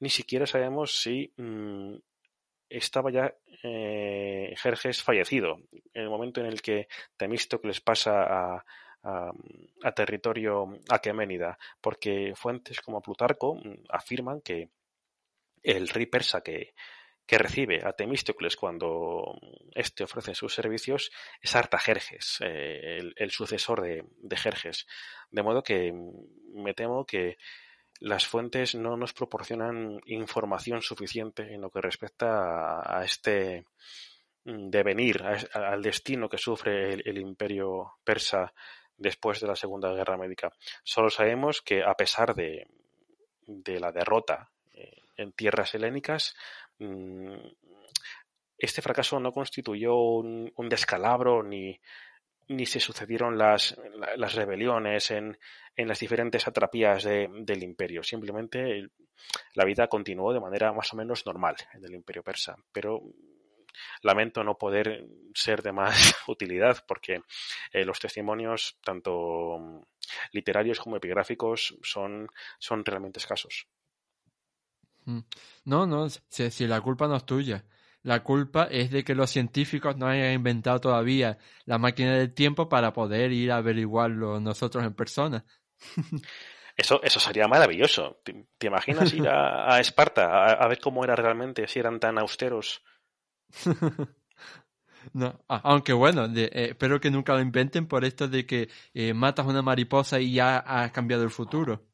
ni 0.00 0.10
siquiera 0.10 0.46
sabemos 0.46 1.00
si 1.00 1.32
mm, 1.36 1.94
estaba 2.68 3.10
ya 3.10 3.34
eh, 3.62 4.54
Jerjes 4.56 5.02
fallecido. 5.02 5.58
En 5.94 6.02
el 6.02 6.10
momento 6.10 6.40
en 6.40 6.46
el 6.46 6.60
que 6.60 6.88
Temístocles 7.16 7.80
pasa 7.80 8.22
a, 8.22 8.64
a, 9.02 9.32
territorio 9.92 10.68
aqueménida, 10.88 11.58
porque 11.80 12.32
fuentes 12.34 12.80
como 12.80 13.02
Plutarco 13.02 13.54
mm, 13.54 13.84
afirman 13.90 14.40
que 14.40 14.70
el 15.62 15.88
rey 15.88 16.06
persa 16.06 16.40
que, 16.40 16.74
que 17.28 17.36
recibe 17.36 17.82
a 17.84 17.92
Temístocles 17.92 18.56
cuando 18.56 19.38
éste 19.74 20.02
ofrece 20.02 20.34
sus 20.34 20.54
servicios 20.54 21.10
es 21.42 21.54
Artajerjes, 21.54 22.38
eh, 22.40 23.12
el, 23.14 23.30
sucesor 23.30 23.82
de, 23.82 24.36
Jerjes. 24.36 24.86
De 25.30 25.42
modo 25.42 25.62
que 25.62 25.92
me 26.54 26.72
temo 26.72 27.04
que 27.04 27.36
las 28.00 28.26
fuentes 28.26 28.74
no 28.74 28.96
nos 28.96 29.12
proporcionan 29.12 30.00
información 30.06 30.80
suficiente 30.80 31.52
en 31.52 31.60
lo 31.60 31.70
que 31.70 31.82
respecta 31.82 32.80
a, 32.80 33.04
este 33.04 33.66
mm, 34.44 34.70
devenir, 34.70 35.22
al 35.52 35.82
destino 35.82 36.30
que 36.30 36.38
sufre 36.38 36.94
el, 36.94 37.18
imperio 37.18 37.98
persa 38.04 38.54
después 38.98 39.40
de 39.40 39.46
la 39.46 39.56
Segunda 39.56 39.92
Guerra 39.92 40.18
Médica. 40.18 40.52
Solo 40.82 41.08
sabemos 41.08 41.62
que 41.62 41.82
a 41.82 41.94
pesar 41.94 42.34
de, 42.34 42.66
la 43.46 43.92
derrota 43.92 44.50
eh, 44.74 45.02
en 45.16 45.32
tierras 45.32 45.74
helénicas, 45.74 46.36
mm, 46.78 47.34
este 48.58 48.82
fracaso 48.82 49.20
no 49.20 49.32
constituyó 49.32 49.96
un, 49.96 50.52
descalabro 50.68 51.44
ni, 51.44 51.80
ni 52.48 52.66
se 52.66 52.80
sucedieron 52.80 53.38
las, 53.38 53.78
las 54.16 54.34
rebeliones 54.34 55.12
en, 55.12 55.38
en, 55.76 55.88
las 55.88 56.00
diferentes 56.00 56.46
atrapías 56.48 57.04
del 57.04 57.62
imperio. 57.62 58.02
Simplemente 58.02 58.88
la 59.54 59.64
vida 59.64 59.86
continuó 59.86 60.32
de 60.32 60.40
manera 60.40 60.72
más 60.72 60.92
o 60.92 60.96
menos 60.96 61.24
normal 61.24 61.54
en 61.72 61.84
el 61.84 61.94
imperio 61.94 62.24
persa. 62.24 62.56
Pero 62.72 63.00
lamento 64.02 64.44
no 64.44 64.56
poder 64.56 65.06
ser 65.34 65.62
de 65.62 65.72
más 65.72 66.14
utilidad 66.28 66.84
porque 66.86 67.22
eh, 67.72 67.84
los 67.84 67.98
testimonios, 67.98 68.78
tanto 68.82 69.84
literarios 70.32 70.80
como 70.80 70.96
epigráficos, 70.96 71.76
son, 71.82 72.28
son 72.58 72.84
realmente 72.84 73.18
escasos. 73.18 73.66
Mm. 75.04 75.20
No, 75.64 75.86
no, 75.86 76.08
si, 76.08 76.50
si 76.50 76.66
la 76.66 76.80
culpa 76.80 77.08
no 77.08 77.16
es 77.16 77.24
tuya. 77.24 77.64
La 78.02 78.22
culpa 78.22 78.68
es 78.70 78.90
de 78.90 79.04
que 79.04 79.14
los 79.14 79.30
científicos 79.30 79.96
no 79.96 80.06
hayan 80.06 80.32
inventado 80.32 80.80
todavía 80.80 81.38
la 81.64 81.78
máquina 81.78 82.14
del 82.14 82.32
tiempo 82.32 82.68
para 82.68 82.92
poder 82.92 83.32
ir 83.32 83.50
a 83.50 83.56
averiguarlo 83.56 84.40
nosotros 84.40 84.84
en 84.84 84.94
persona. 84.94 85.44
Eso, 86.76 87.02
eso 87.02 87.18
sería 87.18 87.48
maravilloso. 87.48 88.20
¿Te, 88.22 88.66
imaginas 88.66 89.12
ir 89.12 89.28
a, 89.28 89.80
Esparta 89.80 90.46
a, 90.46 90.68
ver 90.68 90.78
cómo 90.78 91.02
era 91.02 91.16
realmente, 91.16 91.66
si 91.66 91.80
eran 91.80 91.98
tan 91.98 92.18
austeros? 92.18 92.84
no, 95.12 95.40
aunque 95.48 95.92
bueno, 95.92 96.26
eh, 96.34 96.68
espero 96.70 97.00
que 97.00 97.10
nunca 97.10 97.34
lo 97.34 97.40
inventen 97.40 97.86
por 97.86 98.04
esto 98.04 98.28
de 98.28 98.46
que 98.46 98.68
eh, 98.94 99.14
matas 99.14 99.46
una 99.46 99.62
mariposa 99.62 100.20
y 100.20 100.34
ya 100.34 100.58
has 100.58 100.92
cambiado 100.92 101.24
el 101.24 101.30
futuro. 101.30 101.86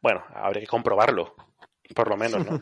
Bueno, 0.00 0.22
habría 0.34 0.60
que 0.62 0.66
comprobarlo, 0.66 1.34
por 1.94 2.08
lo 2.08 2.16
menos, 2.16 2.44
¿no? 2.44 2.60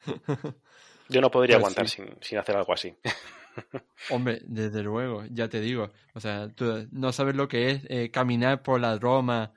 Yo 1.08 1.20
no 1.20 1.30
podría 1.30 1.56
pues 1.56 1.76
aguantar 1.76 1.88
sin, 1.88 2.38
hacer 2.38 2.56
algo 2.56 2.72
así. 2.72 2.94
Hombre, 4.10 4.40
desde 4.44 4.82
luego, 4.82 5.24
ya 5.30 5.48
te 5.48 5.60
digo. 5.60 5.92
O 6.14 6.20
sea, 6.20 6.48
tú 6.48 6.88
no 6.90 7.12
sabes 7.12 7.36
lo 7.36 7.48
que 7.48 7.70
es 7.70 7.82
eh, 7.88 8.10
caminar 8.10 8.62
por 8.62 8.80
la 8.80 8.98
Roma, 8.98 9.52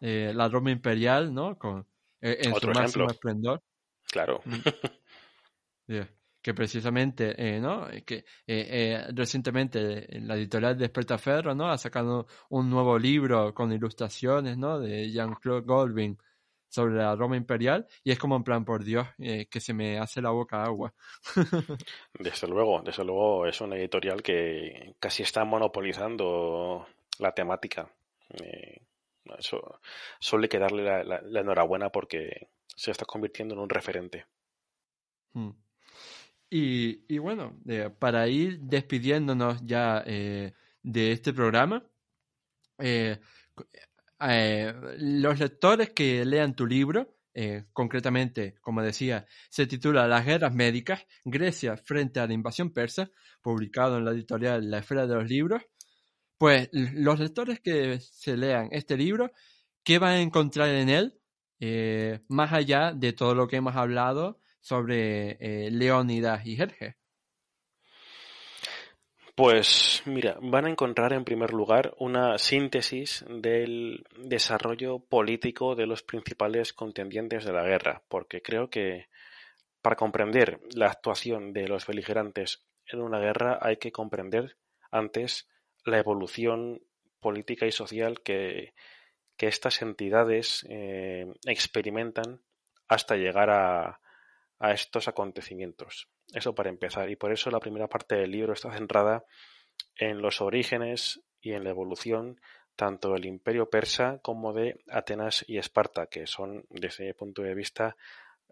eh, 0.00 0.32
la 0.34 0.48
Roma 0.48 0.70
imperial, 0.70 1.32
¿no? 1.32 1.58
Con, 1.58 1.86
en 2.20 2.54
su 2.54 2.68
máximo 2.68 3.10
esplendor. 3.10 3.62
Claro. 4.10 4.40
Mm. 4.44 5.98
Que 6.48 6.54
precisamente, 6.54 7.60
¿no? 7.60 7.88
Que 8.06 8.24
recientemente 9.14 10.06
la 10.20 10.34
editorial 10.34 10.78
Despertaferro, 10.78 11.54
¿no? 11.54 11.68
Ha 11.68 11.76
sacado 11.76 12.26
un 12.48 12.70
nuevo 12.70 12.98
libro 12.98 13.52
con 13.52 13.70
ilustraciones, 13.70 14.56
¿no? 14.56 14.78
De 14.78 15.10
Jean-Claude 15.10 15.66
Goldwyn 15.66 16.18
sobre 16.68 16.96
la 16.96 17.16
Roma 17.16 17.36
imperial 17.36 17.86
y 18.04 18.12
es 18.12 18.18
como 18.18 18.36
en 18.36 18.44
plan, 18.44 18.64
por 18.64 18.84
Dios, 18.84 19.06
eh, 19.18 19.46
que 19.46 19.60
se 19.60 19.74
me 19.74 19.98
hace 19.98 20.20
la 20.20 20.30
boca 20.30 20.62
agua. 20.62 20.94
desde 22.18 22.46
luego, 22.46 22.82
desde 22.82 23.04
luego 23.04 23.46
es 23.46 23.60
una 23.60 23.76
editorial 23.76 24.22
que 24.22 24.94
casi 25.00 25.22
está 25.22 25.44
monopolizando 25.44 26.86
la 27.18 27.32
temática. 27.32 27.90
Eh, 28.30 28.82
eso 29.38 29.80
suele 30.18 30.48
que 30.48 30.58
darle 30.58 31.04
la, 31.04 31.40
enhorabuena 31.40 31.90
porque 31.90 32.48
se 32.66 32.90
está 32.90 33.04
convirtiendo 33.04 33.54
en 33.54 33.60
un 33.60 33.68
referente. 33.68 34.26
Hmm. 35.32 35.50
Y, 36.50 37.18
bueno, 37.18 37.60
eh, 37.68 37.90
para 37.98 38.26
ir 38.28 38.60
despidiéndonos 38.60 39.60
ya 39.64 40.02
de 40.02 40.54
este 41.12 41.32
programa, 41.32 41.84
eh, 44.20 44.74
los 44.98 45.38
lectores 45.38 45.90
que 45.90 46.24
lean 46.24 46.54
tu 46.54 46.66
libro, 46.66 47.18
eh, 47.34 47.66
concretamente, 47.72 48.56
como 48.60 48.82
decía, 48.82 49.26
se 49.48 49.66
titula 49.66 50.08
Las 50.08 50.26
guerras 50.26 50.52
médicas, 50.54 51.06
Grecia 51.24 51.76
frente 51.76 52.18
a 52.18 52.26
la 52.26 52.32
invasión 52.32 52.72
persa, 52.72 53.10
publicado 53.40 53.98
en 53.98 54.04
la 54.04 54.10
editorial 54.10 54.68
La 54.70 54.78
Esfera 54.78 55.06
de 55.06 55.14
los 55.14 55.28
Libros, 55.28 55.62
pues 56.36 56.68
los 56.72 57.20
lectores 57.20 57.60
que 57.60 58.00
se 58.00 58.36
lean 58.36 58.68
este 58.72 58.96
libro, 58.96 59.30
¿qué 59.84 59.98
van 59.98 60.14
a 60.14 60.20
encontrar 60.20 60.68
en 60.70 60.88
él? 60.88 61.20
Eh, 61.60 62.20
más 62.28 62.52
allá 62.52 62.92
de 62.92 63.12
todo 63.12 63.34
lo 63.34 63.48
que 63.48 63.56
hemos 63.56 63.76
hablado 63.76 64.40
sobre 64.60 65.70
Leónidas 65.70 66.46
y 66.46 66.56
Jerjes. 66.56 66.96
Pues 69.38 70.02
mira, 70.04 70.36
van 70.42 70.66
a 70.66 70.68
encontrar 70.68 71.12
en 71.12 71.24
primer 71.24 71.52
lugar 71.52 71.94
una 71.98 72.38
síntesis 72.38 73.24
del 73.28 74.04
desarrollo 74.16 74.98
político 74.98 75.76
de 75.76 75.86
los 75.86 76.02
principales 76.02 76.72
contendientes 76.72 77.44
de 77.44 77.52
la 77.52 77.62
guerra, 77.62 78.02
porque 78.08 78.42
creo 78.42 78.68
que 78.68 79.06
para 79.80 79.94
comprender 79.94 80.58
la 80.74 80.86
actuación 80.86 81.52
de 81.52 81.68
los 81.68 81.86
beligerantes 81.86 82.64
en 82.86 83.00
una 83.00 83.20
guerra 83.20 83.60
hay 83.62 83.76
que 83.76 83.92
comprender 83.92 84.56
antes 84.90 85.48
la 85.84 85.98
evolución 85.98 86.82
política 87.20 87.64
y 87.64 87.70
social 87.70 88.22
que, 88.22 88.74
estas 89.38 89.82
entidades 89.82 90.66
eh, 90.68 91.32
experimentan 91.46 92.40
hasta 92.88 93.14
llegar 93.14 93.50
a, 93.50 94.00
a 94.58 94.72
estos 94.72 95.08
acontecimientos. 95.08 96.08
Eso 96.32 96.54
para 96.54 96.70
empezar. 96.70 97.10
Y 97.10 97.16
por 97.16 97.32
eso 97.32 97.50
la 97.50 97.60
primera 97.60 97.88
parte 97.88 98.16
del 98.16 98.30
libro 98.30 98.52
está 98.52 98.72
centrada 98.72 99.24
en 99.96 100.20
los 100.20 100.40
orígenes 100.40 101.20
y 101.40 101.52
en 101.52 101.64
la 101.64 101.70
evolución 101.70 102.40
tanto 102.76 103.12
del 103.12 103.26
imperio 103.26 103.68
persa 103.68 104.20
como 104.22 104.52
de 104.52 104.80
Atenas 104.88 105.44
y 105.48 105.58
Esparta, 105.58 106.06
que 106.06 106.28
son, 106.28 106.64
desde 106.70 107.06
mi 107.06 107.12
punto 107.12 107.42
de 107.42 107.54
vista, 107.54 107.96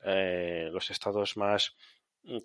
eh, 0.04 0.68
los 0.72 0.90
estados 0.90 1.36
más 1.36 1.76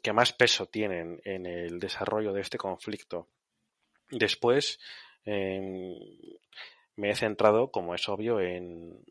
que 0.03 0.13
más 0.13 0.31
peso 0.31 0.67
tienen 0.67 1.19
en 1.23 1.45
el 1.45 1.79
desarrollo 1.79 2.33
de 2.33 2.41
este 2.41 2.59
conflicto. 2.59 3.27
Después 4.11 4.79
em, 5.25 5.95
me 6.95 7.09
he 7.09 7.15
centrado, 7.15 7.71
como 7.71 7.95
es 7.95 8.07
obvio, 8.09 8.39
en 8.39 9.03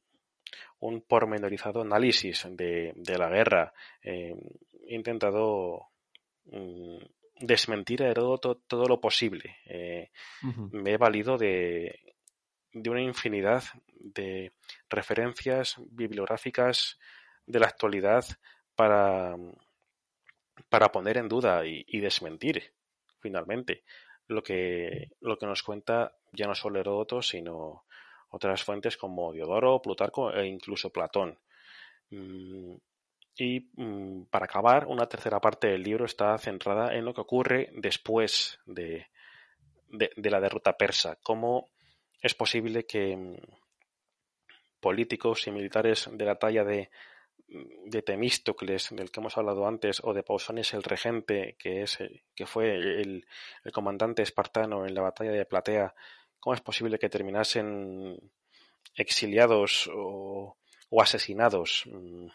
un 0.81 1.03
pormenorizado 1.03 1.83
análisis 1.83 2.47
de, 2.51 2.95
la 3.19 3.29
guerra. 3.29 3.73
Em, 4.03 4.39
he 4.87 4.95
intentado 4.95 5.91
Mm, 6.51 6.99
desmentir 7.41 8.03
a 8.03 8.11
Heródoto 8.11 8.57
todo 8.57 8.87
lo 8.87 9.01
posible. 9.01 9.57
Eh, 9.67 10.11
me 10.73 10.93
he 10.93 10.97
valido 10.97 11.39
de, 11.39 12.01
de 12.73 12.91
una 12.91 13.01
infinidad 13.01 13.65
de 13.95 14.53
referencias 14.89 15.77
bibliográficas 15.91 16.99
de 17.47 17.61
la 17.61 17.67
actualidad 17.67 18.25
para, 18.75 19.37
para 20.69 20.93
poner 20.93 21.17
en 21.17 21.29
duda 21.29 21.65
y, 21.65 22.01
desmentir 22.01 22.75
finalmente 23.21 23.85
lo 24.27 24.43
que, 24.43 25.11
lo 25.21 25.39
que 25.39 25.47
nos 25.47 25.63
cuenta 25.63 26.13
ya 26.33 26.47
no 26.47 26.55
solo 26.55 26.81
Heródoto, 26.81 27.23
sino 27.23 27.85
otras 28.31 28.63
fuentes 28.63 28.97
como 28.97 29.33
Diodoro, 29.33 29.83
Plutarco 29.83 30.33
e 30.33 30.47
incluso 30.47 30.91
Platón. 30.91 31.39
Mm, 32.11 32.75
y 33.37 33.71
mm, 33.75 34.25
para 34.31 34.45
acabar, 34.45 34.87
una 34.87 35.07
tercera 35.07 35.41
parte 35.41 35.69
del 35.69 35.83
libro 35.83 36.05
está 36.05 36.37
centrada 36.39 36.95
en 36.95 37.05
lo 37.05 37.15
que 37.15 37.21
ocurre 37.21 37.71
después 37.75 38.59
de, 38.67 39.07
la 39.89 40.41
derrota 40.41 40.77
persa. 40.77 41.19
Cómo 41.23 41.71
es 42.21 42.35
posible 42.35 42.87
que 42.87 43.17
mm, 43.17 43.37
políticos 44.81 45.47
y 45.47 45.51
militares 45.51 46.09
de 46.13 46.25
la 46.25 46.37
talla 46.37 46.65
de, 46.65 46.91
de 47.49 48.03
Temístocles, 48.03 48.91
del 48.91 49.11
que 49.11 49.21
hemos 49.21 49.37
hablado 49.37 49.67
antes, 49.67 50.01
o 50.05 50.15
de 50.15 50.23
Pausanias 50.23 50.73
el 50.75 50.83
regente, 50.83 51.57
que, 51.59 51.83
es, 51.83 51.99
que 52.35 52.47
fue 52.47 52.75
el, 52.75 53.27
el 53.65 53.73
comandante 53.73 54.23
espartano 54.23 54.87
en 54.87 54.95
la 54.95 55.03
batalla 55.03 55.33
de 55.33 55.45
Platea, 55.45 55.95
cómo 56.41 56.55
es 56.55 56.61
posible 56.61 56.99
que 56.99 57.09
terminasen 57.09 58.19
exiliados 58.97 59.89
o 59.93 60.57
asesinados. 60.99 61.85
Mm, 61.87 62.27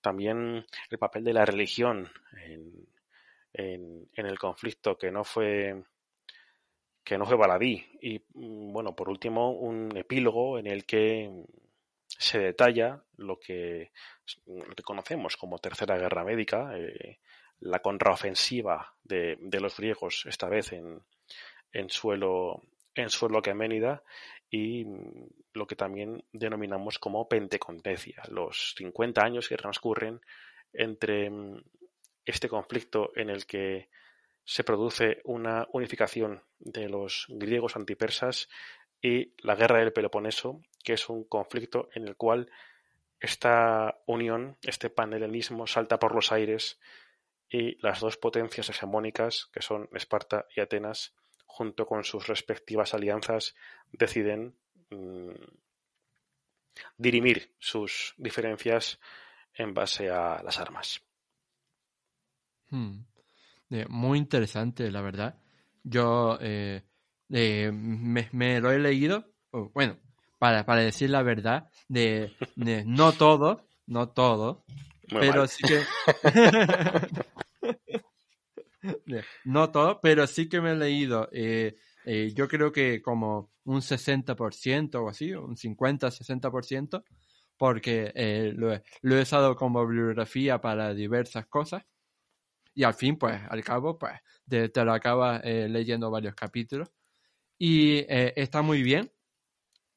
también 0.00 0.66
el 0.90 0.98
papel 0.98 1.24
de 1.24 1.32
la 1.32 1.44
religión 1.44 2.10
en, 2.44 2.86
en, 3.54 4.26
el 4.26 4.38
conflicto 4.38 4.96
que 4.96 5.10
no 5.10 5.24
fue 5.24 5.82
que 7.02 7.18
no 7.18 7.26
fue 7.26 7.36
baladí. 7.36 7.84
Y 8.00 8.18
mm, 8.34 8.72
bueno, 8.72 8.94
por 8.94 9.08
último, 9.08 9.52
un 9.52 9.96
epílogo 9.96 10.58
en 10.58 10.66
el 10.66 10.84
que 10.84 11.44
se 12.06 12.38
detalla 12.38 13.02
lo 13.16 13.38
que 13.38 13.90
reconocemos 14.76 15.36
como 15.36 15.58
Tercera 15.58 15.98
Guerra 15.98 16.24
Médica, 16.24 16.78
eh, 16.78 17.18
la 17.60 17.80
contraofensiva 17.80 18.94
de, 19.02 19.36
de, 19.40 19.60
los 19.60 19.76
griegos, 19.76 20.24
esta 20.26 20.48
vez 20.48 20.72
en, 20.72 21.02
en 21.72 21.90
suelo 21.90 22.62
en 22.94 23.10
suelo 23.10 23.38
aqueménida 23.38 24.02
y 24.50 24.86
lo 25.52 25.66
que 25.66 25.76
también 25.76 26.24
denominamos 26.32 26.98
como 26.98 27.28
pentecontecia, 27.28 28.22
los 28.28 28.74
50 28.76 29.22
años 29.22 29.48
que 29.48 29.56
transcurren 29.56 30.20
entre 30.72 31.30
mm, 31.30 31.62
este 32.24 32.48
conflicto 32.48 33.12
en 33.16 33.30
el 33.30 33.46
que 33.46 33.88
se 34.44 34.64
produce 34.64 35.20
una 35.24 35.66
unificación 35.72 36.42
de 36.58 36.88
los 36.88 37.26
griegos 37.28 37.76
antipersas 37.76 38.48
y 39.00 39.34
la 39.38 39.54
guerra 39.54 39.78
del 39.78 39.92
Peloponeso, 39.92 40.62
que 40.82 40.94
es 40.94 41.08
un 41.08 41.24
conflicto 41.24 41.88
en 41.94 42.06
el 42.06 42.16
cual 42.16 42.50
esta 43.20 43.98
unión, 44.06 44.56
este 44.62 44.90
panhelenismo 44.90 45.66
salta 45.66 45.98
por 45.98 46.14
los 46.14 46.30
aires 46.30 46.78
y 47.48 47.80
las 47.82 48.00
dos 48.00 48.16
potencias 48.16 48.68
hegemónicas, 48.68 49.46
que 49.52 49.62
son 49.62 49.88
Esparta 49.92 50.46
y 50.54 50.60
Atenas, 50.60 51.14
junto 51.54 51.86
con 51.86 52.02
sus 52.02 52.26
respectivas 52.26 52.94
alianzas, 52.94 53.54
deciden 53.92 54.56
mm, 54.90 55.30
dirimir 56.98 57.54
sus 57.60 58.12
diferencias 58.16 58.98
en 59.54 59.72
base 59.72 60.10
a 60.10 60.42
las 60.42 60.58
armas. 60.58 61.00
Hmm. 62.70 63.04
Eh, 63.70 63.86
muy 63.88 64.18
interesante, 64.18 64.90
la 64.90 65.00
verdad. 65.00 65.38
Yo 65.84 66.38
eh, 66.40 66.82
eh, 67.30 67.70
me, 67.72 68.60
lo 68.60 68.72
he 68.72 68.80
leído, 68.80 69.32
bueno, 69.52 69.96
para, 70.40 70.66
para 70.66 70.80
decir 70.80 71.10
la 71.10 71.22
verdad, 71.22 71.70
de, 71.86 72.34
no 72.56 73.12
todo, 73.12 73.68
no 73.86 74.08
todo, 74.08 74.64
pero 75.08 75.46
sí 75.46 75.62
que... 75.62 75.84
no 79.44 79.70
todo, 79.70 80.00
pero 80.00 80.26
sí 80.26 80.48
que 80.48 80.60
me 80.60 80.72
he 80.72 80.76
leído. 80.76 81.28
yo 81.32 82.48
creo 82.48 82.72
que 82.72 83.02
como 83.02 83.52
un 83.64 83.80
60% 83.80 84.94
o 84.96 85.08
así, 85.08 85.32
un 85.32 85.56
50-60%, 85.56 87.04
porque 87.56 88.52
lo, 88.56 88.80
lo, 89.02 89.16
he 89.16 89.22
usado 89.22 89.56
como 89.56 89.86
bibliografía 89.86 90.60
para 90.60 90.92
diversas 90.92 91.46
cosas 91.46 91.84
y 92.74 92.82
al 92.82 92.94
fin, 92.94 93.16
pues, 93.16 93.40
al 93.48 93.62
cabo, 93.62 93.98
pues, 93.98 94.14
te, 94.48 94.84
lo 94.84 94.92
acabas 94.92 95.40
eh, 95.44 95.68
leyendo 95.68 96.10
varios 96.10 96.34
capítulos. 96.34 96.90
Y 97.56 97.98
eh, 98.08 98.32
está 98.36 98.62
muy 98.62 98.82
bien. 98.82 99.10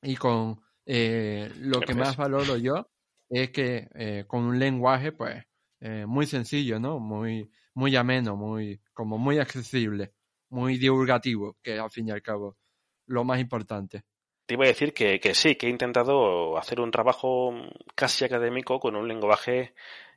Y 0.04 0.16
con 0.16 0.62
eh, 0.86 1.52
lo 1.60 1.80
que 1.82 1.96
más 1.96 2.16
valoro 2.16 2.56
yo 2.58 2.88
es 3.30 3.50
que 3.50 4.26
con 4.28 4.44
un 4.44 4.60
lenguaje, 4.60 5.12
pues, 5.12 5.44
muy 5.80 6.26
sencillo, 6.26 6.80
¿no? 6.80 7.00
Muy, 7.00 7.50
muy 7.74 7.96
ameno, 7.96 8.36
muy, 8.36 8.82
como 8.94 9.18
muy 9.18 9.40
accesible, 9.40 10.14
muy 10.50 10.78
divulgativo, 10.78 11.58
que 11.62 11.78
al 11.78 11.92
fin 11.92 12.08
y 12.08 12.12
al 12.12 12.22
cabo, 12.22 12.58
lo 13.06 13.24
más 13.24 13.40
importante. 13.40 14.04
Te 14.46 14.54
iba 14.54 14.64
a 14.64 14.70
decir 14.70 14.94
que, 14.94 15.20
que 15.20 15.36
sí, 15.36 15.56
que 15.56 15.68
he 15.68 15.70
intentado 15.70 16.58
hacer 16.58 16.80
un 16.80 16.90
trabajo 16.90 17.54
casi 17.96 18.26
académico 18.26 18.80
con 18.80 18.96
un 18.96 19.08
lenguaje 19.08 19.74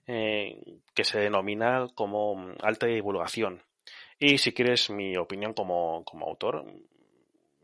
eh, 0.06 0.80
que 0.94 1.04
se 1.04 1.20
denomina 1.20 1.86
como 1.94 2.54
alta 2.60 2.86
divulgación. 2.86 3.62
Y 4.18 4.38
si 4.38 4.52
quieres 4.52 4.90
mi 4.90 5.16
opinión 5.16 5.54
como, 5.54 6.04
autor, 6.26 6.64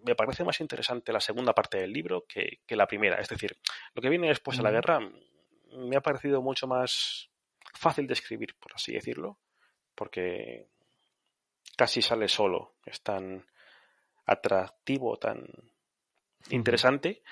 me 0.05 0.14
parece 0.14 0.44
más 0.44 0.61
interesante 0.61 1.12
la 1.12 1.20
segunda 1.20 1.53
parte 1.53 1.78
del 1.78 1.92
libro 1.92 2.24
que, 2.28 2.61
la 2.68 2.86
primera. 2.86 3.20
Es 3.20 3.28
decir, 3.28 3.57
lo 3.94 4.01
que 4.03 4.11
viene 4.11 4.28
después 4.28 4.59
de 4.59 4.62
la 4.62 4.70
guerra 4.70 5.01
me 5.72 5.97
ha 5.97 6.01
parecido 6.01 6.40
mucho 6.40 6.68
más 6.68 7.30
fácil 7.77 8.07
de 8.07 8.14
escribir, 8.14 8.57
por 8.59 8.74
así 8.74 8.93
decirlo, 8.93 9.39
porque 9.95 10.68
casi 11.77 12.03
sale 12.03 12.29
solo. 12.29 12.77
Es 12.85 13.03
tan 13.03 13.45
atractivo, 14.27 15.16
tan 15.18 15.47
interesante, 16.51 17.22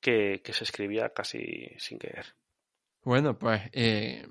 que, 0.00 0.40
que 0.42 0.52
se 0.52 0.64
escribía 0.64 1.10
casi 1.10 1.68
sin 1.78 1.98
querer. 1.98 2.26
Bueno, 3.04 3.38
pues 3.38 3.62
eh, 3.72 4.26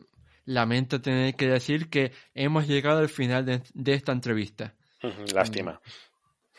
lamento 0.45 1.01
tener 1.01 1.35
que 1.35 1.47
decir 1.47 1.89
que 1.89 2.11
hemos 2.33 2.67
llegado 2.67 2.99
al 2.99 3.09
final 3.09 3.45
de, 3.45 3.93
esta 3.93 4.11
entrevista. 4.11 4.75
Lástima. 5.33 5.81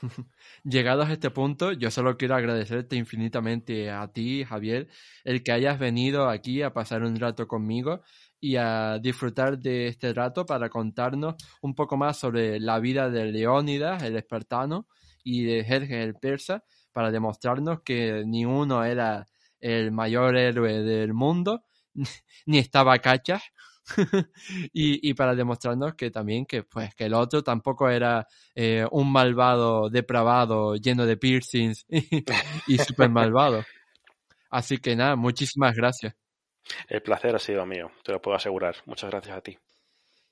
Llegados 0.64 1.08
a 1.08 1.12
este 1.12 1.30
punto, 1.30 1.72
yo 1.72 1.90
solo 1.90 2.16
quiero 2.16 2.36
agradecerte 2.36 2.96
infinitamente 2.96 3.90
a 3.90 4.06
ti, 4.12 4.44
Javier, 4.44 4.88
el 5.24 5.42
que 5.42 5.52
hayas 5.52 5.78
venido 5.78 6.28
aquí 6.28 6.62
a 6.62 6.72
pasar 6.72 7.02
un 7.02 7.16
rato 7.16 7.48
conmigo 7.48 8.02
y 8.40 8.56
a 8.56 8.98
disfrutar 8.98 9.58
de 9.58 9.88
este 9.88 10.12
rato 10.12 10.46
para 10.46 10.68
contarnos 10.68 11.34
un 11.62 11.74
poco 11.74 11.96
más 11.96 12.16
sobre 12.18 12.60
la 12.60 12.78
vida 12.78 13.10
de 13.10 13.26
Leónidas, 13.32 14.02
el 14.02 14.16
espartano, 14.16 14.86
y 15.24 15.44
de 15.44 15.64
Jerjes 15.64 16.04
el 16.04 16.14
persa, 16.14 16.64
para 16.92 17.10
demostrarnos 17.10 17.82
que 17.82 18.24
ni 18.26 18.44
uno 18.44 18.84
era 18.84 19.26
el 19.60 19.92
mayor 19.92 20.36
héroe 20.36 20.82
del 20.82 21.12
mundo, 21.14 21.64
ni 22.46 22.58
estaba 22.58 22.98
cachas. 22.98 23.42
y, 24.72 25.14
para 25.14 25.34
demostrarnos 25.34 25.94
que 25.94 26.10
también 26.10 26.44
que 26.44 26.62
pues 26.62 26.94
que 26.94 27.06
el 27.06 27.14
otro 27.14 27.42
tampoco 27.42 27.88
era 27.88 28.26
eh, 28.54 28.84
un 28.90 29.10
malvado 29.10 29.88
depravado 29.88 30.76
lleno 30.76 31.06
de 31.06 31.16
piercings 31.16 31.86
y, 32.66 32.76
súper 32.78 33.08
malvado. 33.08 33.64
Así 34.50 34.76
que 34.76 34.94
nada, 34.94 35.16
muchísimas 35.16 35.74
gracias. 35.74 36.14
El 36.88 37.02
placer 37.02 37.34
ha 37.34 37.38
sido 37.38 37.64
mío, 37.66 37.90
te 38.02 38.12
lo 38.12 38.20
puedo 38.20 38.36
asegurar. 38.36 38.76
Muchas 38.86 39.10
gracias 39.10 39.36
a 39.36 39.40
ti. 39.40 39.58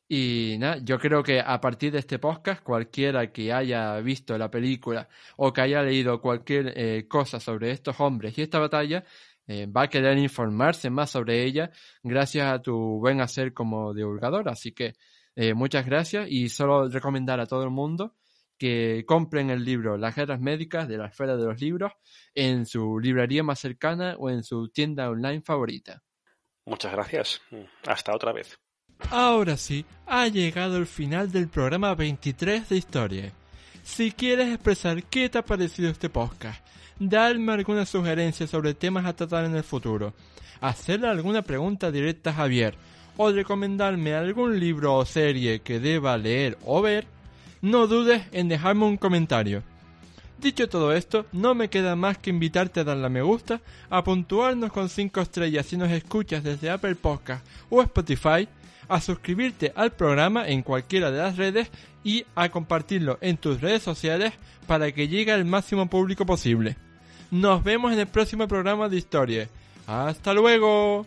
Y 0.09 0.57
nada, 0.59 0.79
yo 0.85 0.99
creo 0.99 1.23
que 1.23 1.41
a 1.41 1.61
partir 1.61 1.93
de 1.93 1.99
este 1.99 2.21
podcast, 2.21 2.63
cualquiera 2.63 3.33
que 3.33 3.53
haya 3.53 3.99
visto 4.01 4.39
la 4.39 4.51
película 4.51 5.09
o 5.37 5.53
que 5.53 5.63
haya 5.63 5.83
leído 5.83 6.21
cualquier 6.21 6.73
eh, 6.77 7.09
cosa 7.09 7.41
sobre 7.41 7.73
estos 7.73 7.99
hombres 8.01 8.39
y 8.39 8.43
esta 8.43 8.61
batalla, 8.61 9.05
eh, 9.49 9.67
va 9.67 9.83
a 9.83 9.89
querer 9.89 10.17
informarse 10.19 10.91
más 10.91 11.11
sobre 11.11 11.45
ella 11.45 11.71
gracias 12.03 12.47
a 12.53 12.63
tu 12.63 12.75
buen 13.01 13.21
hacer 13.21 13.53
como 13.53 13.95
divulgador. 13.95 14.49
Así 14.49 14.73
que 14.73 14.95
eh, 15.35 15.55
muchas 15.55 15.85
gracias 15.87 16.29
y 16.31 16.49
solo 16.51 16.89
recomendar 16.89 17.41
a 17.41 17.47
todo 17.47 17.65
el 17.65 17.71
mundo 17.71 18.15
que 18.59 19.05
compren 19.07 19.51
el 19.51 19.65
libro 19.65 19.99
Las 19.99 20.17
guerras 20.17 20.41
médicas 20.41 20.89
de 20.89 20.99
la 20.99 21.07
esfera 21.09 21.37
de 21.37 21.45
los 21.45 21.61
libros 21.61 21.93
en 22.35 22.65
su 22.67 22.99
librería 23.01 23.43
más 23.43 23.59
cercana 23.61 24.17
o 24.19 24.31
en 24.31 24.43
su 24.45 24.69
tienda 24.69 25.11
online 25.11 25.43
favorita. 25.43 26.03
Muchas 26.67 26.93
gracias. 26.93 27.41
Hasta 27.87 28.15
otra 28.15 28.33
vez. 28.33 28.59
Ahora 29.11 29.57
sí, 29.57 29.85
ha 30.07 30.27
llegado 30.27 30.77
el 30.77 30.87
final 30.87 31.31
del 31.31 31.49
programa 31.49 31.95
23 31.95 32.69
de 32.69 32.77
Historia. 32.77 33.33
Si 33.83 34.11
quieres 34.11 34.53
expresar 34.53 35.05
qué 35.05 35.29
te 35.29 35.39
ha 35.39 35.45
parecido 35.45 35.89
este 35.91 36.09
podcast, 36.09 36.67
darme 36.99 37.53
alguna 37.53 37.87
sugerencia 37.87 38.47
sobre 38.47 38.75
temas 38.75 39.07
a 39.07 39.15
tratar 39.15 39.45
en 39.45 39.55
el 39.55 39.63
futuro, 39.63 40.13
hacerle 40.61 41.09
alguna 41.09 41.43
pregunta 41.43 41.93
directa 41.93 42.31
a 42.31 42.35
Javier 42.35 42.75
o 43.17 43.31
recomendarme 43.31 44.15
algún 44.15 44.59
libro 44.59 44.95
o 44.95 45.05
serie 45.05 45.61
que 45.61 45.79
deba 45.79 46.19
leer 46.19 46.59
o 46.65 46.83
ver, 46.83 47.07
no 47.63 47.87
dudes 47.87 48.25
en 48.33 48.49
dejarme 48.49 48.87
un 48.87 48.97
comentario. 48.97 49.63
Dicho 50.39 50.69
todo 50.69 50.93
esto, 50.93 51.25
no 51.33 51.55
me 51.55 51.71
queda 51.71 51.97
más 51.97 52.19
que 52.19 52.31
invitarte 52.31 52.81
a 52.81 52.85
darle 52.85 53.07
a 53.07 53.09
me 53.09 53.23
gusta, 53.23 53.63
a 53.89 54.05
puntuarnos 54.05 54.71
con 54.71 54.89
5 54.89 55.21
estrellas 55.21 55.67
si 55.67 55.77
nos 55.79 55.91
escuchas 55.91 56.45
desde 56.45 56.69
Apple 56.69 56.95
Podcast 56.95 57.45
o 57.71 57.81
Spotify, 57.83 58.47
a 58.89 59.01
suscribirte 59.01 59.73
al 59.75 59.93
programa 59.93 60.47
en 60.47 60.63
cualquiera 60.63 61.11
de 61.11 61.19
las 61.19 61.37
redes 61.37 61.71
y 62.05 62.25
a 62.35 62.51
compartirlo 62.51 63.19
en 63.21 63.39
tus 63.39 63.61
redes 63.61 63.83
sociales 63.83 64.35
para 64.67 64.93
que 64.93 65.09
llegue 65.09 65.33
al 65.33 65.45
máximo 65.45 65.89
público 65.89 66.27
posible. 66.27 66.77
Nos 67.31 67.65
vemos 67.65 67.93
en 67.93 67.99
el 67.99 68.07
próximo 68.07 68.47
programa 68.47 68.89
de 68.89 68.99
historia. 68.99 69.49
¡Hasta 69.87 70.35
luego! 70.35 71.07